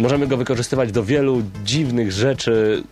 Możemy 0.00 0.26
go 0.26 0.36
wykorzystywać 0.36 0.92
do 0.92 1.04
wielu 1.04 1.42
dziwnych 1.64 2.12
rzeczy, 2.12 2.82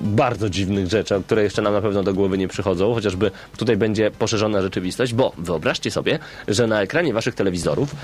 bardzo 0.00 0.50
dziwnych 0.50 0.88
rzeczy, 0.88 1.22
które 1.26 1.42
jeszcze 1.42 1.62
nam 1.62 1.72
na 1.72 1.80
pewno 1.80 2.02
do 2.02 2.14
głowy 2.14 2.38
nie 2.38 2.48
przychodzą, 2.48 2.94
chociażby 2.94 3.30
tutaj 3.56 3.76
będzie 3.76 4.10
poszerzona 4.10 4.62
rzeczywistość, 4.62 5.14
bo 5.14 5.32
wyobraźcie 5.38 5.90
sobie, 5.90 6.18
że 6.48 6.66
na 6.66 6.82
ekranie 6.82 7.14
waszych 7.14 7.34
telewizorów 7.34 7.94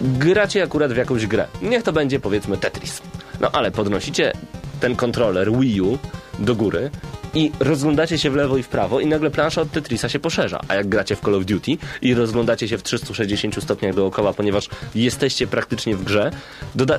gracie 0.00 0.62
akurat 0.62 0.92
w 0.92 0.96
jakąś 0.96 1.26
grę. 1.26 1.46
Niech 1.62 1.82
to 1.82 1.92
będzie 1.92 2.20
powiedzmy 2.20 2.56
Tetris. 2.56 3.02
No 3.40 3.50
ale 3.50 3.70
podnosicie 3.70 4.32
ten 4.80 4.96
kontroler 4.96 5.52
Wii 5.52 5.80
U 5.80 5.98
do 6.38 6.54
góry 6.54 6.90
i 7.34 7.52
rozglądacie 7.60 8.18
się 8.18 8.30
w 8.30 8.34
lewo 8.34 8.56
i 8.56 8.62
w 8.62 8.68
prawo 8.68 9.00
i 9.00 9.06
nagle 9.06 9.30
plansza 9.30 9.60
od 9.60 9.70
Tetrisa 9.70 10.08
się 10.08 10.18
poszerza. 10.18 10.60
A 10.68 10.74
jak 10.74 10.88
gracie 10.88 11.16
w 11.16 11.20
Call 11.20 11.34
of 11.34 11.44
Duty 11.44 11.70
i 12.02 12.14
rozglądacie 12.14 12.68
się 12.68 12.78
w 12.78 12.82
360 12.82 13.62
stopniach 13.62 13.94
dookoła, 13.94 14.32
ponieważ 14.32 14.68
jesteście 14.94 15.46
praktycznie 15.46 15.96
w 15.96 16.04
grze, 16.04 16.30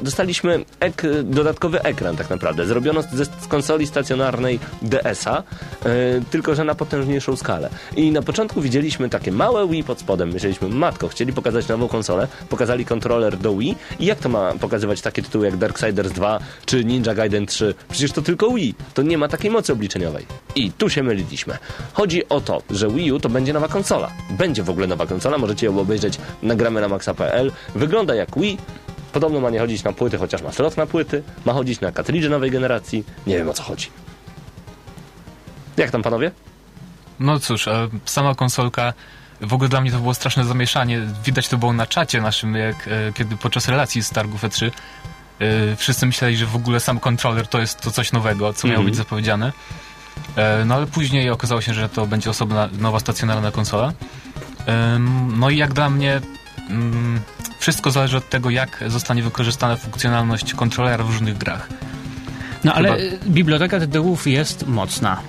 dostaliśmy 0.02 0.66
ek- 0.80 1.04
dodatkowy 1.24 1.82
ekran 1.82 2.16
tak 2.16 2.30
naprawdę. 2.30 2.66
Zrobiono 2.66 3.02
z, 3.02 3.08
z 3.44 3.48
konsoli 3.48 3.88
stacjonarnej 3.88 4.60
DS-a, 4.82 5.44
yy, 5.86 5.92
tylko 6.32 6.56
że 6.56 6.64
na 6.64 6.76
potężniejszą 6.76 7.36
skalę. 7.36 7.70
I 7.96 8.12
na 8.12 8.22
początku 8.22 8.62
widzieliśmy 8.62 9.10
takie 9.10 9.32
małe 9.32 9.68
Wii 9.68 9.84
pod 9.84 10.00
spodem. 10.00 10.30
Myśleliśmy, 10.34 10.70
matko, 10.70 11.08
chcieli 11.08 11.34
pokazać 11.34 11.68
nową 11.68 11.88
konsolę, 11.88 12.28
pokazali 12.50 12.86
kontroler 12.86 13.38
do 13.38 13.56
Wii 13.58 13.76
i 14.00 14.06
jak 14.06 14.20
to 14.20 14.30
ma 14.30 14.54
pokazywać 14.54 15.02
takie 15.02 15.22
tytuły 15.22 15.46
jak 15.46 15.58
Darksiders 15.58 16.12
2 16.12 16.40
czy 16.66 16.86
Ninja 16.86 17.14
Gaiden 17.16 17.46
3? 17.46 17.74
Przecież 17.92 18.12
to 18.12 18.22
tylko 18.22 18.52
Wii. 18.52 18.76
To 18.94 19.02
nie 19.02 19.18
ma 19.18 19.28
takiej 19.28 19.52
mocy 19.52 19.74
obliczeniowej. 19.74 20.23
I 20.56 20.72
tu 20.72 20.90
się 20.90 21.04
myliliśmy. 21.04 21.58
Chodzi 21.94 22.30
o 22.30 22.42
to, 22.42 22.62
że 22.70 22.90
Wii 22.90 23.12
U 23.12 23.20
to 23.20 23.30
będzie 23.30 23.54
nowa 23.54 23.68
konsola. 23.68 24.12
Będzie 24.30 24.64
w 24.64 24.70
ogóle 24.70 24.88
nowa 24.88 25.06
konsola, 25.06 25.38
możecie 25.38 25.66
ją 25.66 25.80
obejrzeć 25.80 26.18
na 26.44 26.56
gramy 26.56 26.82
na 26.82 26.88
maxa.pl. 26.88 27.52
Wygląda 27.76 28.16
jak 28.16 28.40
Wii. 28.40 28.58
Podobno 29.14 29.40
ma 29.40 29.50
nie 29.50 29.60
chodzić 29.60 29.84
na 29.84 29.94
płyty, 29.94 30.18
chociaż 30.18 30.42
ma 30.42 30.52
slot 30.52 30.78
na 30.78 30.86
płyty. 30.86 31.24
Ma 31.46 31.54
chodzić 31.54 31.82
na 31.82 31.92
kartridże 31.92 32.30
nowej 32.30 32.52
generacji. 32.52 33.04
Nie 33.28 33.38
wiem 33.38 33.50
o 33.50 33.54
co 33.54 33.64
chodzi. 33.64 33.88
Jak 35.78 35.92
tam 35.92 36.04
panowie? 36.04 36.32
No 37.20 37.40
cóż, 37.40 37.68
e, 37.68 37.88
sama 38.06 38.36
konsolka, 38.36 38.94
w 39.42 39.54
ogóle 39.54 39.70
dla 39.70 39.82
mnie 39.82 39.92
to 39.92 39.98
było 40.00 40.14
straszne 40.14 40.46
zamieszanie. 40.46 41.02
Widać 41.26 41.48
to 41.48 41.58
było 41.58 41.74
na 41.74 41.86
czacie 41.88 42.22
naszym, 42.22 42.56
jak, 42.56 42.88
e, 42.88 43.14
kiedy 43.14 43.38
podczas 43.38 43.68
relacji 43.68 44.04
z 44.04 44.10
targów 44.10 44.44
E3 44.44 44.72
e, 45.40 45.76
wszyscy 45.76 46.06
myśleli, 46.06 46.38
że 46.38 46.46
w 46.46 46.56
ogóle 46.56 46.80
sam 46.80 47.00
kontroler 47.00 47.48
to 47.48 47.60
jest 47.60 47.82
to 47.82 47.92
coś 47.92 48.12
nowego, 48.12 48.54
co 48.54 48.68
miało 48.68 48.76
Mhm. 48.80 48.86
być 48.86 48.96
zapowiedziane. 48.96 49.52
E, 50.36 50.66
No 50.66 50.76
ale 50.76 50.88
później 50.88 51.30
okazało 51.30 51.62
się, 51.62 51.74
że 51.74 51.90
to 51.90 52.08
będzie 52.08 52.30
osobna, 52.30 52.70
nowa 52.80 53.00
stacjonarna 53.00 53.52
konsola. 53.52 53.94
No 55.38 55.50
i 55.50 55.58
jak 55.58 55.74
dla 55.74 55.90
mnie 55.90 56.22
mm, 56.70 57.20
wszystko 57.60 57.92
zależy 57.92 58.18
od 58.18 58.30
tego, 58.30 58.50
jak 58.50 58.84
zostanie 58.88 59.24
wykorzystana 59.24 59.76
funkcjonalność 59.76 60.54
kontrolera 60.54 61.04
w 61.04 61.08
różnych 61.10 61.38
grach. 61.38 61.70
No 62.64 62.74
ale 62.74 62.90
Chyba- 62.90 63.26
biblioteka 63.26 63.80
tytułów 63.80 64.28
jest 64.28 64.68
mocna. 64.68 65.20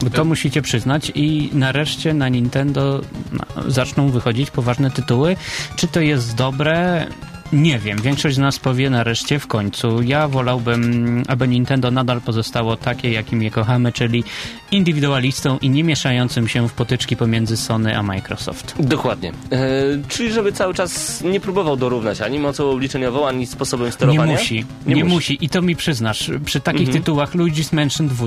Bo 0.00 0.10
to 0.10 0.16
Tak. 0.16 0.24
musicie 0.26 0.62
przyznać 0.62 1.12
i 1.14 1.50
nareszcie 1.52 2.14
na 2.14 2.28
Nintendo 2.28 3.00
no, 3.32 3.70
zaczną 3.70 4.08
wychodzić 4.10 4.50
poważne 4.50 4.90
tytuły. 4.90 5.36
Czy 5.76 5.88
to 5.88 6.00
jest 6.00 6.34
dobre? 6.34 7.06
Nie 7.52 7.78
wiem. 7.78 8.02
Większość 8.02 8.36
z 8.36 8.38
nas 8.38 8.58
powie 8.58 8.90
nareszcie 8.90 9.38
w 9.38 9.46
końcu. 9.46 10.02
Ja 10.02 10.28
wolałbym, 10.28 11.22
aby 11.28 11.48
Nintendo 11.48 11.90
nadal 11.90 12.20
pozostało 12.20 12.76
takie, 12.76 13.10
jakim 13.12 13.42
je 13.42 13.50
kochamy, 13.50 13.92
czyli 13.92 14.24
indywidualistą 14.70 15.58
i 15.58 15.70
nie 15.70 15.84
mieszającym 15.84 16.48
się 16.48 16.68
w 16.68 16.72
potyczki 16.72 17.16
pomiędzy 17.16 17.56
Sony 17.56 17.98
a 17.98 18.02
Microsoft. 18.02 18.74
Dokładnie. 18.78 19.32
E, 19.52 19.62
czyli 20.08 20.32
żeby 20.32 20.52
cały 20.52 20.74
czas 20.74 21.22
nie 21.24 21.40
próbował 21.40 21.76
dorównać 21.76 22.20
ani 22.20 22.38
mocą 22.38 22.70
obliczeniową, 22.70 23.28
ani 23.28 23.46
sposobem 23.46 23.92
sterowania. 23.92 24.26
Nie 24.26 24.32
musi. 24.32 24.64
Nie, 24.86 25.04
musi. 25.04 25.44
I 25.44 25.48
to 25.48 25.62
mi 25.62 25.76
przyznasz. 25.76 26.30
Przy 26.44 26.60
takich 26.60 26.88
Mhm. 26.88 26.98
tytułach 26.98 27.34
Luigi's 27.34 27.74
Mansion 27.74 28.08
2 28.08 28.26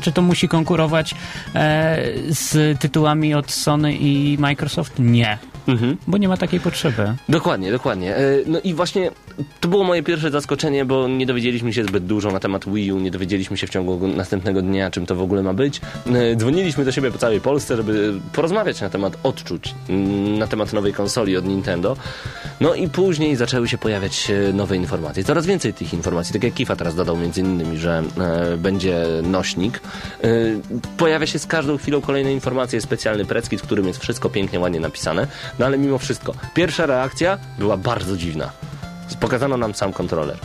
czy 0.00 0.12
to 0.12 0.22
musi 0.22 0.48
konkurować 0.48 1.14
e, 1.54 1.98
z 2.28 2.78
tytułami 2.80 3.34
od 3.34 3.50
Sony 3.50 3.94
i 3.94 4.36
Microsoft? 4.40 4.92
Nie, 4.98 5.38
Mhm. 5.68 5.96
bo 6.06 6.18
nie 6.18 6.28
ma 6.28 6.36
takiej 6.36 6.60
potrzeby. 6.60 7.14
Dokładnie, 7.28 7.72
dokładnie. 7.72 8.16
E, 8.16 8.22
No 8.46 8.60
i 8.60 8.74
właśnie 8.74 9.10
to 9.60 9.68
było 9.68 9.84
moje 9.84 10.02
pierwsze 10.02 10.30
zaskoczenie, 10.30 10.84
bo 10.84 11.08
nie 11.08 11.26
dowiedzieliśmy 11.26 11.72
się 11.72 11.84
zbyt 11.84 12.06
dużo 12.06 12.30
na 12.30 12.40
temat 12.40 12.64
Wii 12.68 12.92
U, 12.92 12.98
nie 12.98 13.10
dowiedzieliśmy 13.10 13.56
się 13.56 13.66
w 13.66 13.70
ciągu 13.70 14.08
następnego 14.08 14.62
dnia, 14.62 14.90
czym 14.90 15.06
to 15.06 15.14
w 15.14 15.22
ogóle 15.22 15.42
ma 15.42 15.54
być. 15.54 15.80
E, 16.06 16.36
Dzwoniliśmy 16.36 16.84
do 16.84 16.92
siebie 16.92 17.10
po 17.10 17.18
całej 17.18 17.40
Polsce, 17.40 17.76
żeby 17.76 18.14
porozmawiać 18.32 18.80
na 18.80 18.90
temat 18.90 19.16
odczuć, 19.22 19.74
na 20.38 20.46
temat 20.46 20.72
nowej 20.72 20.92
konsoli 20.92 21.36
od 21.36 21.46
Nintendo. 21.46 21.96
No 22.60 22.74
i 22.74 22.88
później 22.88 23.36
zaczęły 23.36 23.68
się 23.68 23.78
pojawiać 23.78 24.30
e, 24.30 24.52
nowe 24.52 24.76
informacje. 24.76 25.24
Coraz 25.24 25.46
więcej 25.46 25.74
tych 25.74 25.94
informacji, 25.94 26.32
tak 26.32 26.44
jak 26.44 26.54
Kifa 26.54 26.76
teraz 26.76 26.94
dodał 26.94 27.16
między 27.16 27.40
innymi, 27.40 27.78
że 27.78 28.02
e, 28.18 28.56
będzie 28.56 29.04
nośnik. 29.22 29.80
Pojawia 30.96 31.26
się 31.26 31.38
z 31.38 31.46
każdą 31.46 31.78
chwilą 31.78 32.00
kolejne 32.00 32.32
informacje, 32.32 32.80
specjalny 32.80 33.24
precki, 33.24 33.58
w 33.58 33.62
którym 33.62 33.86
jest 33.86 34.00
wszystko 34.00 34.28
pięknie, 34.30 34.60
ładnie 34.60 34.80
napisane. 34.80 35.26
No 35.58 35.66
ale 35.66 35.78
mimo 35.78 35.98
wszystko, 35.98 36.34
pierwsza 36.54 36.86
reakcja 36.86 37.38
była 37.58 37.76
bardzo 37.76 38.16
dziwna. 38.16 38.52
Pokazano 39.20 39.56
nam 39.56 39.74
sam 39.74 39.92
kontroler. 39.92 40.36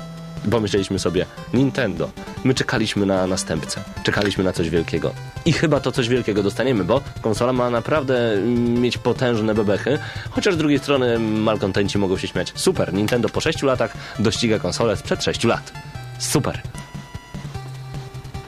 Pomyśleliśmy 0.52 1.00
sobie, 1.00 1.26
Nintendo. 1.54 2.10
My 2.44 2.54
czekaliśmy 2.54 3.06
na 3.06 3.28
następcę. 3.28 3.84
Czekaliśmy 4.04 4.44
na 4.44 4.54
coś 4.54 4.70
wielkiego. 4.70 5.14
I 5.46 5.54
chyba 5.54 5.80
to 5.80 5.92
coś 5.92 6.10
wielkiego 6.10 6.44
dostaniemy, 6.44 6.84
bo 6.84 7.02
konsola 7.22 7.54
ma 7.54 7.70
naprawdę 7.70 8.34
mm, 8.34 8.74
mieć 8.82 8.98
potężne 8.98 9.56
bebechy. 9.56 10.00
Chociaż 10.30 10.54
z 10.54 10.58
drugiej 10.58 10.80
strony 10.80 11.20
malkontenci 11.20 11.98
mogą 11.98 12.18
się 12.18 12.28
śmiać. 12.28 12.52
Super, 12.56 12.94
Nintendo 12.94 13.30
po 13.30 13.42
6 13.42 13.62
latach 13.64 13.94
dościga 14.20 14.60
konsolę 14.60 14.98
sprzed 14.98 15.24
6 15.24 15.44
lat. 15.44 15.72
Super. 16.20 16.62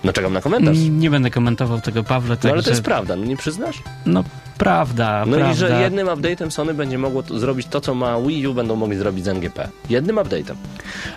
No 0.03 0.13
czekam 0.13 0.33
na 0.33 0.41
komentarz. 0.41 0.77
Nie 0.77 1.09
będę 1.09 1.29
komentował 1.31 1.81
tego, 1.81 2.03
Pawle, 2.03 2.29
No 2.29 2.35
także... 2.35 2.53
ale 2.53 2.63
to 2.63 2.69
jest 2.69 2.81
prawda, 2.81 3.15
no 3.15 3.25
nie 3.25 3.37
przyznasz? 3.37 3.83
No, 4.05 4.23
prawda, 4.59 5.23
No 5.27 5.37
prawda. 5.37 5.53
i 5.53 5.57
że 5.57 5.81
jednym 5.81 6.07
update'em 6.07 6.49
Sony 6.49 6.73
będzie 6.73 6.97
mogło 6.97 7.23
to, 7.23 7.39
zrobić 7.39 7.67
to, 7.67 7.81
co 7.81 7.95
ma 7.95 8.21
Wii 8.21 8.47
U, 8.47 8.53
będą 8.53 8.75
mogli 8.75 8.97
zrobić 8.97 9.25
z 9.25 9.27
NGP. 9.27 9.69
Jednym 9.89 10.15
update'em. 10.15 10.55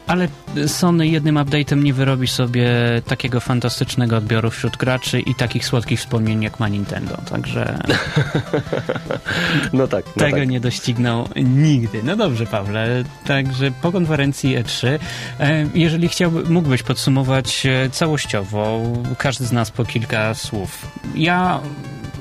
Ale 0.06 0.28
Sony 0.66 1.08
jednym 1.08 1.34
update'em 1.36 1.82
nie 1.82 1.94
wyrobi 1.94 2.26
sobie 2.28 2.68
takiego 3.06 3.40
fantastycznego 3.40 4.16
odbioru 4.16 4.50
wśród 4.50 4.76
graczy 4.76 5.20
i 5.20 5.34
takich 5.34 5.66
słodkich 5.66 5.98
wspomnień, 6.00 6.42
jak 6.42 6.60
ma 6.60 6.68
Nintendo. 6.68 7.16
Także 7.30 7.78
No 9.72 9.86
tak, 9.86 10.04
no 10.16 10.24
tego 10.24 10.36
tak. 10.36 10.48
nie 10.48 10.60
doścignął 10.60 11.28
nigdy. 11.36 12.00
No 12.04 12.16
dobrze, 12.16 12.46
Pawle. 12.46 13.04
Także 13.26 13.70
po 13.82 13.92
konferencji 13.92 14.56
E3, 14.58 14.98
e, 15.40 15.66
jeżeli 15.74 16.08
chciałby, 16.08 16.50
mógłbyś 16.50 16.82
podsumować 16.82 17.66
e, 17.66 17.90
całościowo, 17.90 18.82
każdy 19.18 19.44
z 19.46 19.52
nas 19.52 19.70
po 19.70 19.84
kilka 19.84 20.34
słów. 20.34 20.86
Ja 21.14 21.60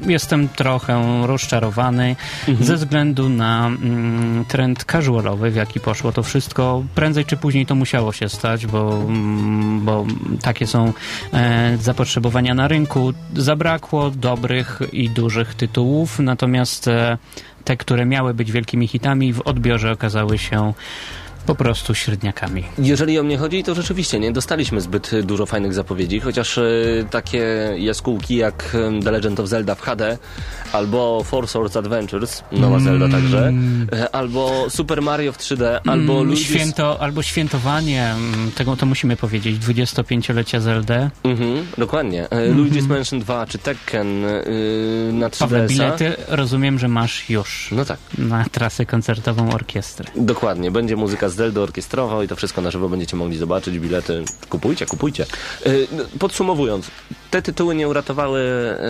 jestem 0.08 0.49
trochę 0.49 1.22
rozczarowany 1.28 2.16
Mhm. 2.47 2.66
ze 2.66 2.76
względu 2.76 3.30
na 3.30 3.68
mm, 3.68 4.45
trend 4.45 4.86
casualowy, 4.91 5.52
w 5.52 5.56
jaki 5.56 5.80
poszło 5.80 6.12
to 6.12 6.24
wszystko. 6.24 6.84
Prędzej 6.95 7.26
czy 7.26 7.38
później 7.38 7.66
to 7.66 7.76
musiało 7.76 8.12
się 8.12 8.30
stać, 8.30 8.68
bo, 8.68 8.93
mm, 8.93 9.86
bo 9.86 10.06
takie 10.41 10.68
są 10.68 10.93
e, 11.34 11.78
zapotrzebowania 11.78 12.54
na 12.54 12.68
rynku. 12.68 13.14
Zabrakło 13.36 14.10
dobrych 14.10 14.80
i 14.91 15.10
dużych 15.10 15.56
tytułów, 15.56 16.20
natomiast 16.20 16.88
e, 16.88 17.18
te, 17.64 17.78
które 17.78 18.06
miały 18.06 18.34
być 18.34 18.52
wielkimi 18.52 18.88
hitami, 18.88 19.34
w 19.34 19.41
odbiorze 19.41 19.91
okazały 19.91 20.38
się 20.38 20.74
po 21.46 21.56
prostu 21.56 21.96
średniakami. 21.96 22.64
Jeżeli 22.80 23.20
o 23.20 23.24
mnie 23.24 23.38
chodzi, 23.38 23.64
to 23.64 23.76
rzeczywiście 23.76 24.20
nie 24.20 24.32
dostaliśmy 24.32 24.82
zbyt 24.82 25.12
dużo 25.24 25.46
fajnych 25.46 25.74
zapowiedzi, 25.74 26.20
chociaż 26.20 26.58
e, 26.58 26.64
takie 27.12 27.46
jaskółki 27.78 28.36
jak 28.36 28.78
The 29.04 29.12
Legend 29.12 29.39
of 29.39 29.48
Zelda 29.48 29.76
w 29.76 29.82
HD, 29.82 30.18
albo 30.74 31.24
Four 31.24 31.48
Swords 31.48 31.78
Adventures, 31.78 32.44
nowa 32.52 32.80
Zelda 32.80 33.10
także, 33.10 33.54
e, 33.94 34.16
albo 34.16 34.70
Super 34.70 35.02
Mario 35.02 35.32
w 35.32 35.38
3D, 35.38 35.80
albo 35.88 36.14
Mm, 36.22 36.30
Luigi's... 36.32 36.44
Święto, 36.44 37.02
albo 37.02 37.22
świętowanie, 37.22 38.06
mm, 38.06 38.52
tego 38.52 38.76
to 38.78 38.86
musimy 38.86 39.16
powiedzieć, 39.16 39.58
25-lecia 39.60 40.60
Zelda. 40.60 41.10
Mhm, 41.24 41.66
dokładnie. 41.78 42.30
E, 42.30 42.50
Luigi's 42.52 42.88
Mansion 42.88 43.20
2 43.20 43.46
czy 43.46 43.58
Tekken 43.58 44.26
e, 44.26 44.30
na 45.14 45.30
3DS-a. 45.30 45.39
Pawle, 45.39 45.68
bilety 45.68 46.16
rozumiem, 46.28 46.80
że 46.80 46.88
masz 46.88 47.30
już 47.30 47.70
No 47.72 47.86
tak. 47.86 47.98
na 48.18 48.46
trasę 48.52 48.86
koncertową 48.86 49.52
orkiestry. 49.52 50.06
Dokładnie, 50.16 50.72
będzie 50.72 50.96
muzyka 50.96 51.30
z 51.32 51.36
Zelda 51.36 51.62
orkiestrowa 51.62 52.24
i 52.24 52.28
to 52.28 52.36
wszystko 52.36 52.62
na 52.62 52.72
żywo 52.72 52.90
będziecie 52.90 53.18
mogli 53.18 53.38
zobaczyć, 53.38 53.80
bilety 53.80 54.24
kupujcie, 54.50 54.86
kupujcie. 54.86 55.26
Yy, 55.66 55.88
no, 55.92 56.04
Podsumowując, 56.20 56.92
te 57.32 57.42
tytuły 57.42 57.76
nie 57.76 57.88
uratowały, 57.88 58.42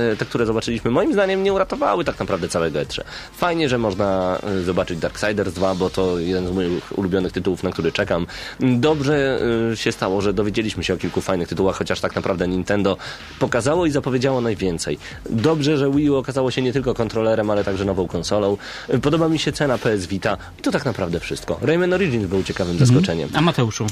yy, 0.10 0.18
te, 0.18 0.26
które 0.26 0.46
zobaczyliśmy, 0.46 0.92
moim 0.92 1.14
zdaniem 1.14 1.44
nie 1.44 1.54
uratowały 1.54 2.04
tak 2.04 2.20
naprawdę 2.20 2.48
całego 2.50 2.80
E3. 2.80 3.02
Fajnie, 3.38 3.70
że 3.70 3.78
można 3.78 4.40
yy, 4.56 4.64
zobaczyć 4.64 5.00
Darksiders 5.00 5.54
2, 5.54 5.76
bo 5.76 5.90
to 5.90 6.20
jeden 6.20 6.48
z 6.48 6.52
moich 6.52 6.98
ulubionych 6.98 7.32
tytułów, 7.32 7.64
na 7.64 7.72
który 7.72 7.92
czekam. 7.92 8.28
Dobrze 8.60 9.42
się 9.76 9.92
stało, 9.92 10.22
że 10.22 10.34
dowiedzieliśmy 10.34 10.84
się 10.84 10.94
o 10.94 10.98
kilku 10.98 11.22
fajnych 11.22 11.48
tytułach, 11.48 11.76
chociaż 11.76 12.00
tak 12.00 12.16
naprawdę 12.16 12.48
Nintendo 12.48 12.98
pokazało 13.40 13.86
i 13.86 13.92
zapowiedziało 13.92 14.42
najwięcej. 14.42 14.98
Dobrze, 15.30 15.78
że 15.78 15.92
Wii 15.92 16.10
U 16.10 16.16
okazało 16.16 16.52
się 16.52 16.62
nie 16.62 16.74
tylko 16.74 16.94
kontrolerem, 16.94 17.50
ale 17.50 17.64
także 17.64 17.86
nową 17.86 18.08
konsolą. 18.08 18.58
Podoba 19.02 19.30
mi 19.30 19.40
się 19.40 19.52
cena 19.52 19.78
PS 19.78 20.06
Vita 20.06 20.38
i 20.60 20.62
to 20.62 20.72
tak 20.72 20.86
naprawdę 20.86 21.20
wszystko. 21.20 21.60
Rayman 21.62 21.94
Origins 21.94 22.26
był 22.32 22.44
ciekawym 22.44 22.78
zaskoczeniem. 22.80 23.30
A 23.34 23.42
Mateuszu, 23.42 23.88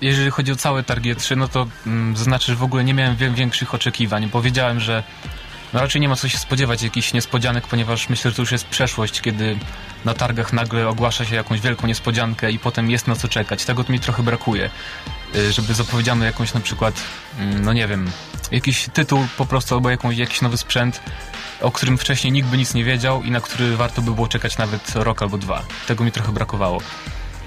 Jeżeli 0.00 0.30
chodzi 0.30 0.52
o 0.52 0.56
całe 0.56 0.82
Target 0.82 1.18
3, 1.18 1.36
no 1.36 1.48
to 1.48 1.66
mm, 1.86 2.16
zaznaczę, 2.16 2.46
że 2.46 2.56
w 2.56 2.62
ogóle 2.62 2.84
nie 2.84 2.94
miałem 2.94 3.16
większych 3.34 3.74
oczekiwań. 3.74 4.28
Powiedziałem, 4.28 4.80
że 4.80 5.02
no 5.72 5.80
raczej 5.80 6.00
nie 6.00 6.08
ma 6.08 6.16
co 6.16 6.28
się 6.28 6.38
spodziewać 6.38 6.82
jakichś 6.82 7.12
niespodzianek, 7.12 7.66
ponieważ 7.66 8.08
myślę, 8.08 8.30
że 8.30 8.34
to 8.36 8.42
już 8.42 8.52
jest 8.52 8.66
przeszłość, 8.66 9.20
kiedy 9.20 9.58
na 10.04 10.14
targach 10.14 10.52
nagle 10.52 10.88
ogłasza 10.88 11.24
się 11.24 11.36
jakąś 11.36 11.60
wielką 11.60 11.86
niespodziankę 11.86 12.52
i 12.52 12.58
potem 12.58 12.90
jest 12.90 13.08
na 13.08 13.16
co 13.16 13.28
czekać. 13.28 13.64
Tego 13.64 13.84
mi 13.88 14.00
trochę 14.00 14.22
brakuje. 14.22 14.70
Y, 15.36 15.52
Żeby 15.52 15.74
zapowiedziano 15.74 16.24
jakąś 16.24 16.54
na 16.54 16.60
przykład, 16.60 16.94
mm, 17.38 17.64
no 17.64 17.72
nie 17.72 17.88
wiem, 17.88 18.10
jakiś 18.50 18.88
tytuł 18.92 19.26
po 19.38 19.46
prostu 19.46 19.74
albo 19.74 19.90
jakąś, 19.90 20.16
jakiś 20.16 20.40
nowy 20.40 20.56
sprzęt, 20.56 21.00
o 21.60 21.70
którym 21.70 21.98
wcześniej 21.98 22.32
nikt 22.32 22.48
by 22.48 22.56
nic 22.58 22.74
nie 22.74 22.84
wiedział 22.84 23.22
i 23.22 23.30
na 23.30 23.40
który 23.40 23.76
warto 23.76 24.02
by 24.02 24.10
było 24.14 24.28
czekać 24.28 24.58
nawet 24.58 24.92
rok 24.94 25.22
albo 25.22 25.38
dwa. 25.38 25.62
Tego 25.86 26.04
mi 26.04 26.12
trochę 26.12 26.32
brakowało. 26.32 26.80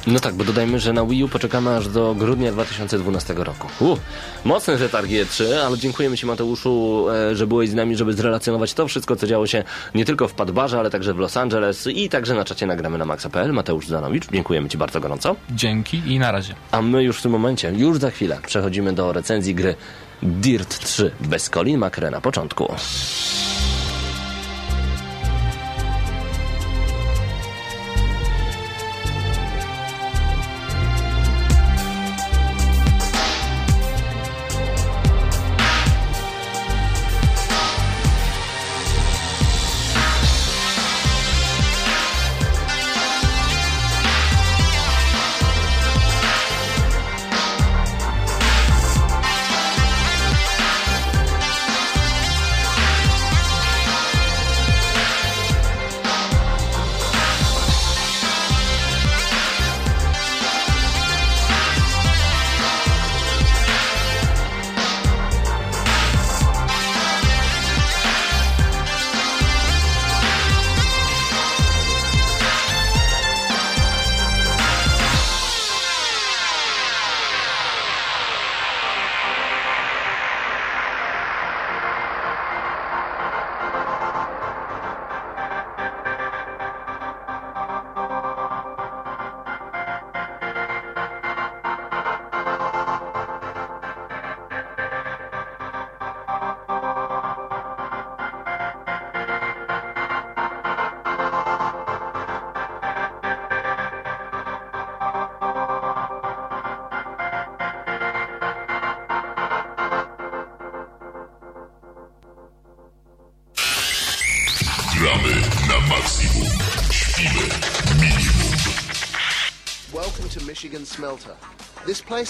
No 0.07 0.19
tak, 0.19 0.35
bo 0.35 0.43
dodajmy, 0.43 0.79
że 0.79 0.93
na 0.93 1.05
Wii 1.05 1.23
U 1.23 1.27
poczekamy 1.27 1.75
aż 1.75 1.87
do 1.87 2.15
grudnia 2.15 2.51
2012 2.51 3.33
roku. 3.33 3.67
Uh, 3.79 3.99
mocny 4.43 4.75
przetarg 4.75 5.07
E3, 5.07 5.43
ale 5.53 5.77
dziękujemy 5.77 6.17
Ci 6.17 6.25
Mateuszu, 6.25 7.05
e, 7.09 7.35
że 7.35 7.47
byłeś 7.47 7.69
z 7.69 7.73
nami, 7.73 7.95
żeby 7.95 8.13
zrelacjonować 8.13 8.73
to 8.73 8.87
wszystko, 8.87 9.15
co 9.15 9.27
działo 9.27 9.47
się 9.47 9.63
nie 9.95 10.05
tylko 10.05 10.27
w 10.27 10.33
Padbarze, 10.33 10.79
ale 10.79 10.89
także 10.89 11.13
w 11.13 11.17
Los 11.17 11.37
Angeles 11.37 11.87
i 11.87 12.09
także 12.09 12.35
na 12.35 12.45
czacie 12.45 12.65
nagramy 12.65 12.97
na 12.97 13.05
maxa.pl. 13.05 13.53
Mateusz 13.53 13.87
Zanowicz, 13.87 14.27
dziękujemy 14.31 14.69
Ci 14.69 14.77
bardzo 14.77 14.99
gorąco. 14.99 15.35
Dzięki 15.49 16.01
i 16.05 16.19
na 16.19 16.31
razie. 16.31 16.55
A 16.71 16.81
my 16.81 17.03
już 17.03 17.19
w 17.19 17.21
tym 17.21 17.31
momencie, 17.31 17.73
już 17.75 17.97
za 17.97 18.11
chwilę, 18.11 18.39
przechodzimy 18.47 18.93
do 18.93 19.13
recenzji 19.13 19.55
gry 19.55 19.75
Dirt 20.23 20.79
3 20.79 21.11
bez 21.19 21.49
Colin 21.49 21.85
McRae 21.85 22.11
na 22.11 22.21
początku. 22.21 22.67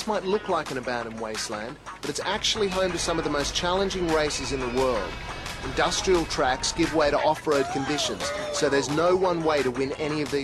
Might 0.07 0.23
look 0.23 0.49
like 0.49 0.69
an 0.69 0.77
abandoned 0.77 1.19
wasteland, 1.19 1.77
but 1.99 2.11
it's 2.11 2.19
actually 2.19 2.67
home 2.67 2.91
to 2.91 2.99
some 2.99 3.17
of 3.17 3.23
the 3.23 3.31
most 3.31 3.55
challenging 3.55 4.07
races 4.09 4.51
in 4.51 4.59
the 4.59 4.79
world. 4.79 5.11
Industrial 5.65 6.25
tracks 6.25 6.73
give 6.77 6.93
way 6.95 7.11
to 7.11 7.17
off-road 7.17 7.65
conditions, 7.73 8.23
so 8.53 8.69
there's 8.69 8.95
no. 8.97 9.05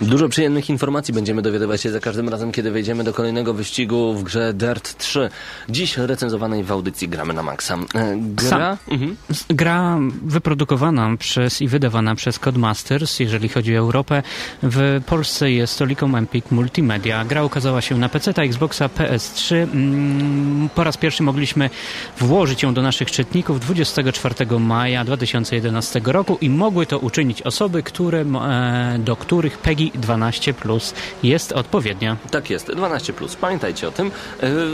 Dużo 0.01 0.30
przyjemnych 0.30 0.69
informacji 0.69 1.13
będziemy 1.13 1.41
dowiadywać 1.41 1.82
się 1.82 1.91
za 1.91 1.99
każdym 1.99 2.30
razem, 2.30 2.51
kiedy 2.51 2.72
wejdziemy 2.72 3.03
do 3.03 3.13
kolejnego 3.13 3.53
wyścigu 3.53 4.13
w 4.13 4.24
grze 4.24 4.53
Dirt 4.53 4.97
3. 4.97 5.30
Dziś 5.69 5.97
recenzowanej 5.97 6.63
w 6.63 6.72
audycji 6.72 7.09
Gramy 7.09 7.34
na 7.34 7.43
Maxa. 7.43 7.76
E, 7.95 8.15
Gra? 8.17 8.78
Mhm. 8.88 9.15
Gra 9.49 9.97
wyprodukowana 10.26 11.17
przez 11.19 11.61
i 11.61 11.67
wydawana 11.67 12.15
przez 12.15 12.39
Codemasters, 12.39 13.19
jeżeli 13.19 13.49
chodzi 13.49 13.76
o 13.76 13.80
Europę. 13.80 14.24
W 14.63 15.01
Polsce 15.05 15.51
jest 15.51 15.80
to 15.80 15.86
Licom 15.86 16.15
Empik 16.15 16.51
Multimedia. 16.51 17.26
Gra 17.26 17.43
ukazała 17.43 17.82
się 17.82 17.97
na 17.97 18.09
PC, 18.09 18.32
Xboxa, 18.38 18.88
PS3. 18.88 19.55
Mm, 19.55 20.69
Po 20.76 20.84
raz 20.84 20.97
pierwszy 20.97 21.24
mogliśmy 21.24 21.69
włożyć 22.19 22.63
ją 22.63 22.74
do 22.74 22.82
naszych 22.82 23.11
czytników 23.11 23.59
24 23.59 24.59
maja 24.59 25.05
2011 25.18 26.01
roku 26.05 26.38
i 26.41 26.49
mogły 26.49 26.86
to 26.86 26.99
uczynić 26.99 27.41
osoby, 27.41 27.84
które, 27.84 28.22
e, 28.22 28.99
do 28.99 29.16
których 29.16 29.57
PEGI 29.57 29.91
12 29.95 30.53
Plus 30.53 30.93
jest 31.24 31.51
odpowiednia. 31.51 32.18
Tak 32.32 32.49
jest, 32.49 32.72
12. 32.72 33.14
Pamiętajcie 33.41 33.88
o 33.88 33.91
tym. 33.91 34.12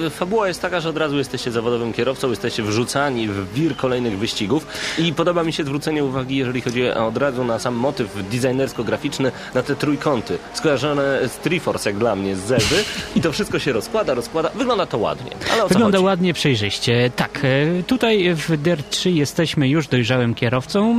E, 0.06 0.10
Fabuła 0.10 0.48
jest 0.48 0.62
taka, 0.62 0.80
że 0.80 0.90
od 0.90 0.98
razu 0.98 1.18
jesteście 1.18 1.52
zawodowym 1.52 1.94
kierowcą, 1.94 2.30
jesteście 2.30 2.64
wrzucani 2.64 3.28
w 3.28 3.54
wir 3.54 3.76
kolejnych 3.76 4.18
wyścigów 4.18 4.68
i 4.98 5.14
podoba 5.14 5.44
mi 5.44 5.54
się 5.54 5.64
zwrócenie 5.64 6.04
uwagi, 6.04 6.36
jeżeli 6.36 6.62
chodzi 6.62 6.90
od 6.90 7.18
razu 7.18 7.44
na 7.44 7.60
sam 7.60 7.76
motyw 7.76 8.16
designersko-graficzny, 8.32 9.32
na 9.54 9.64
te 9.64 9.76
trójkąty, 9.76 10.38
skojarzone 10.54 11.30
z 11.30 11.38
Triforce 11.38 11.90
jak 11.90 12.00
dla 12.00 12.16
mnie, 12.16 12.36
z 12.36 12.40
Zewy 12.40 12.84
i 13.16 13.22
to 13.22 13.32
wszystko 13.32 13.60
się 13.60 13.74
rozkłada, 13.74 14.14
rozkłada. 14.14 14.50
Wygląda 14.56 14.86
to 14.86 14.98
ładnie. 14.98 15.32
Wygląda 15.70 15.98
chodzi? 15.98 16.06
ładnie, 16.06 16.34
przejrzyście. 16.34 17.12
Tak, 17.16 17.40
e, 17.44 17.84
tutaj 17.84 18.36
w 18.36 18.58
Dirt 18.58 18.90
3 18.90 19.12
jesteśmy 19.12 19.70
już 19.70 19.88
dojrzałym 19.88 20.27
kierowcą, 20.36 20.96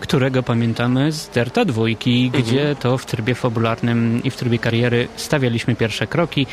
którego 0.00 0.42
pamiętamy 0.42 1.12
z 1.12 1.28
Derta 1.28 1.64
dwójki, 1.64 2.30
gdzie 2.30 2.76
to 2.80 2.98
w 2.98 3.06
trybie 3.06 3.34
fabularnym 3.34 4.20
i 4.24 4.30
w 4.30 4.36
trybie 4.36 4.58
kariery 4.58 5.08
stawialiśmy 5.16 5.74
pierwsze 5.74 6.06
kroki. 6.06 6.46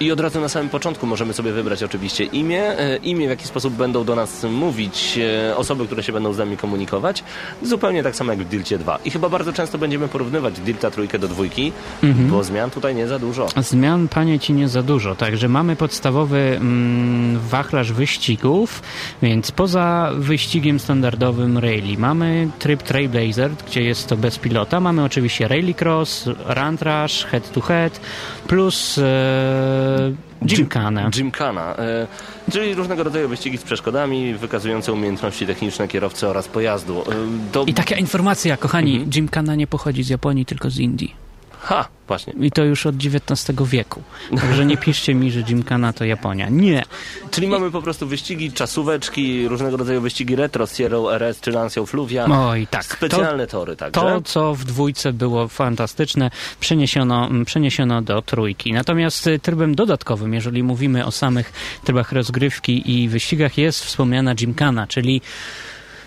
I 0.00 0.12
od 0.12 0.20
razu 0.20 0.40
na 0.40 0.48
samym 0.48 0.68
początku 0.68 1.06
możemy 1.06 1.32
sobie 1.32 1.52
wybrać 1.52 1.82
oczywiście 1.82 2.24
imię, 2.24 2.78
e, 2.78 2.96
imię 2.96 3.26
w 3.26 3.30
jaki 3.30 3.46
sposób 3.46 3.74
będą 3.74 4.04
do 4.04 4.14
nas 4.14 4.44
mówić 4.44 5.18
e, 5.18 5.56
osoby, 5.56 5.86
które 5.86 6.02
się 6.02 6.12
będą 6.12 6.32
z 6.32 6.38
nami 6.38 6.56
komunikować, 6.56 7.24
zupełnie 7.62 8.02
tak 8.02 8.16
samo 8.16 8.32
jak 8.32 8.40
w 8.40 8.48
Dilcie 8.48 8.78
2. 8.78 8.98
I 9.04 9.10
chyba 9.10 9.28
bardzo 9.28 9.52
często 9.52 9.78
będziemy 9.78 10.08
porównywać 10.08 10.60
Dilta 10.60 10.90
trójkę 10.90 11.18
do 11.18 11.28
dwójki, 11.28 11.72
bo 12.02 12.44
zmian 12.44 12.70
tutaj 12.70 12.94
nie 12.94 13.08
za 13.08 13.18
dużo. 13.18 13.48
Zmian, 13.56 14.08
panie, 14.08 14.38
ci 14.38 14.52
nie 14.52 14.68
za 14.68 14.82
dużo. 14.82 15.14
Także 15.14 15.48
mamy 15.48 15.76
podstawowy 15.76 16.38
mm, 16.38 17.38
wachlarz 17.38 17.92
wyścigów, 17.92 18.82
więc 19.22 19.50
poza 19.50 20.10
wyścigiem 20.14 20.80
standardowym 20.80 21.58
rally 21.58 21.98
mamy 21.98 22.48
tryb 22.58 22.82
Trailblazer, 22.84 23.50
gdzie 23.66 23.82
jest 23.82 24.08
to 24.08 24.16
bez 24.16 24.38
pilota. 24.38 24.80
Mamy 24.80 25.04
oczywiście 25.04 25.48
Rallycross, 25.48 26.26
Run 26.26 26.76
Rush, 26.80 27.24
Head 27.24 27.52
to 27.52 27.60
Head, 27.60 28.00
plus 28.46 28.98
e, 28.98 30.12
Gymkhana. 30.42 31.10
Gymkhana, 31.10 31.76
e, 31.76 32.06
czyli 32.52 32.74
różnego 32.74 33.02
rodzaju 33.02 33.28
wyścigi 33.28 33.58
z 33.58 33.62
przeszkodami 33.62 34.34
wykazujące 34.34 34.92
umiejętności 34.92 35.46
techniczne 35.46 35.88
kierowcy 35.88 36.28
oraz 36.28 36.48
pojazdu. 36.48 37.00
E, 37.00 37.04
to... 37.52 37.64
I 37.64 37.74
taka 37.74 37.96
informacja, 37.96 38.56
kochani, 38.56 39.06
Gymkhana 39.06 39.54
nie 39.54 39.66
pochodzi 39.66 40.02
z 40.02 40.08
Japonii, 40.08 40.46
tylko 40.46 40.70
z 40.70 40.78
Indii. 40.78 41.23
Ha, 41.64 41.88
właśnie. 42.06 42.32
I 42.40 42.50
to 42.50 42.64
już 42.64 42.86
od 42.86 42.94
XIX 42.96 43.68
wieku. 43.68 44.02
Także 44.40 44.66
nie 44.66 44.76
piszcie 44.76 45.14
mi, 45.14 45.30
że 45.30 45.42
Gymkhana 45.42 45.92
to 45.92 46.04
Japonia. 46.04 46.48
Nie. 46.48 46.82
Czyli 47.30 47.48
mamy 47.48 47.70
po 47.70 47.82
prostu 47.82 48.06
wyścigi, 48.06 48.52
czasóweczki, 48.52 49.48
różnego 49.48 49.76
rodzaju 49.76 50.00
wyścigi 50.00 50.36
retro, 50.36 50.66
Sierra 50.66 50.98
RS 51.12 51.40
czy 51.40 51.50
Lancia 51.50 51.86
Fluvia. 51.86 52.26
Oj, 52.26 52.66
tak. 52.66 52.84
Specjalne 52.84 53.46
tory, 53.46 53.76
także. 53.76 54.00
To, 54.00 54.22
co 54.22 54.54
w 54.54 54.64
dwójce 54.64 55.12
było 55.12 55.48
fantastyczne, 55.48 56.30
przeniesiono, 56.60 57.30
przeniesiono 57.46 58.02
do 58.02 58.22
trójki. 58.22 58.72
Natomiast 58.72 59.26
y, 59.26 59.38
trybem 59.38 59.74
dodatkowym, 59.74 60.34
jeżeli 60.34 60.62
mówimy 60.62 61.06
o 61.06 61.10
samych 61.10 61.52
trybach 61.84 62.12
rozgrywki 62.12 63.04
i 63.04 63.08
wyścigach, 63.08 63.58
jest 63.58 63.84
wspomniana 63.84 64.34
Gymkhana, 64.34 64.86
czyli 64.86 65.22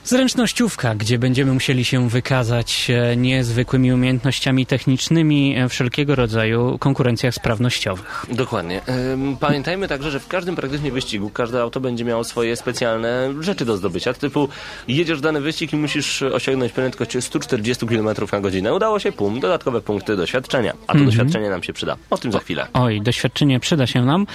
Zręcznościówka, 0.07 0.95
gdzie 0.95 1.19
będziemy 1.19 1.53
musieli 1.53 1.85
się 1.85 2.09
wykazać 2.09 2.87
e, 2.89 3.17
niezwykłymi 3.17 3.93
umiejętnościami 3.93 4.65
technicznymi 4.65 5.55
e, 5.57 5.69
wszelkiego 5.69 6.15
rodzaju 6.15 6.77
konkurencjach 6.79 7.33
sprawnościowych. 7.33 8.25
Dokładnie. 8.31 8.81
Ym, 9.13 9.37
Pamiętajmy 9.39 9.87
także, 9.87 10.11
że 10.11 10.19
w 10.19 10.27
każdym 10.27 10.55
praktycznie 10.55 10.91
wyścigu 10.91 11.29
każde 11.29 11.61
auto 11.61 11.79
będzie 11.79 12.05
miało 12.05 12.23
swoje 12.23 12.55
specjalne 12.55 13.33
rzeczy 13.39 13.65
do 13.65 13.77
zdobycia. 13.77 14.13
Typu 14.13 14.49
jedziesz 14.87 15.17
w 15.17 15.21
dany 15.21 15.41
wyścig 15.41 15.73
i 15.73 15.75
musisz 15.75 16.21
osiągnąć 16.21 16.71
prędkość 16.71 17.23
140 17.23 17.87
km 17.87 18.07
na 18.31 18.39
godzinę. 18.39 18.73
Udało 18.73 18.99
się, 18.99 19.11
pum, 19.11 19.39
dodatkowe 19.39 19.81
punkty 19.81 20.15
doświadczenia. 20.15 20.73
A 20.87 20.93
to 20.93 20.99
doświadczenie 20.99 21.49
nam 21.49 21.63
się 21.63 21.73
przyda. 21.73 21.97
O 22.09 22.17
tym 22.17 22.31
za 22.31 22.39
chwilę. 22.39 22.67
Oj, 22.73 23.01
doświadczenie 23.01 23.59
przyda 23.59 23.87
się 23.87 24.05
nam. 24.05 24.27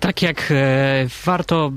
Tak 0.00 0.22
jak 0.22 0.48
e, 0.50 1.06
warto 1.24 1.72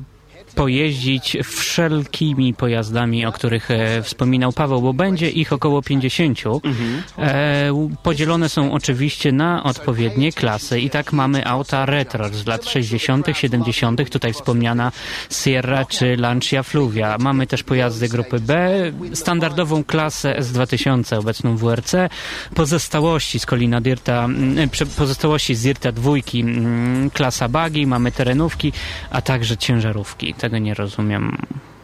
pojeździć 0.56 1.38
wszelkimi 1.44 2.54
pojazdami, 2.54 3.26
o 3.26 3.32
których 3.32 3.72
e, 3.72 4.02
wspominał 4.02 4.52
Paweł, 4.52 4.82
bo 4.82 4.94
będzie 4.94 5.30
ich 5.30 5.54
około 5.54 5.82
50. 5.82 6.40
E, 7.18 7.88
podzielone 8.04 8.50
są 8.50 8.72
oczywiście 8.72 9.32
na 9.32 9.64
odpowiednie 9.64 10.32
klasy 10.32 10.80
i 10.80 10.90
tak 10.90 11.14
mamy 11.14 11.48
auta 11.48 11.86
retro 11.86 12.30
z 12.30 12.46
lat 12.46 12.66
60., 12.66 13.28
70., 13.34 14.10
tutaj 14.10 14.34
wspomniana 14.34 14.92
Sierra 15.30 15.86
czy 15.86 16.18
Lancia 16.18 16.64
Fluvia. 16.64 17.18
Mamy 17.20 17.48
też 17.48 17.64
pojazdy 17.64 18.10
grupy 18.10 18.40
B, 18.40 18.80
standardową 19.14 19.84
klasę 19.84 20.36
S2000, 20.40 21.20
obecną 21.20 21.58
WRC, 21.58 21.94
pozostałości 22.56 23.40
z 23.40 23.46
Kolina 23.46 23.82
Dirta, 23.82 24.26
mm, 24.26 24.70
pozostałości 24.98 25.56
z 25.56 25.64
Dirta 25.64 25.92
dwójki, 25.92 26.42
mm, 26.42 27.10
klasa 27.10 27.50
buggy, 27.50 27.88
mamy 27.88 28.12
terenówki, 28.12 28.74
a 29.10 29.22
także 29.22 29.58
ciężarówki. 29.58 30.34
Tego 30.44 30.58
nie 30.58 30.74
rozumiem. 30.74 31.38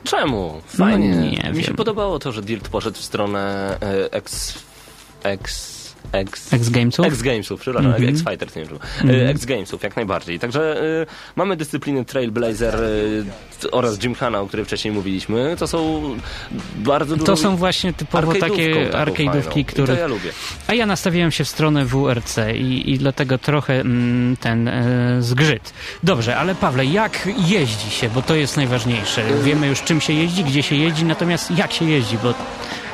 Czemu? 0.03 0.62
Fajnie. 0.68 1.16
No 1.16 1.22
nie 1.22 1.51
Mi 1.53 1.62
się 1.62 1.68
wiem. 1.68 1.76
podobało 1.76 2.20
to, 2.20 2.32
że 2.32 2.41
Dirt 2.41 2.70
poszedł 2.70 2.97
w 2.97 3.01
stronę 3.03 3.78
e, 3.82 4.12
X... 4.14 4.53
X... 5.24 5.79
X... 6.12 6.53
X 6.53 6.70
Gamesów? 6.70 7.05
X 7.05 7.22
Gamesów, 7.22 7.62
przepraszam, 7.62 7.91
Mhm. 7.91 8.10
X 8.10 8.24
Fighters, 8.30 8.55
nie 8.55 8.66
wiem. 8.66 8.80
E, 9.10 9.30
X 9.30 9.45
Gamesów, 9.45 9.84
jak 9.84 9.95
najbardziej. 9.95 10.39
Także 10.39 10.82
e, 10.82 11.05
mamy 11.36 11.55
dyscypliny 11.57 12.05
Trailblazer 12.05 12.76
e, 12.76 13.72
oraz 13.72 13.97
Gymkhana, 13.97 14.41
o 14.41 14.47
której 14.47 14.66
wcześniej 14.66 14.93
mówiliśmy. 14.93 15.55
To 15.60 15.68
są 15.68 16.01
bardzo 16.76 17.16
dużo... 17.16 17.26
To 17.26 17.38
są 17.38 17.55
właśnie 17.55 17.93
typowo 17.93 18.34
takie 18.34 18.89
arcade'ówki, 18.91 19.66
które... 19.66 19.93
To 19.95 19.99
ja 20.01 20.07
lubię. 20.07 20.30
A 20.68 20.74
ja 20.74 20.86
nastawiłem 20.86 21.32
się 21.32 21.43
w 21.43 21.49
stronę 21.49 21.86
WRC 21.86 22.38
i, 22.55 22.91
i 22.91 22.97
dlatego 22.97 23.38
trochę 23.38 23.80
mm, 23.80 24.38
ten 24.38 24.68
e, 24.68 25.18
zgrzyt. 25.20 25.74
Dobrze, 26.03 26.38
ale 26.38 26.55
Pawle, 26.55 26.86
jak 26.86 27.30
jeździ 27.47 27.89
się, 27.91 28.10
bo 28.10 28.22
to 28.22 28.36
jest 28.36 28.57
najważniejsze. 28.57 29.24
Wiemy 29.43 29.68
już 29.68 29.82
czym 29.82 30.01
się 30.01 30.14
jeździ, 30.14 30.43
gdzie 30.43 30.64
się 30.64 30.76
jeździ, 30.76 31.05
natomiast 31.05 31.51
jak 31.51 31.74
się 31.74 31.86
jeździ, 31.86 32.18
bo 32.24 32.34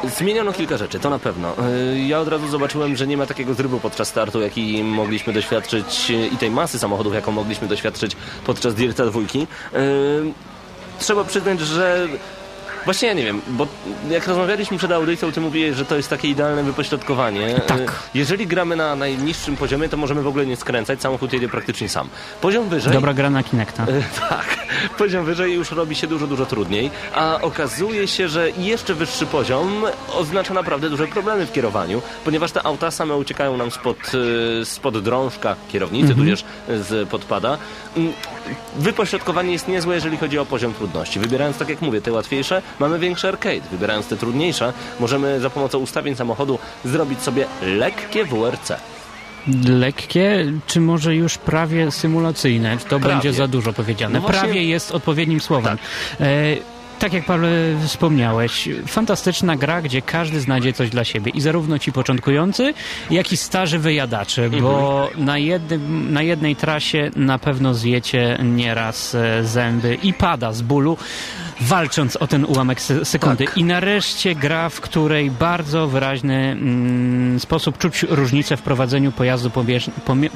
Zmieniono 0.04 0.54
kilka 0.54 0.78
rzeczy, 0.78 1.00
to 1.00 1.10
na 1.10 1.20
pewno. 1.20 1.54
Yy, 1.94 2.00
Ja 2.08 2.20
od 2.20 2.28
razu 2.28 2.48
zobaczyłem, 2.48 2.96
że 2.96 3.08
nie 3.08 3.18
ma 3.18 3.26
takiego 3.26 3.54
zrywu 3.54 3.80
podczas 3.80 4.08
startu, 4.08 4.42
jaki 4.42 4.84
mogliśmy 4.84 5.34
doświadczyć 5.34 6.10
yy, 6.10 6.28
i 6.28 6.38
tej 6.38 6.52
masy 6.52 6.80
samochodów, 6.80 7.14
jaką 7.14 7.32
mogliśmy 7.32 7.68
doświadczyć 7.68 8.16
podczas 8.46 8.76
Dirta 8.76 9.06
dwójki. 9.06 9.40
Yy, 9.74 9.80
Trzeba 11.00 11.24
przyznać, 11.24 11.60
że 11.60 12.08
Właśnie 12.86 13.08
ja 13.08 13.14
nie 13.14 13.24
wiem, 13.26 13.42
bo 13.48 13.68
jak 14.10 14.28
rozmawialiśmy 14.28 14.78
przed 14.78 14.92
audycją, 14.92 15.32
ty 15.32 15.42
mówiłeś, 15.42 15.76
że 15.76 15.86
to 15.86 15.96
jest 15.98 16.10
takie 16.10 16.28
idealne 16.28 16.64
wypośrodkowanie. 16.64 17.62
Tak. 17.68 17.80
Yy, 17.80 17.88
Jeżeli 18.16 18.48
gramy 18.48 18.76
na 18.76 18.96
najniższym 18.96 19.56
poziomie, 19.58 19.90
to 19.90 19.98
możemy 19.98 20.22
w 20.22 20.28
ogóle 20.28 20.46
nie 20.46 20.56
skręcać, 20.56 21.02
samochód 21.02 21.34
jedzie 21.34 21.50
praktycznie 21.50 21.90
sam. 21.90 22.10
Poziom 22.42 22.70
wyżej... 22.70 22.94
dobra 22.94 23.14
gra 23.14 23.30
na 23.30 23.44
Kinecta. 23.44 23.86
Tak, 24.30 24.58
poziom 24.98 25.26
wyżej 25.26 25.54
już 25.54 25.72
robi 25.72 25.96
się 25.96 26.08
dużo, 26.08 26.28
dużo 26.28 26.46
trudniej, 26.46 26.92
a 27.14 27.40
okazuje 27.42 28.08
się, 28.08 28.30
że 28.30 28.50
jeszcze 28.58 28.94
wyższy 28.94 29.26
poziom 29.26 29.86
oznacza 30.14 30.54
naprawdę 30.54 30.90
duże 30.90 31.08
problemy 31.08 31.46
w 31.46 31.52
kierowaniu, 31.52 32.02
ponieważ 32.26 32.52
te 32.52 32.64
auta 32.66 32.92
same 32.92 33.16
uciekają 33.16 33.58
nam 33.58 33.72
spod, 33.72 33.98
e, 34.62 34.66
spod 34.66 35.04
drążka 35.04 35.56
kierownicy, 35.72 36.16
tudzież 36.16 36.44
z 36.70 37.10
podpada. 37.10 37.58
Wypośrodkowanie 38.76 39.52
jest 39.52 39.68
niezłe, 39.68 39.96
jeżeli 39.96 40.18
chodzi 40.18 40.40
o 40.40 40.46
poziom 40.46 40.74
trudności. 40.74 41.20
Wybierając, 41.20 41.58
tak 41.58 41.70
jak 41.70 41.82
mówię, 41.82 42.02
te 42.02 42.12
łatwiejsze, 42.12 42.62
mamy 42.80 43.00
większy 43.00 43.28
arcade. 43.28 43.62
Wybierając 43.72 44.08
te 44.08 44.18
trudniejsze, 44.18 44.74
możemy 45.00 45.40
za 45.40 45.50
pomocą 45.50 45.80
ustawień 45.80 46.16
samochodu 46.16 46.60
zrobić 46.86 47.22
sobie 47.22 47.46
lekkie 47.62 48.26
WRC. 48.26 48.72
Lekkie, 49.70 50.52
czy 50.68 50.82
może 50.82 51.16
już 51.16 51.38
prawie 51.38 51.92
symulacyjne? 51.92 52.78
To 52.78 53.00
Prawie. 53.00 53.06
będzie 53.06 53.34
za 53.34 53.48
dużo 53.48 53.74
powiedziane. 53.74 54.14
No 54.14 54.22
właśnie- 54.22 54.40
Prawie 54.42 54.64
jest 54.64 54.92
odpowiednim 54.92 55.40
słowem. 55.40 55.78
E, 56.20 56.26
tak 57.00 57.14
jak 57.14 57.26
Paweł 57.26 57.80
wspomniałeś, 57.86 58.70
fantastyczna 58.88 59.56
gra, 59.56 59.82
gdzie 59.82 60.02
każdy 60.02 60.42
znajdzie 60.42 60.74
coś 60.74 60.90
dla 60.90 61.04
siebie. 61.04 61.32
I 61.36 61.42
zarówno 61.42 61.80
ci 61.80 61.92
początkujący, 61.92 62.74
jak 63.12 63.32
i 63.32 63.38
starzy 63.38 63.80
wyjadacze, 63.80 64.50
bo 64.50 65.10
na, 65.18 65.38
jednym, 65.38 66.14
na 66.14 66.22
jednej 66.22 66.56
trasie 66.56 67.12
na 67.16 67.40
pewno 67.40 67.74
zjecie 67.74 68.38
nieraz 68.44 69.16
e, 69.16 69.44
zęby 69.44 69.98
i 70.04 70.14
pada 70.14 70.52
z 70.54 70.62
bólu, 70.62 70.98
walcząc 71.62 72.16
o 72.16 72.28
ten 72.28 72.46
ułamek 72.46 72.82
se- 72.82 73.06
sekundy. 73.06 73.46
Tak. 73.46 73.58
I 73.58 73.64
nareszcie 73.64 74.36
gra, 74.36 74.70
w 74.70 74.82
której 74.82 75.32
bardzo 75.32 75.88
wyraźny 75.88 76.36
mm, 76.36 77.40
sposób 77.40 77.78
czuć 77.78 78.04
różnicę 78.10 78.58
w 78.58 78.62
prowadzeniu 78.62 79.12
pojazdu 79.12 79.52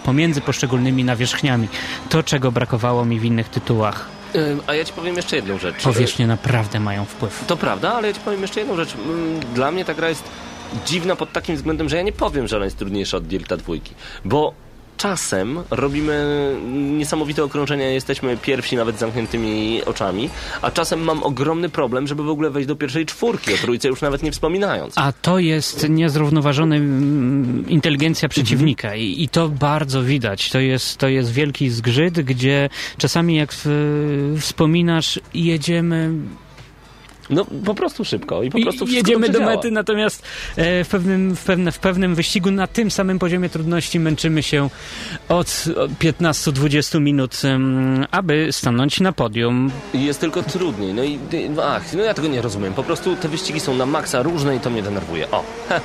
pomiędzy 0.04 0.42
poszczególnymi 0.42 1.04
nawierzchniami. 1.04 1.68
To, 2.10 2.24
czego 2.24 2.52
brakowało 2.52 3.06
mi 3.06 3.20
w 3.20 3.26
innych 3.26 3.50
tytułach. 3.50 4.19
A 4.68 4.74
ja 4.74 4.86
ci 4.86 4.94
powiem 4.94 5.16
jeszcze 5.16 5.36
jedną 5.36 5.58
rzecz. 5.58 5.84
Powierzchnie 5.84 6.28
naprawdę 6.28 6.80
mają 6.80 7.06
wpływ. 7.06 7.44
To 7.48 7.58
prawda, 7.58 7.94
ale 7.94 8.08
ja 8.08 8.14
ci 8.14 8.20
powiem 8.20 8.42
jeszcze 8.42 8.60
jedną 8.60 8.76
rzecz. 8.76 8.96
Mm, 8.96 9.40
Dla 9.40 9.72
mnie 9.72 9.86
ta 9.86 9.94
gra 9.94 10.10
jest 10.10 10.24
dziwna 10.86 11.16
pod 11.16 11.32
takim 11.32 11.56
względem, 11.56 11.90
że 11.90 11.96
ja 11.98 12.02
nie 12.02 12.12
powiem, 12.12 12.48
że 12.48 12.56
ona 12.56 12.66
jest 12.66 12.78
trudniejsza 12.78 13.18
od 13.18 13.28
Delta 13.28 13.58
dwójki, 13.58 13.94
bo 14.26 14.54
czasem 15.00 15.60
robimy 15.72 16.56
niesamowite 16.98 17.44
okrążenia, 17.44 17.90
jesteśmy 17.90 18.38
pierwsi 18.38 18.76
nawet 18.76 18.96
z 18.96 19.00
zamkniętymi 19.00 19.82
oczami, 19.86 20.30
a 20.62 20.72
czasem 20.72 21.00
mam 21.00 21.24
ogromny 21.24 21.70
problem, 21.70 22.08
żeby 22.08 22.24
w 22.24 22.30
ogóle 22.30 22.50
wejść 22.50 22.68
do 22.68 22.76
pierwszej 22.76 23.06
czwórki, 23.06 23.54
o 23.54 23.58
trójce 23.58 23.88
już 23.88 24.02
nawet 24.02 24.24
nie 24.24 24.32
wspominając. 24.32 24.94
A 24.98 25.12
to 25.12 25.40
jest 25.40 25.90
niezrównoważony 25.90 26.76
mm, 26.76 27.66
inteligencja 27.70 28.30
przeciwnika 28.30 28.96
I, 28.96 29.24
i 29.24 29.30
to 29.30 29.50
bardzo 29.50 30.04
widać. 30.04 30.50
To 30.50 30.60
jest, 30.60 30.98
to 30.98 31.08
jest 31.08 31.32
wielki 31.32 31.70
zgrzyt, 31.70 32.22
gdzie 32.22 32.70
czasami 32.98 33.36
jak 33.36 33.54
w, 33.54 33.68
wspominasz, 34.40 35.20
jedziemy 35.34 36.12
No 37.30 37.46
po 37.66 37.76
prostu 37.76 38.06
szybko 38.06 38.44
i 38.44 38.50
po 38.50 38.62
prostu 38.62 38.86
I 38.86 38.94
jedziemy 38.94 39.30
do 39.30 39.40
mety, 39.40 39.72
natomiast 39.72 40.24
e, 40.56 40.84
w, 40.84 40.88
pewnym, 40.88 41.36
w, 41.36 41.44
pewne, 41.44 41.72
w 41.72 41.80
pewnym 41.80 42.16
wyścigu 42.16 42.52
na 42.52 42.68
tym 42.68 42.92
samym 42.92 43.20
poziomie 43.20 43.50
trudności 43.50 44.00
męczymy 44.00 44.44
się 44.44 44.70
od 45.30 45.40
od 45.40 45.48
15-20 46.00 47.02
minut, 47.02 47.42
aby 48.12 48.48
stanąć 48.52 49.00
na 49.00 49.12
podium. 49.12 49.72
Jest 49.94 50.20
tylko 50.20 50.44
trudniej. 50.44 50.94
No 50.94 51.04
i 51.04 51.20
no, 51.50 51.64
ach, 51.64 51.94
no 51.94 52.04
ja 52.04 52.14
tego 52.14 52.28
nie 52.28 52.42
rozumiem. 52.42 52.74
Po 52.74 52.84
prostu 52.84 53.16
te 53.16 53.30
wyścigi 53.30 53.60
są 53.60 53.76
na 53.76 53.86
maksa 53.86 54.22
różne 54.22 54.56
i 54.56 54.60
to 54.60 54.70
mnie 54.70 54.84
denerwuje. 54.84 55.32
O, 55.32 55.44
heh. 55.70 55.82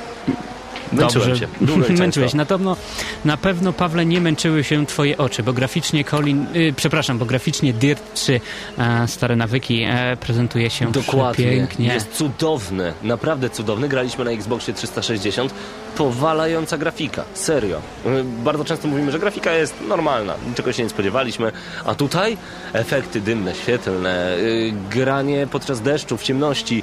Męczyłem 0.95 1.29
Dobrze. 1.29 1.47
się. 1.47 1.53
Długo. 1.61 1.85
Męczyłeś. 1.99 2.35
Na 2.35 2.47
pewno, 2.47 2.77
na 3.25 3.37
pewno, 3.37 3.73
Pawle, 3.73 4.07
nie 4.07 4.21
męczyły 4.21 4.65
się 4.65 4.87
twoje 4.87 5.19
oczy, 5.19 5.43
bo 5.43 5.53
graficznie 5.53 6.05
Colin, 6.05 6.47
y, 6.57 6.73
przepraszam, 6.77 7.19
bo 7.19 7.25
graficznie 7.27 7.73
Dirt 7.73 8.03
3, 8.15 8.41
e, 8.79 9.09
stare 9.09 9.37
nawyki, 9.37 9.83
e, 9.83 10.17
prezentuje 10.21 10.71
się 10.71 10.93
Dokładnie. 10.93 11.45
pięknie. 11.51 11.87
Jest 11.95 12.13
cudowny, 12.13 12.93
naprawdę 13.03 13.51
cudowny. 13.51 13.89
Graliśmy 13.89 14.25
na 14.25 14.31
Xboxie 14.31 14.75
360. 14.75 15.55
Powalająca 15.97 16.79
grafika, 16.79 17.25
serio. 17.35 17.79
Y, 18.07 18.25
Bardzo 18.45 18.65
często 18.65 18.89
mówimy, 18.89 19.13
że 19.13 19.19
grafika 19.19 19.53
jest 19.53 19.75
normalna, 19.89 20.35
niczego 20.49 20.73
się 20.73 20.83
nie 20.83 20.89
spodziewaliśmy, 20.89 21.53
a 21.85 21.95
tutaj 21.95 22.37
efekty 22.73 23.21
dymne, 23.21 23.55
świetlne, 23.55 24.37
y, 24.39 24.73
granie 24.91 25.47
podczas 25.53 25.81
deszczu, 25.81 26.17
w 26.17 26.23
ciemności, 26.23 26.83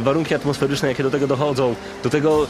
warunki 0.00 0.34
atmosferyczne, 0.34 0.88
jakie 0.88 1.02
do 1.02 1.10
tego 1.10 1.26
dochodzą, 1.26 1.74
do 2.04 2.10
tego 2.10 2.46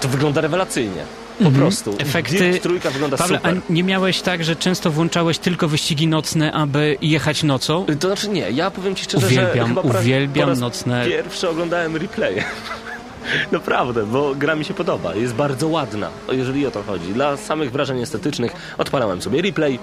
to, 0.00 0.08
wygląda 0.08 0.40
rewelacyjnie. 0.40 1.04
Po 1.44 1.50
prostu. 1.50 1.90
Mhm. 1.90 2.08
Efekty- 2.08 2.38
Dirt 2.38 2.62
trójka 2.62 2.90
wygląda 2.90 3.16
Pawle, 3.16 3.38
super. 3.38 3.56
a 3.68 3.72
nie 3.72 3.82
miałeś 3.84 4.20
tak, 4.20 4.44
że 4.44 4.56
często 4.56 4.90
włączałeś 4.90 5.38
tylko 5.38 5.68
wyścigi 5.68 6.06
nocne, 6.06 6.52
aby 6.52 6.96
jechać 7.02 7.42
nocą? 7.42 7.86
To 8.00 8.08
znaczy 8.08 8.28
nie, 8.28 8.50
ja 8.50 8.70
powiem 8.70 8.94
ci 8.94 9.04
szczerze, 9.04 9.26
Uwielbiam, 9.26 9.68
że 9.68 9.74
chyba 9.82 9.98
uwielbiam 9.98 10.44
po 10.44 10.50
raz 10.50 10.58
nocne- 10.60 11.06
pierwszy 11.06 11.48
oglądałem 11.48 11.96
replay. 11.96 12.34
Naprawdę, 13.52 14.06
bo 14.06 14.34
gra 14.34 14.54
mi 14.54 14.64
się 14.64 14.74
podoba, 14.74 15.14
jest 15.14 15.34
bardzo 15.34 15.68
ładna, 15.68 16.08
jeżeli 16.32 16.66
o 16.66 16.70
to 16.70 16.82
chodzi. 16.82 17.12
Dla 17.12 17.36
samych 17.36 17.72
wrażeń 17.72 18.00
estetycznych 18.02 18.52
odpalałem 18.78 19.22
sobie 19.22 19.42
replay 19.42 19.78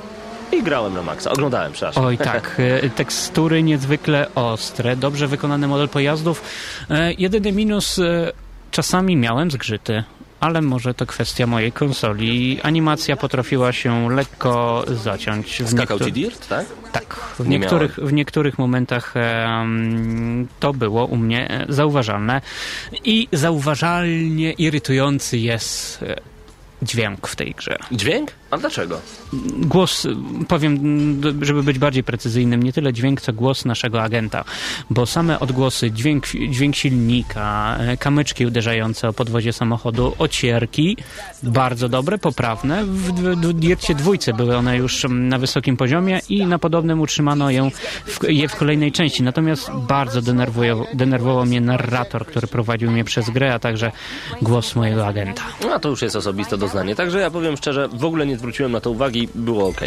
i 0.52 0.64
grałem 0.64 0.94
na 0.94 1.02
maksa, 1.02 1.32
oglądałem, 1.32 1.72
przepraszam. 1.72 2.06
Oj 2.06 2.18
tak, 2.18 2.56
e, 2.84 2.90
tekstury 2.90 3.64
niezwykle 3.64 4.28
ostre, 4.36 4.96
dobrze 4.96 5.28
wykonany 5.28 5.68
model 5.68 5.90
pojazdów. 5.90 6.42
E, 6.90 7.14
Jedyny 7.14 7.52
minus, 7.52 8.00
e, 8.00 8.32
czasami 8.72 9.16
miałem 9.16 9.52
zgrzyty. 9.52 10.04
Ale 10.40 10.62
może 10.62 10.94
to 10.94 11.06
kwestia 11.06 11.48
mojej 11.48 11.72
konsoli. 11.72 12.60
Animacja 12.64 13.18
potrafiła 13.18 13.72
się 13.74 14.10
lekko 14.10 14.86
zaciąć. 14.88 15.62
W 15.64 15.70
Skakał 15.70 15.98
niektóry- 15.98 16.06
ci 16.06 16.12
Dirt, 16.12 16.48
tak? 16.48 16.66
Tak, 16.92 17.16
w 17.40 17.48
Nie 17.48 17.60
niektórych, 17.60 17.96
w 17.96 18.14
niektórych 18.14 18.58
momentach 18.58 19.14
em, 19.16 20.48
to 20.60 20.74
było 20.74 21.06
u 21.06 21.18
mnie 21.18 21.50
e, 21.50 21.66
zauważalne 21.70 22.42
i 23.04 23.28
zauważalnie 23.32 24.52
irytujący 24.52 25.38
jest 25.38 26.04
e, 26.04 26.16
dźwięk 26.82 27.28
w 27.28 27.36
tej 27.36 27.52
grze. 27.52 27.78
Dźwięk? 27.92 28.32
A 28.52 28.58
dlaczego? 28.58 29.02
Głos, 29.58 30.08
powiem, 30.48 30.80
żeby 31.42 31.64
być 31.64 31.80
bardziej 31.80 32.04
precyzyjnym, 32.04 32.64
nie 32.64 32.74
tyle 32.74 32.94
dźwięk, 32.94 33.22
co 33.22 33.34
głos 33.34 33.66
naszego 33.66 34.04
agenta, 34.04 34.44
bo 34.90 35.06
same 35.06 35.40
odgłosy, 35.40 35.92
dźwięk, 35.92 36.26
dźwięk 36.50 36.76
silnika, 36.76 37.78
kamyczki 38.00 38.46
uderzające 38.46 39.10
o 39.10 39.14
podwozie 39.14 39.54
samochodu, 39.54 40.16
ocierki, 40.18 40.98
bardzo 41.44 41.90
dobre, 41.90 42.18
poprawne. 42.18 42.86
W, 42.86 43.12
w, 43.36 43.96
dwójce 43.96 44.34
były 44.34 44.58
one 44.58 44.78
już 44.78 45.06
na 45.10 45.38
wysokim 45.38 45.78
poziomie 45.78 46.20
i 46.30 46.46
na 46.46 46.60
podobnym 46.60 47.02
utrzymano 47.02 47.52
ją 47.52 47.72
w, 48.06 48.30
je 48.30 48.48
w 48.48 48.56
kolejnej 48.56 48.92
części. 48.92 49.24
Natomiast 49.24 49.72
bardzo 49.72 50.22
denerwują, 50.22 50.86
denerwował 50.94 51.46
mnie 51.46 51.62
narrator, 51.62 52.26
który 52.26 52.48
prowadził 52.48 52.92
mnie 52.92 53.04
przez 53.04 53.30
grę, 53.30 53.54
a 53.54 53.60
także 53.60 53.92
głos 54.42 54.76
mojego 54.76 55.08
agenta. 55.08 55.44
No, 55.62 55.74
A 55.74 55.80
to 55.80 55.90
już 55.90 56.02
jest 56.02 56.16
osobiste 56.16 56.58
doznanie, 56.58 56.96
także 56.96 57.20
ja 57.20 57.32
powiem 57.32 57.58
szczerze, 57.58 57.88
w 57.94 58.06
ogóle 58.06 58.26
nie 58.26 58.39
zwróciłem 58.40 58.72
na 58.72 58.82
to 58.82 58.92
uwagi, 58.92 59.30
było 59.36 59.68
ok. 59.68 59.82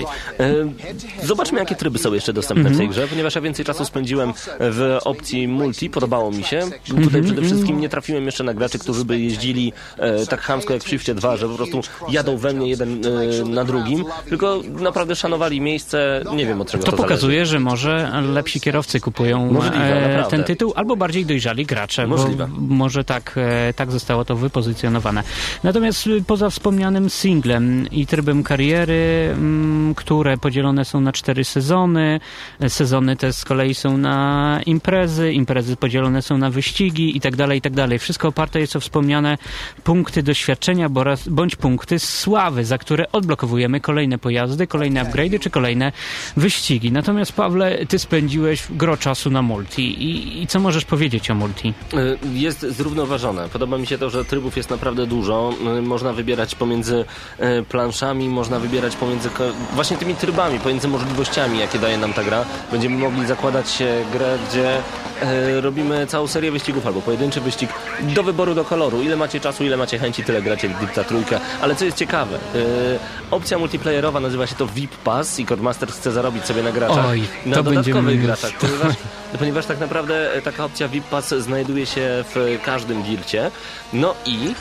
Zobaczmy, 1.23 1.59
jakie 1.59 1.75
tryby 1.75 1.99
są 1.99 2.13
jeszcze 2.13 2.33
dostępne 2.33 2.71
w 2.71 2.77
tej 2.77 2.89
grze, 2.89 3.09
ponieważ 3.09 3.35
ja 3.35 3.41
więcej 3.41 3.65
czasu 3.65 3.85
spędziłem 3.85 4.33
w 4.61 4.99
opcji 5.05 5.49
multi, 5.49 5.91
podobało 5.91 6.31
mi 6.31 6.45
się. 6.45 6.61
Tutaj 7.03 7.23
przede 7.23 7.43
wszystkim 7.43 7.81
nie 7.81 7.89
trafiłem 7.89 8.27
jeszcze 8.27 8.45
na 8.45 8.55
graczy, 8.55 8.79
którzy 8.79 9.05
by 9.05 9.21
jeździli 9.21 9.73
e, 9.99 10.27
tak 10.27 10.41
chamsko 10.41 10.73
jak 10.73 10.83
w 10.83 10.89
Shifcie 10.89 11.15
2, 11.15 11.37
że 11.37 11.49
po 11.49 11.55
prostu 11.55 11.81
jadą 12.09 12.37
we 12.37 12.53
mnie 12.53 12.69
jeden 12.69 13.03
e, 13.07 13.45
na 13.45 13.65
drugim, 13.65 14.05
tylko 14.29 14.61
naprawdę 14.81 15.17
szanowali 15.17 15.61
miejsce, 15.61 16.25
nie 16.37 16.47
wiem 16.47 16.61
od 16.61 16.71
czego 16.71 16.85
to, 16.85 16.91
To 16.91 16.97
pokazuje, 16.97 17.47
że 17.47 17.61
może 17.61 18.23
lepsi 18.33 18.61
kierowcy 18.61 19.01
kupują 19.01 19.53
Możliwe, 19.53 20.27
e, 20.27 20.31
ten 20.31 20.45
tytuł, 20.45 20.73
albo 20.77 20.97
bardziej 20.97 21.27
dojrzali 21.27 21.67
gracze, 21.67 22.07
Możliwe. 22.07 22.49
bo 22.59 22.75
może 22.75 23.05
tak, 23.05 23.35
e, 23.37 23.75
tak 23.75 23.93
zostało 23.93 24.25
to 24.25 24.37
wypozycjonowane. 24.37 25.23
Natomiast 25.65 26.07
y, 26.07 26.25
poza 26.27 26.51
wspomnianym 26.51 27.11
singlem 27.11 27.91
i 27.91 28.07
trybem 28.07 28.42
kariery, 28.43 29.31
mm, 29.33 29.95
które 29.95 30.37
podzielone 30.39 30.85
są 30.85 31.01
na 31.01 31.13
cztery 31.13 31.45
sezony, 31.45 32.21
sezony 32.69 33.17
te 33.17 33.33
z 33.33 33.45
kolei 33.45 33.75
są 33.75 33.97
na 33.97 34.61
imprezy, 34.67 35.33
imprezy 35.33 35.77
podzielone 35.77 36.23
są 36.23 36.39
na 36.39 36.51
wyścigi 36.51 37.17
i 37.17 37.21
tak 37.21 37.37
dalej, 37.37 37.59
i 37.59 37.61
tak 37.61 37.73
dalej. 37.73 37.99
Wszystko 37.99 38.29
oparte 38.29 38.61
jest 38.61 38.77
o 38.77 38.81
wspomniane 38.81 39.39
punkty 39.85 40.23
doświadczenia 40.23 40.89
bądź 41.31 41.57
punkty 41.57 41.99
sławy, 41.99 42.65
za 42.65 42.79
które 42.79 43.13
odblokowujemy 43.13 43.81
kolejne 43.81 44.19
pojazdy, 44.19 44.67
kolejne 44.67 45.05
upgrade'y 45.05 45.41
czy 45.41 45.51
kolejne 45.51 45.93
wyścigi. 46.37 46.93
Natomiast 46.93 47.33
Pawle, 47.33 47.87
ty 47.87 47.99
spędziłeś 47.99 48.65
gro 48.71 48.97
czasu 48.97 49.31
na 49.31 49.43
multi 49.43 50.05
i, 50.05 50.43
i 50.43 50.47
co 50.47 50.61
możesz 50.61 50.85
powiedzieć 50.85 51.31
o 51.31 51.35
multi? 51.35 51.75
Y, 51.95 52.19
Jest 52.35 52.61
zrównoważone. 52.61 53.49
Podoba 53.49 53.79
mi 53.79 53.87
się 53.87 53.99
to, 53.99 54.11
że 54.11 54.25
trybów 54.25 54.57
jest 54.57 54.71
naprawdę 54.71 55.07
dużo. 55.07 55.55
Y, 55.79 55.83
Można 55.83 56.13
wybierać 56.13 56.55
pomiędzy 56.55 57.05
y, 57.41 57.63
planszami, 57.69 58.29
można 58.33 58.59
wybierać 58.59 58.97
pomiędzy 58.97 59.31
właśnie 59.75 59.97
tymi 59.97 60.15
trybami, 60.15 60.61
pomiędzy 60.61 60.89
możliwościami, 60.89 61.59
jakie 61.59 61.79
daje 61.79 61.99
nam 61.99 62.13
ta 62.13 62.25
gra. 62.25 62.45
Będziemy 62.73 62.99
mogli 62.99 63.27
zakładać 63.27 63.83
e, 63.83 64.05
grę, 64.13 64.39
gdzie 64.49 64.77
e, 65.23 65.61
robimy 65.61 66.07
całą 66.07 66.27
serię 66.27 66.51
wyścigów 66.51 66.87
albo 66.87 67.01
pojedynczy 67.01 67.41
wyścig 67.41 67.71
do 68.01 68.23
wyboru, 68.23 68.55
do 68.55 68.65
koloru. 68.65 69.03
Ile 69.03 69.17
macie 69.17 69.41
czasu, 69.41 69.65
ile 69.65 69.77
macie 69.77 69.99
chęci, 69.99 70.25
tyle 70.25 70.43
gracie 70.43 70.69
w 70.69 70.81
Dipta 70.81 71.05
trójkę. 71.05 71.41
Ale 71.63 71.75
co 71.75 71.85
jest 71.85 71.97
ciekawe, 71.97 72.37
y, 72.37 72.99
opcja 73.31 73.59
multiplayerowa 73.59 74.21
nazywa 74.21 74.47
się 74.47 74.55
to 74.55 74.67
VIP 74.67 74.97
Pass 74.97 75.39
i 75.39 75.47
Codemasters 75.47 75.97
chce 75.97 76.13
zarobić 76.13 76.45
sobie 76.45 76.63
na 76.63 76.73
graczach. 76.73 77.07
Oj, 77.07 77.23
na 77.47 77.57
to 77.57 77.63
dodatkowych 77.63 78.05
będziemy 78.05 78.27
graczach, 78.27 78.53
ponieważ 78.53 78.95
ponieważ 79.39 79.67
tak 79.67 79.81
naprawdę 79.81 80.35
e, 80.35 80.43
taka 80.43 80.65
opcja 80.65 80.89
VIP 80.89 81.05
Pass 81.05 81.29
znajduje 81.29 81.87
się 81.87 82.25
w 82.35 82.59
każdym 82.65 83.03
dircie. 83.03 83.51
No 83.93 84.15
i 84.27 84.55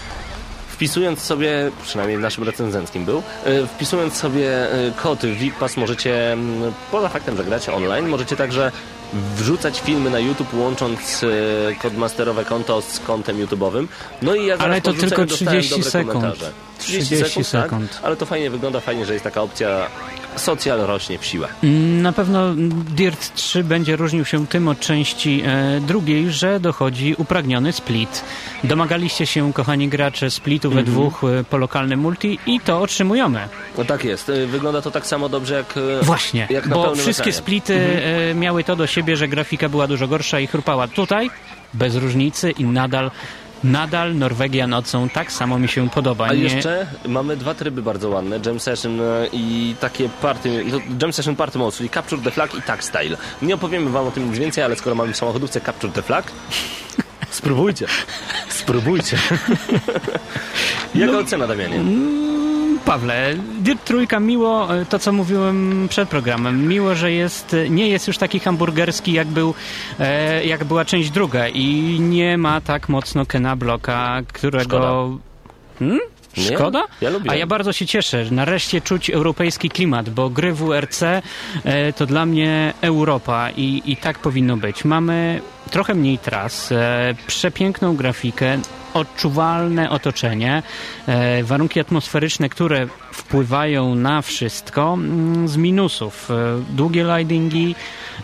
wpisując 0.82 1.20
sobie, 1.20 1.72
przynajmniej 1.84 2.18
w 2.18 2.22
naszym 2.22 2.44
recenzenckim 2.44 3.06
był, 3.06 3.24
e, 3.44 3.68
wpisując 3.68 4.14
sobie 4.14 4.74
e, 4.74 4.92
kod 5.04 5.26
VIP 5.26 5.56
Pass 5.56 5.78
możecie, 5.78 6.38
poza 6.92 7.10
faktem, 7.10 7.38
że 7.38 7.44
gracie 7.44 7.74
online, 7.74 8.08
możecie 8.08 8.36
także 8.36 8.72
wrzucać 9.38 9.80
filmy 9.82 10.10
na 10.10 10.20
YouTube 10.20 10.54
łącząc 10.54 11.24
e, 11.24 11.76
Codemasterowe 11.76 12.46
konto 12.46 12.82
z 12.82 13.00
kontem 13.00 13.38
YouTube'owym. 13.38 13.88
No 14.22 14.36
i 14.36 14.46
ja 14.46 14.58
Ale 14.58 14.82
to 14.82 14.94
tylko 14.94 15.26
wrzuceniu 15.26 15.28
dostałem 15.28 15.62
30 15.62 15.70
dobre 15.70 15.92
sekund. 15.92 16.14
komentarze. 16.14 16.52
30, 16.82 17.16
30 17.16 17.30
sekund, 17.44 17.48
sekund. 17.48 17.92
Tak? 17.96 18.06
ale 18.06 18.16
to 18.16 18.26
fajnie 18.26 18.50
wygląda, 18.50 18.80
fajnie, 18.80 19.06
że 19.06 19.14
jest 19.14 19.24
taka 19.24 19.42
opcja 19.42 19.88
socjal 20.36 20.80
rośnie 20.80 21.18
w 21.20 21.26
siłę. 21.26 21.48
Mm, 21.64 22.02
Na 22.02 22.12
pewno 22.12 22.54
Dirt 22.96 23.34
3 23.36 23.64
będzie 23.64 23.96
różnił 23.96 24.26
się 24.26 24.48
tym 24.48 24.68
od 24.68 24.80
części 24.80 25.44
e, 25.46 25.80
drugiej, 25.82 26.32
że 26.32 26.60
dochodzi 26.60 27.16
upragniony 27.18 27.72
split. 27.74 28.24
Domagaliście 28.64 29.26
się, 29.26 29.54
kochani 29.54 29.88
gracze, 29.90 30.32
splitu 30.32 30.70
we 30.72 30.84
dwóch 30.84 31.24
e, 31.24 31.44
po 31.44 31.58
lokalnym 31.58 32.00
multi 32.00 32.40
i 32.46 32.60
to 32.60 32.82
otrzymujemy. 32.82 33.48
No 33.78 33.86
tak 33.86 34.04
jest. 34.04 34.30
Y, 34.30 34.48
Wygląda 34.48 34.82
to 34.82 34.92
tak 34.92 35.06
samo 35.08 35.30
dobrze 35.30 35.56
jak. 35.56 35.74
Właśnie, 36.02 36.48
jak 36.50 36.68
bo 36.68 36.96
wszystkie 36.96 37.12
ekranie. 37.30 37.34
splity 37.34 38.04
e, 38.32 38.36
miały 38.36 38.64
to 38.64 38.76
do 38.76 38.88
siebie, 38.88 39.18
że 39.18 39.28
grafika 39.28 39.70
była 39.70 39.88
dużo 39.88 40.08
gorsza 40.08 40.40
i 40.40 40.48
chrupała. 40.48 40.88
Tutaj 40.88 41.30
bez 41.74 41.96
różnicy 41.96 42.52
i 42.52 42.64
nadal, 42.64 43.12
nadal 43.64 44.16
Norwegia 44.16 44.68
nocą 44.68 45.10
tak 45.10 45.32
samo 45.32 45.60
mi 45.60 45.68
się 45.68 45.90
podoba. 45.90 46.26
A 46.28 46.34
Nie- 46.34 46.40
jeszcze 46.44 46.88
mamy 47.08 47.38
dwa 47.38 47.54
tryby 47.54 47.82
bardzo 47.82 48.10
ładne, 48.10 48.40
Jam 48.46 48.60
Session 48.60 49.02
e, 49.02 49.28
i 49.34 49.76
takie 49.80 50.10
party, 50.10 50.66
no, 50.72 50.80
Jam 51.02 51.14
Session 51.14 51.36
Party 51.36 51.58
Mode, 51.60 51.78
czyli 51.78 51.90
Capture 51.90 52.22
the 52.22 52.32
Flag 52.32 52.56
i 52.56 52.62
Tag 52.62 52.84
Style. 52.84 53.18
Nie 53.42 53.56
opowiemy 53.56 53.90
wam 53.90 54.08
o 54.08 54.12
tym 54.12 54.30
nic 54.30 54.38
więcej, 54.40 54.64
ale 54.64 54.76
skoro 54.76 54.96
mamy 54.96 55.14
w 55.14 55.18
samochodówce 55.18 55.62
Capture 55.62 55.94
the 55.94 56.02
Flag, 56.02 56.32
spróbujcie, 57.30 57.86
spróbujcie. 58.50 59.18
Jaka 60.96 61.18
ocena, 61.18 61.48
Damianie? 61.48 61.80
Pawle, 62.86 63.36
Dirt 63.60 63.86
Trójka 63.86 64.20
miło, 64.20 64.76
e, 64.76 64.86
to 64.86 65.00
co 65.00 65.12
mówiłem 65.12 65.88
przed 65.90 66.10
programem, 66.10 66.68
miło, 66.68 66.96
że 66.96 67.12
jest, 67.12 67.54
e, 67.54 67.70
nie 67.70 67.90
jest 67.90 68.08
już 68.08 68.18
taki 68.18 68.40
hamburgerski 68.40 69.14
jak 69.14 69.28
był, 69.28 69.54
e, 70.00 70.46
jak 70.46 70.64
była 70.64 70.86
część 70.86 71.10
druga 71.10 71.48
i 71.48 71.98
nie 72.00 72.38
ma 72.38 72.62
tak 72.62 72.90
mocno 72.90 73.26
Kena 73.26 73.56
Bloka, 73.56 74.22
którego... 74.34 75.10
Hmm? 75.80 76.00
Szkoda? 76.38 76.84
Ja. 77.02 77.10
A 77.28 77.36
ja 77.36 77.48
bardzo 77.48 77.74
się 77.74 77.86
cieszę. 77.86 78.26
Nareszcie 78.32 78.82
czuć 78.82 79.10
europejski 79.10 79.70
klimat, 79.70 80.10
bo 80.10 80.30
gry 80.30 80.54
WRC 80.54 81.04
e, 81.04 81.22
to 81.94 82.06
dla 82.06 82.26
mnie 82.26 82.74
Europa 82.82 83.50
i, 83.52 83.82
i 83.86 83.98
tak 83.98 84.20
powinno 84.20 84.58
być. 84.58 84.86
Mamy 84.86 85.42
trochę 85.72 85.94
mniej 85.94 86.18
tras, 86.18 86.72
e, 86.72 87.16
przepiękną 87.28 87.96
grafikę, 87.96 88.60
odczuwalne 88.94 89.90
otoczenie, 89.90 90.64
e, 91.08 91.44
warunki 91.44 91.80
atmosferyczne, 91.80 92.50
które 92.50 92.88
wpływają 93.12 93.96
na 93.96 94.22
wszystko. 94.22 94.94
Mm, 94.94 95.48
Z 95.48 95.58
minusów, 95.58 96.30
długie 96.70 97.04
loadingi, 97.04 97.76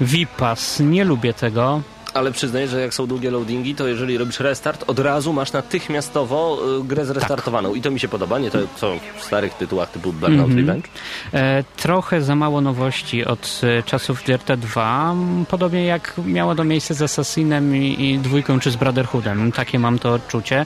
VIP-pass, 0.01 0.79
nie 0.79 1.03
lubię 1.05 1.33
tego. 1.33 1.81
Ale 2.17 2.31
przyznaj, 2.31 2.67
że 2.67 2.81
jak 2.81 2.93
są 2.93 3.07
długie 3.07 3.31
loadingi, 3.31 3.75
to 3.75 3.87
jeżeli 3.87 4.17
robisz 4.17 4.39
restart, 4.39 4.83
od 4.87 4.99
razu 4.99 5.33
masz 5.33 5.51
natychmiastowo 5.51 6.59
y, 6.81 6.83
grę 6.83 7.05
zrestartowaną. 7.05 7.73
I 7.73 7.81
to 7.81 7.91
mi 7.91 7.99
się 7.99 8.07
podoba, 8.07 8.39
nie 8.39 8.51
to 8.51 8.59
co 8.75 8.95
w 9.17 9.23
starych 9.23 9.53
tytułach 9.53 9.91
typu 9.91 10.13
Burnout 10.13 10.53
Revenge. 10.53 10.89
E, 11.33 11.63
trochę 11.77 12.21
za 12.21 12.35
mało 12.35 12.61
nowości 12.61 13.25
od 13.25 13.61
e, 13.63 13.83
czasów 13.83 14.23
Dirta 14.23 14.57
2, 14.57 15.11
m, 15.11 15.45
podobnie 15.49 15.85
jak 15.85 16.13
miało 16.25 16.55
to 16.55 16.63
miejsce 16.63 16.93
z 16.93 17.01
Assassinem 17.01 17.75
i, 17.75 18.05
i 18.05 18.19
dwójką 18.19 18.59
czy 18.59 18.71
z 18.71 18.75
Brotherhoodem. 18.75 19.51
Takie 19.51 19.79
mam 19.79 19.99
to 19.99 20.13
odczucie. 20.13 20.65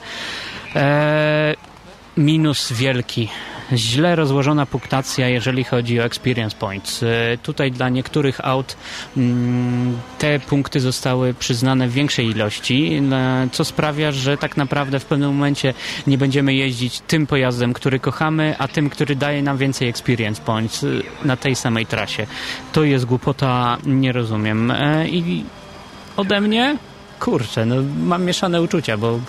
E, 0.74 1.54
minus 2.16 2.72
wielki. 2.72 3.28
Źle 3.76 4.16
rozłożona 4.16 4.66
punktacja, 4.66 5.28
jeżeli 5.28 5.64
chodzi 5.64 6.00
o 6.00 6.04
experience 6.04 6.56
points. 6.56 7.02
E, 7.02 7.38
Tutaj 7.42 7.72
dla 7.72 7.88
niektórych 7.88 8.40
aut 8.44 8.76
mm, 9.16 9.98
te 10.18 10.40
punkty 10.40 10.80
zostały 10.80 11.34
przyznane 11.34 11.88
w 11.88 11.92
większej 11.92 12.26
ilości, 12.30 13.02
co 13.52 13.64
sprawia, 13.64 14.12
że 14.12 14.36
tak 14.36 14.56
naprawdę 14.56 15.00
w 15.00 15.04
pewnym 15.04 15.30
momencie 15.30 15.74
nie 16.06 16.18
będziemy 16.18 16.54
jeździć 16.54 17.00
tym 17.00 17.26
pojazdem, 17.26 17.72
który 17.72 18.00
kochamy, 18.00 18.54
a 18.58 18.68
tym, 18.68 18.90
który 18.90 19.16
daje 19.16 19.42
nam 19.42 19.56
więcej 19.56 19.88
experience 19.88 20.42
points 20.42 20.84
e, 20.84 20.86
na 21.24 21.36
tej 21.36 21.56
samej 21.56 21.86
trasie. 21.86 22.26
To 22.72 22.84
jest 22.84 23.04
głupota, 23.04 23.78
nie 23.86 24.12
rozumiem. 24.12 24.70
E, 24.70 25.08
I 25.08 25.44
ode 26.16 26.40
mnie 26.40 26.76
kurczę, 27.24 27.66
no 27.66 27.76
mam 28.04 28.24
mieszane 28.24 28.62
uczucia, 28.62 28.96
bo 28.96 29.20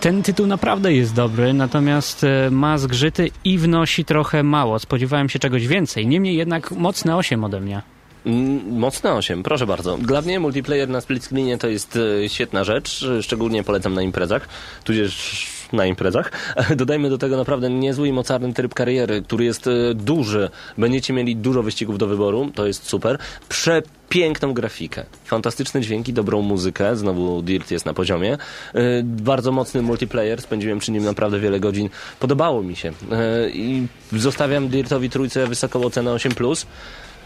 ten 0.00 0.22
tytuł 0.22 0.46
naprawdę 0.46 0.94
jest 0.94 1.14
dobry, 1.14 1.52
natomiast 1.52 2.24
e, 2.24 2.50
ma 2.50 2.78
zgrzyty 2.78 3.30
i 3.44 3.58
wnosi 3.58 4.04
trochę 4.04 4.42
mało. 4.42 4.78
Spodziewałem 4.78 5.28
się 5.28 5.38
czegoś 5.38 5.66
więcej. 5.66 6.06
Niemniej 6.06 6.36
jednak 6.36 6.70
mocne 6.70 7.16
8 7.16 7.44
ode 7.44 7.60
mnie. 7.60 7.82
Mm, 8.26 8.78
Mocne 8.78 9.12
8, 9.14 9.42
proszę 9.42 9.66
bardzo. 9.66 9.98
Dla 9.98 10.22
mnie 10.22 10.40
multiplayer 10.40 10.88
na 10.88 11.00
split 11.00 11.24
screenie 11.24 11.58
to 11.58 11.68
jest 11.68 11.98
e, 12.24 12.28
świetna 12.28 12.64
rzecz, 12.64 13.04
szczególnie 13.22 13.64
polecam 13.64 13.94
na 13.94 14.02
imprezach, 14.02 14.48
tudzież 14.84 15.46
na 15.72 15.86
imprezach. 15.86 16.32
Dodajmy 16.76 17.10
do 17.10 17.18
tego 17.18 17.36
naprawdę 17.36 17.70
niezły 17.70 18.08
i 18.08 18.12
mocarny 18.12 18.54
tryb 18.54 18.74
kariery, 18.74 19.22
który 19.22 19.44
jest 19.44 19.66
e, 19.66 19.94
duży. 19.94 20.50
Będziecie 20.78 21.12
mieli 21.12 21.36
dużo 21.36 21.62
wyścigów 21.62 21.98
do 21.98 22.06
wyboru, 22.06 22.50
to 22.54 22.66
jest 22.66 22.88
super. 22.88 23.18
Przepiękną 23.48 24.52
grafikę, 24.54 25.04
fantastyczne 25.24 25.80
dźwięki, 25.80 26.12
dobrą 26.12 26.42
muzykę, 26.42 26.96
znowu 26.96 27.42
Dirt 27.42 27.70
jest 27.70 27.86
na 27.86 27.94
poziomie. 27.94 28.38
E, 28.74 29.02
Bardzo 29.04 29.52
mocny 29.52 29.82
multiplayer, 29.82 30.42
spędziłem 30.42 30.78
przy 30.78 30.92
nim 30.92 31.04
naprawdę 31.04 31.40
wiele 31.40 31.60
godzin. 31.60 31.88
Podobało 32.20 32.62
mi 32.62 32.76
się 32.76 32.92
E, 33.12 33.50
i 33.50 33.86
zostawiam 34.12 34.68
Dirtowi 34.68 35.10
trójce 35.10 35.46
wysoką 35.46 35.84
ocenę 35.84 36.10
8+. 36.10 36.66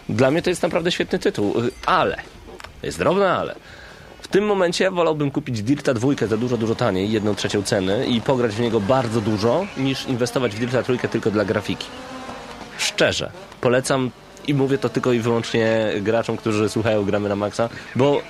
Dla 0.09 0.31
mnie 0.31 0.43
to 0.43 0.51
jest 0.51 0.63
naprawdę 0.63 0.93
świetny 0.93 1.19
tytuł, 1.19 1.55
ale, 1.87 2.17
jest 2.83 2.99
drobne 2.99 3.33
ale. 3.33 3.55
Tym 4.31 4.47
momencie 4.47 4.91
wolałbym 4.91 5.31
kupić 5.31 5.63
Dirta 5.63 5.95
dwójkę 5.95 6.27
za 6.27 6.37
dużo, 6.37 6.57
dużo 6.57 6.75
taniej, 6.75 7.11
jedną 7.11 7.35
trzecią 7.35 7.63
ceny 7.63 8.07
i 8.07 8.21
pograć 8.21 8.55
w 8.55 8.61
niego 8.61 8.81
bardzo 8.81 9.21
dużo, 9.21 9.67
niż 9.77 10.07
inwestować 10.07 10.57
w 10.57 10.59
Dirta 10.59 10.83
trójkę 10.83 11.09
tylko 11.09 11.31
dla 11.31 11.45
grafiki. 11.45 11.87
Szczerze, 12.79 13.31
polecam 13.61 14.11
i 14.49 14.55
mówię 14.55 14.79
to 14.79 14.89
tylko 14.89 15.13
i 15.13 15.21
wyłącznie 15.21 15.93
graczom, 16.01 16.37
którzy 16.37 16.69
słuchają 16.69 17.05
Gramy 17.05 17.29
na 17.29 17.37
Maxa, 17.37 17.69
bo 17.97 18.23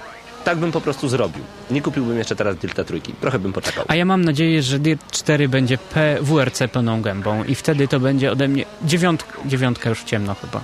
tak 0.45 0.59
bym 0.59 0.73
po 0.73 0.81
prostu 0.81 1.09
zrobił. 1.09 1.43
Nie 1.71 1.83
kupiłbym 1.83 2.19
jeszcze 2.19 2.37
teraz 2.37 2.57
Dirta 2.57 2.85
trójki, 2.85 3.13
trochę 3.21 3.39
bym 3.39 3.53
poczekał. 3.53 3.85
A 3.89 3.95
ja 3.97 4.05
mam 4.05 4.25
nadzieję, 4.25 4.63
że 4.63 4.79
Dirt 4.79 5.11
4 5.11 5.49
będzie 5.49 5.79
P 5.79 6.19
WRC 6.21 6.63
pełną 6.73 7.03
gębą 7.03 7.45
i 7.45 7.55
wtedy 7.55 7.89
to 7.89 8.01
będzie 8.01 8.33
ode 8.33 8.49
mnie 8.49 8.65
dziewiątka, 8.83 9.33
dziewiątka 9.47 9.89
już 9.89 10.05
ciemno 10.05 10.35
chyba. 10.35 10.61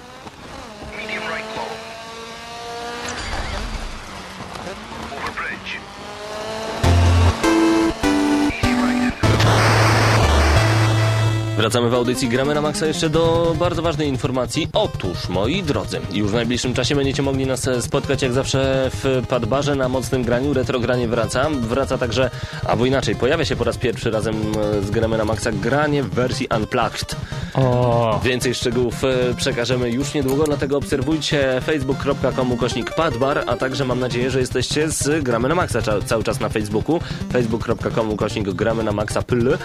Wracamy 11.67 11.91
w 11.91 11.95
audycji 11.95 12.29
Gramy 12.29 12.55
na 12.55 12.61
Maxa 12.61 12.87
jeszcze 12.87 13.11
do 13.11 13.55
bardzo 13.59 13.83
ważnej 13.83 14.09
informacji. 14.09 14.69
Otóż, 14.73 15.29
moi 15.29 15.63
drodzy, 15.63 16.01
już 16.13 16.31
w 16.31 16.35
najbliższym 16.35 16.75
czasie 16.75 16.95
będziecie 16.95 17.23
mogli 17.23 17.47
nas 17.47 17.69
e, 17.69 17.83
spotkać 17.83 18.23
jak 18.23 18.33
zawsze 18.33 18.91
w 18.95 19.23
Padbarze 19.29 19.75
na 19.75 19.89
mocnym 19.89 20.23
graniu. 20.23 20.55
Retrogranie 20.55 21.09
wraca. 21.09 21.51
Wraca 21.51 21.99
także, 21.99 22.31
albo 22.67 22.87
inaczej, 22.87 23.17
pojawia 23.17 23.45
się 23.45 23.57
po 23.57 23.65
raz 23.65 23.79
pierwszy 23.79 24.11
razem 24.11 24.35
e, 24.37 24.83
z 24.83 24.91
Gramy 24.91 25.19
na 25.19 25.25
Maxa 25.25 25.53
granie 25.53 26.03
w 26.03 26.11
wersji 26.11 26.49
Unplugged. 26.57 27.17
O, 27.57 28.21
Więcej 28.25 28.55
szczegółów 28.55 29.05
e, 29.05 29.35
przekażemy 29.37 29.91
już 29.91 30.15
niedługo, 30.15 30.45
dlatego 30.45 30.77
obserwujcie 30.77 31.61
facebook.com 31.61 32.53
ukośnik 32.53 32.95
padbar, 32.95 33.45
a 33.47 33.57
także 33.57 33.85
mam 33.85 34.01
nadzieję, 34.01 34.31
że 34.31 34.41
jesteście 34.41 34.91
z 34.91 35.25
Gramy 35.25 35.49
na 35.49 35.55
Maxa 35.55 35.79
cały 36.07 36.25
czas 36.25 36.41
na 36.41 36.49
Facebooku. 36.49 37.01
facebook.com 37.33 38.11
ukośnik 38.11 38.51
Gramy 38.51 38.83
na 38.83 38.93
Maxa 38.93 39.23
pl. 39.23 39.59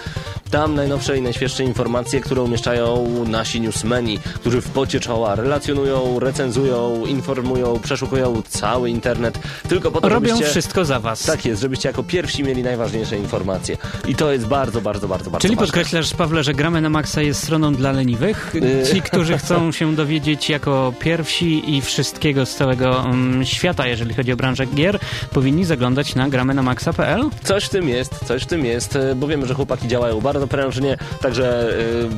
Tam 0.50 0.74
najnowsze 0.74 1.18
i 1.18 1.22
najświeższe 1.22 1.64
informacje, 1.64 2.20
które 2.20 2.42
umieszczają 2.42 3.06
nasi 3.28 3.60
newsmeni, 3.60 4.18
którzy 4.34 4.60
w 4.60 4.68
pocie 4.68 5.00
czoła 5.00 5.34
relacjonują, 5.34 6.18
recenzują, 6.20 7.06
informują, 7.06 7.78
przeszukują 7.82 8.42
cały 8.48 8.90
internet, 8.90 9.38
tylko 9.68 9.90
po 9.90 10.00
to, 10.00 10.08
robią 10.08 10.28
żebyście... 10.28 10.50
wszystko 10.50 10.84
za 10.84 11.00
was. 11.00 11.22
Tak 11.22 11.44
jest, 11.44 11.62
żebyście 11.62 11.88
jako 11.88 12.02
pierwsi 12.02 12.44
mieli 12.44 12.62
najważniejsze 12.62 13.18
informacje. 13.18 13.76
I 14.08 14.14
to 14.14 14.32
jest 14.32 14.46
bardzo, 14.46 14.80
bardzo, 14.80 15.08
bardzo, 15.08 15.30
bardzo 15.30 15.42
Czyli 15.42 15.56
ważne. 15.56 15.66
podkreślasz, 15.66 16.14
Pawle, 16.14 16.44
że 16.44 16.54
gramy 16.54 16.80
na 16.80 16.88
Maxa 16.90 17.22
jest 17.22 17.42
stroną 17.42 17.74
dla 17.74 17.81
leniwych? 17.92 18.52
Y- 18.54 18.84
Ci, 18.92 19.02
którzy 19.02 19.38
chcą 19.38 19.72
się 19.72 19.94
dowiedzieć 19.96 20.50
jako 20.50 20.92
pierwsi 21.00 21.76
i 21.76 21.80
wszystkiego 21.80 22.46
z 22.46 22.54
całego 22.54 23.00
mm, 23.04 23.44
świata, 23.44 23.86
jeżeli 23.86 24.14
chodzi 24.14 24.32
o 24.32 24.36
branżę 24.36 24.66
gier, 24.66 24.98
powinni 25.32 25.64
zaglądać 25.64 26.14
na 26.14 26.28
gramy 26.28 26.54
na 26.54 26.62
maxa.pl? 26.62 27.22
Coś 27.44 27.64
w 27.64 27.68
tym 27.68 27.88
jest, 27.88 28.24
coś 28.24 28.42
w 28.42 28.46
tym 28.46 28.64
jest, 28.64 28.96
e, 28.96 29.14
bo 29.14 29.26
wiemy, 29.26 29.46
że 29.46 29.54
chłopaki 29.54 29.88
działają 29.88 30.20
bardzo 30.20 30.46
prężnie, 30.46 30.96
także 31.20 31.72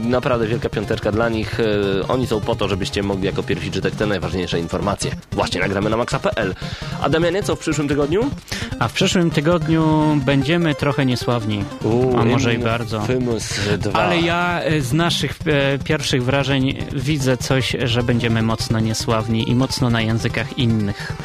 e, 0.04 0.08
naprawdę 0.08 0.46
wielka 0.46 0.68
piąteczka 0.68 1.12
dla 1.12 1.28
nich. 1.28 1.60
E, 1.60 1.64
Oni 2.08 2.26
są 2.26 2.40
po 2.40 2.54
to, 2.54 2.68
żebyście 2.68 3.02
mogli 3.02 3.26
jako 3.26 3.42
pierwsi 3.42 3.70
czytać 3.70 3.94
te 3.94 4.06
najważniejsze 4.06 4.58
informacje. 4.60 5.10
Właśnie 5.32 5.60
nagramy 5.60 5.90
na 5.90 5.96
maxa.pl. 5.96 6.54
A 7.02 7.08
Damianie, 7.08 7.42
co 7.42 7.56
w 7.56 7.58
przyszłym 7.58 7.88
tygodniu? 7.88 8.30
A 8.78 8.88
w 8.88 8.92
przyszłym 8.92 9.30
tygodniu 9.30 9.84
będziemy 10.24 10.74
trochę 10.74 11.06
niesławni. 11.06 11.64
A 12.18 12.24
może 12.24 12.54
i 12.54 12.58
bardzo. 12.58 13.00
Famous 13.00 13.60
2. 13.78 13.92
Ale 14.00 14.20
ja 14.20 14.60
z 14.80 14.92
naszych 14.92 15.34
pierwszych 15.84 16.24
wrażeń 16.24 16.74
widzę 16.92 17.36
coś, 17.36 17.76
że 17.84 18.02
będziemy 18.02 18.42
mocno 18.42 18.80
niesławni 18.80 19.50
i 19.50 19.55
mocno 19.55 19.90
na 19.90 20.02
językach 20.02 20.59
innych 20.59 21.16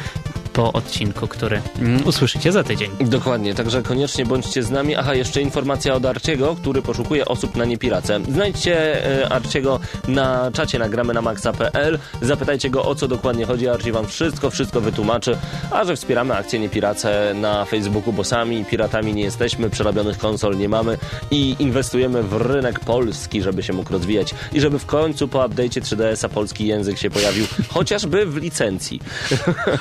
po 0.60 0.72
odcinku, 0.72 1.28
który 1.28 1.62
mm, 1.78 2.06
usłyszycie 2.06 2.52
za 2.52 2.64
tydzień. 2.64 2.90
Dokładnie, 3.00 3.54
także 3.54 3.82
koniecznie 3.82 4.26
bądźcie 4.26 4.62
z 4.62 4.70
nami. 4.70 4.96
Aha, 4.96 5.14
jeszcze 5.14 5.42
informacja 5.42 5.94
od 5.94 6.06
Arciego, 6.06 6.56
który 6.56 6.82
poszukuje 6.82 7.24
osób 7.24 7.56
na 7.56 7.64
niepirace. 7.64 8.20
Znajdźcie 8.32 9.06
e, 9.22 9.32
Arciego 9.32 9.80
na 10.08 10.50
czacie 10.52 10.78
nagramy 10.78 11.14
na 11.14 11.22
maxa.pl. 11.22 11.98
Zapytajcie 12.22 12.70
go 12.70 12.84
o 12.84 12.94
co 12.94 13.08
dokładnie 13.08 13.46
chodzi. 13.46 13.68
Arci 13.68 13.92
wam 13.92 14.06
wszystko, 14.06 14.50
wszystko 14.50 14.80
wytłumaczy. 14.80 15.36
A 15.70 15.84
że 15.84 15.96
wspieramy 15.96 16.34
akcję 16.34 16.58
Niepirace 16.58 17.34
na 17.34 17.64
Facebooku, 17.64 18.12
bo 18.12 18.24
sami 18.24 18.64
piratami 18.64 19.14
nie 19.14 19.22
jesteśmy, 19.22 19.70
przerobionych 19.70 20.18
konsol 20.18 20.56
nie 20.56 20.68
mamy 20.68 20.98
i 21.30 21.56
inwestujemy 21.58 22.22
w 22.22 22.32
rynek 22.32 22.80
polski, 22.80 23.42
żeby 23.42 23.62
się 23.62 23.72
mógł 23.72 23.92
rozwijać 23.92 24.34
i 24.52 24.60
żeby 24.60 24.78
w 24.78 24.86
końcu 24.86 25.28
po 25.28 25.38
update'cie 25.38 25.80
3DS-a 25.80 26.28
polski 26.28 26.66
język 26.66 26.98
się 26.98 27.10
pojawił, 27.10 27.46
chociażby 27.68 28.26
w 28.26 28.36
licencji. 28.36 29.00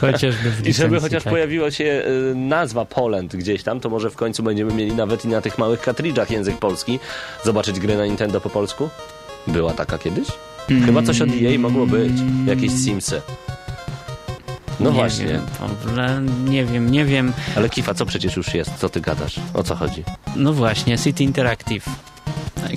Chociażby 0.01 0.51
w 0.51 0.61
I 0.69 0.73
żeby 0.73 0.99
chociaż 0.99 1.23
tak. 1.23 1.33
pojawiła 1.33 1.71
się 1.71 1.83
y, 2.31 2.35
nazwa 2.35 2.85
Poland 2.85 3.35
gdzieś 3.35 3.63
tam, 3.63 3.79
to 3.79 3.89
może 3.89 4.09
w 4.09 4.15
końcu 4.15 4.43
będziemy 4.43 4.73
mieli 4.73 4.93
nawet 4.93 5.25
i 5.25 5.27
na 5.27 5.41
tych 5.41 5.57
małych 5.57 5.81
kartridżach 5.81 6.31
język 6.31 6.57
polski. 6.57 6.99
Zobaczyć 7.43 7.79
gry 7.79 7.97
na 7.97 8.05
Nintendo 8.05 8.41
po 8.41 8.49
polsku? 8.49 8.89
Była 9.47 9.73
taka 9.73 9.97
kiedyś? 9.97 10.27
Chyba 10.85 11.01
coś 11.01 11.21
od 11.21 11.29
EA 11.29 11.59
mogło 11.59 11.87
być. 11.87 12.13
Jakieś 12.45 12.71
Simsy. 12.71 13.21
No 14.79 14.89
nie 14.89 14.95
właśnie. 14.95 15.39
Wiem, 15.95 16.49
nie 16.49 16.65
wiem, 16.65 16.91
nie 16.91 17.05
wiem. 17.05 17.33
Ale 17.55 17.69
Kifa, 17.69 17.93
co 17.93 18.05
przecież 18.05 18.35
już 18.35 18.53
jest? 18.53 18.71
Co 18.77 18.89
ty 18.89 19.01
gadasz? 19.01 19.39
O 19.53 19.63
co 19.63 19.75
chodzi? 19.75 20.03
No 20.35 20.53
właśnie, 20.53 20.97
City 20.97 21.23
Interactive. 21.23 21.85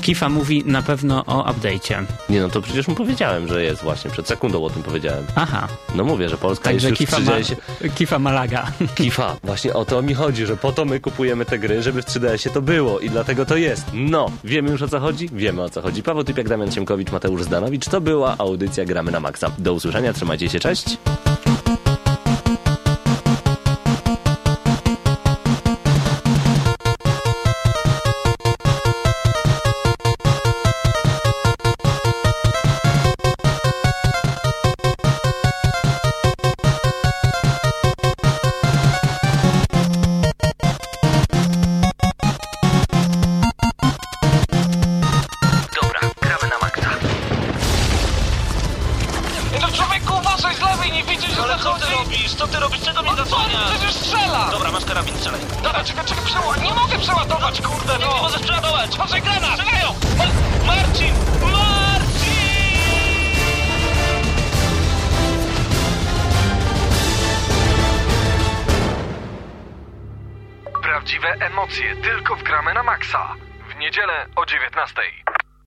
Kifa 0.01 0.29
mówi 0.29 0.63
na 0.67 0.83
pewno 0.83 1.25
o 1.25 1.53
update'cie. 1.53 2.05
Nie 2.31 2.41
no, 2.41 2.49
to 2.49 2.61
przecież 2.63 2.89
mu 2.89 2.95
powiedziałem, 2.95 3.49
że 3.49 3.65
jest 3.65 3.83
właśnie. 3.83 4.11
Przed 4.11 4.29
sekundą 4.29 4.65
o 4.65 4.71
tym 4.71 4.83
powiedziałem. 4.83 5.25
Aha, 5.35 5.69
No 5.95 6.05
mówię, 6.05 6.29
że 6.29 6.37
Polska 6.37 6.65
także 6.65 6.89
jest 6.89 7.01
już 7.01 7.11
Kifa, 7.11 7.21
w 7.21 7.25
ma, 7.25 7.33
3DS. 7.33 7.55
Kifa 7.95 8.19
Malaga. 8.19 8.67
Kifa, 8.95 9.37
właśnie 9.45 9.75
o 9.75 9.85
to 9.85 10.03
mi 10.03 10.15
chodzi, 10.15 10.47
że 10.47 10.57
po 10.57 10.73
to 10.73 10.85
my 10.85 11.01
kupujemy 11.01 11.45
te 11.45 11.59
gry, 11.59 11.83
żeby 11.83 12.03
w 12.03 12.07
3DS-ie 12.07 12.55
to 12.55 12.63
było 12.63 13.01
i 13.01 13.11
dlatego 13.11 13.47
to 13.47 13.57
jest. 13.57 13.87
No, 13.95 14.31
wiemy 14.45 14.71
już 14.71 14.83
o 14.83 14.89
co 14.89 15.01
chodzi? 15.01 15.29
Wiemy 15.33 15.63
o 15.63 15.71
co 15.71 15.83
chodzi. 15.83 16.03
Paweł 16.03 16.25
Typiak, 16.25 16.49
Damian 16.49 16.73
Siemkowicz, 16.73 17.13
Mateusz 17.13 17.43
Zdanowicz. 17.43 17.89
To 17.89 18.01
była 18.01 18.35
audycja 18.39 18.85
Gramy 18.85 19.11
na 19.13 19.21
Maxa. 19.21 19.51
Do 19.59 19.73
usłyszenia, 19.75 20.13
trzymajcie 20.13 20.49
się, 20.49 20.61
cześć. 20.61 20.99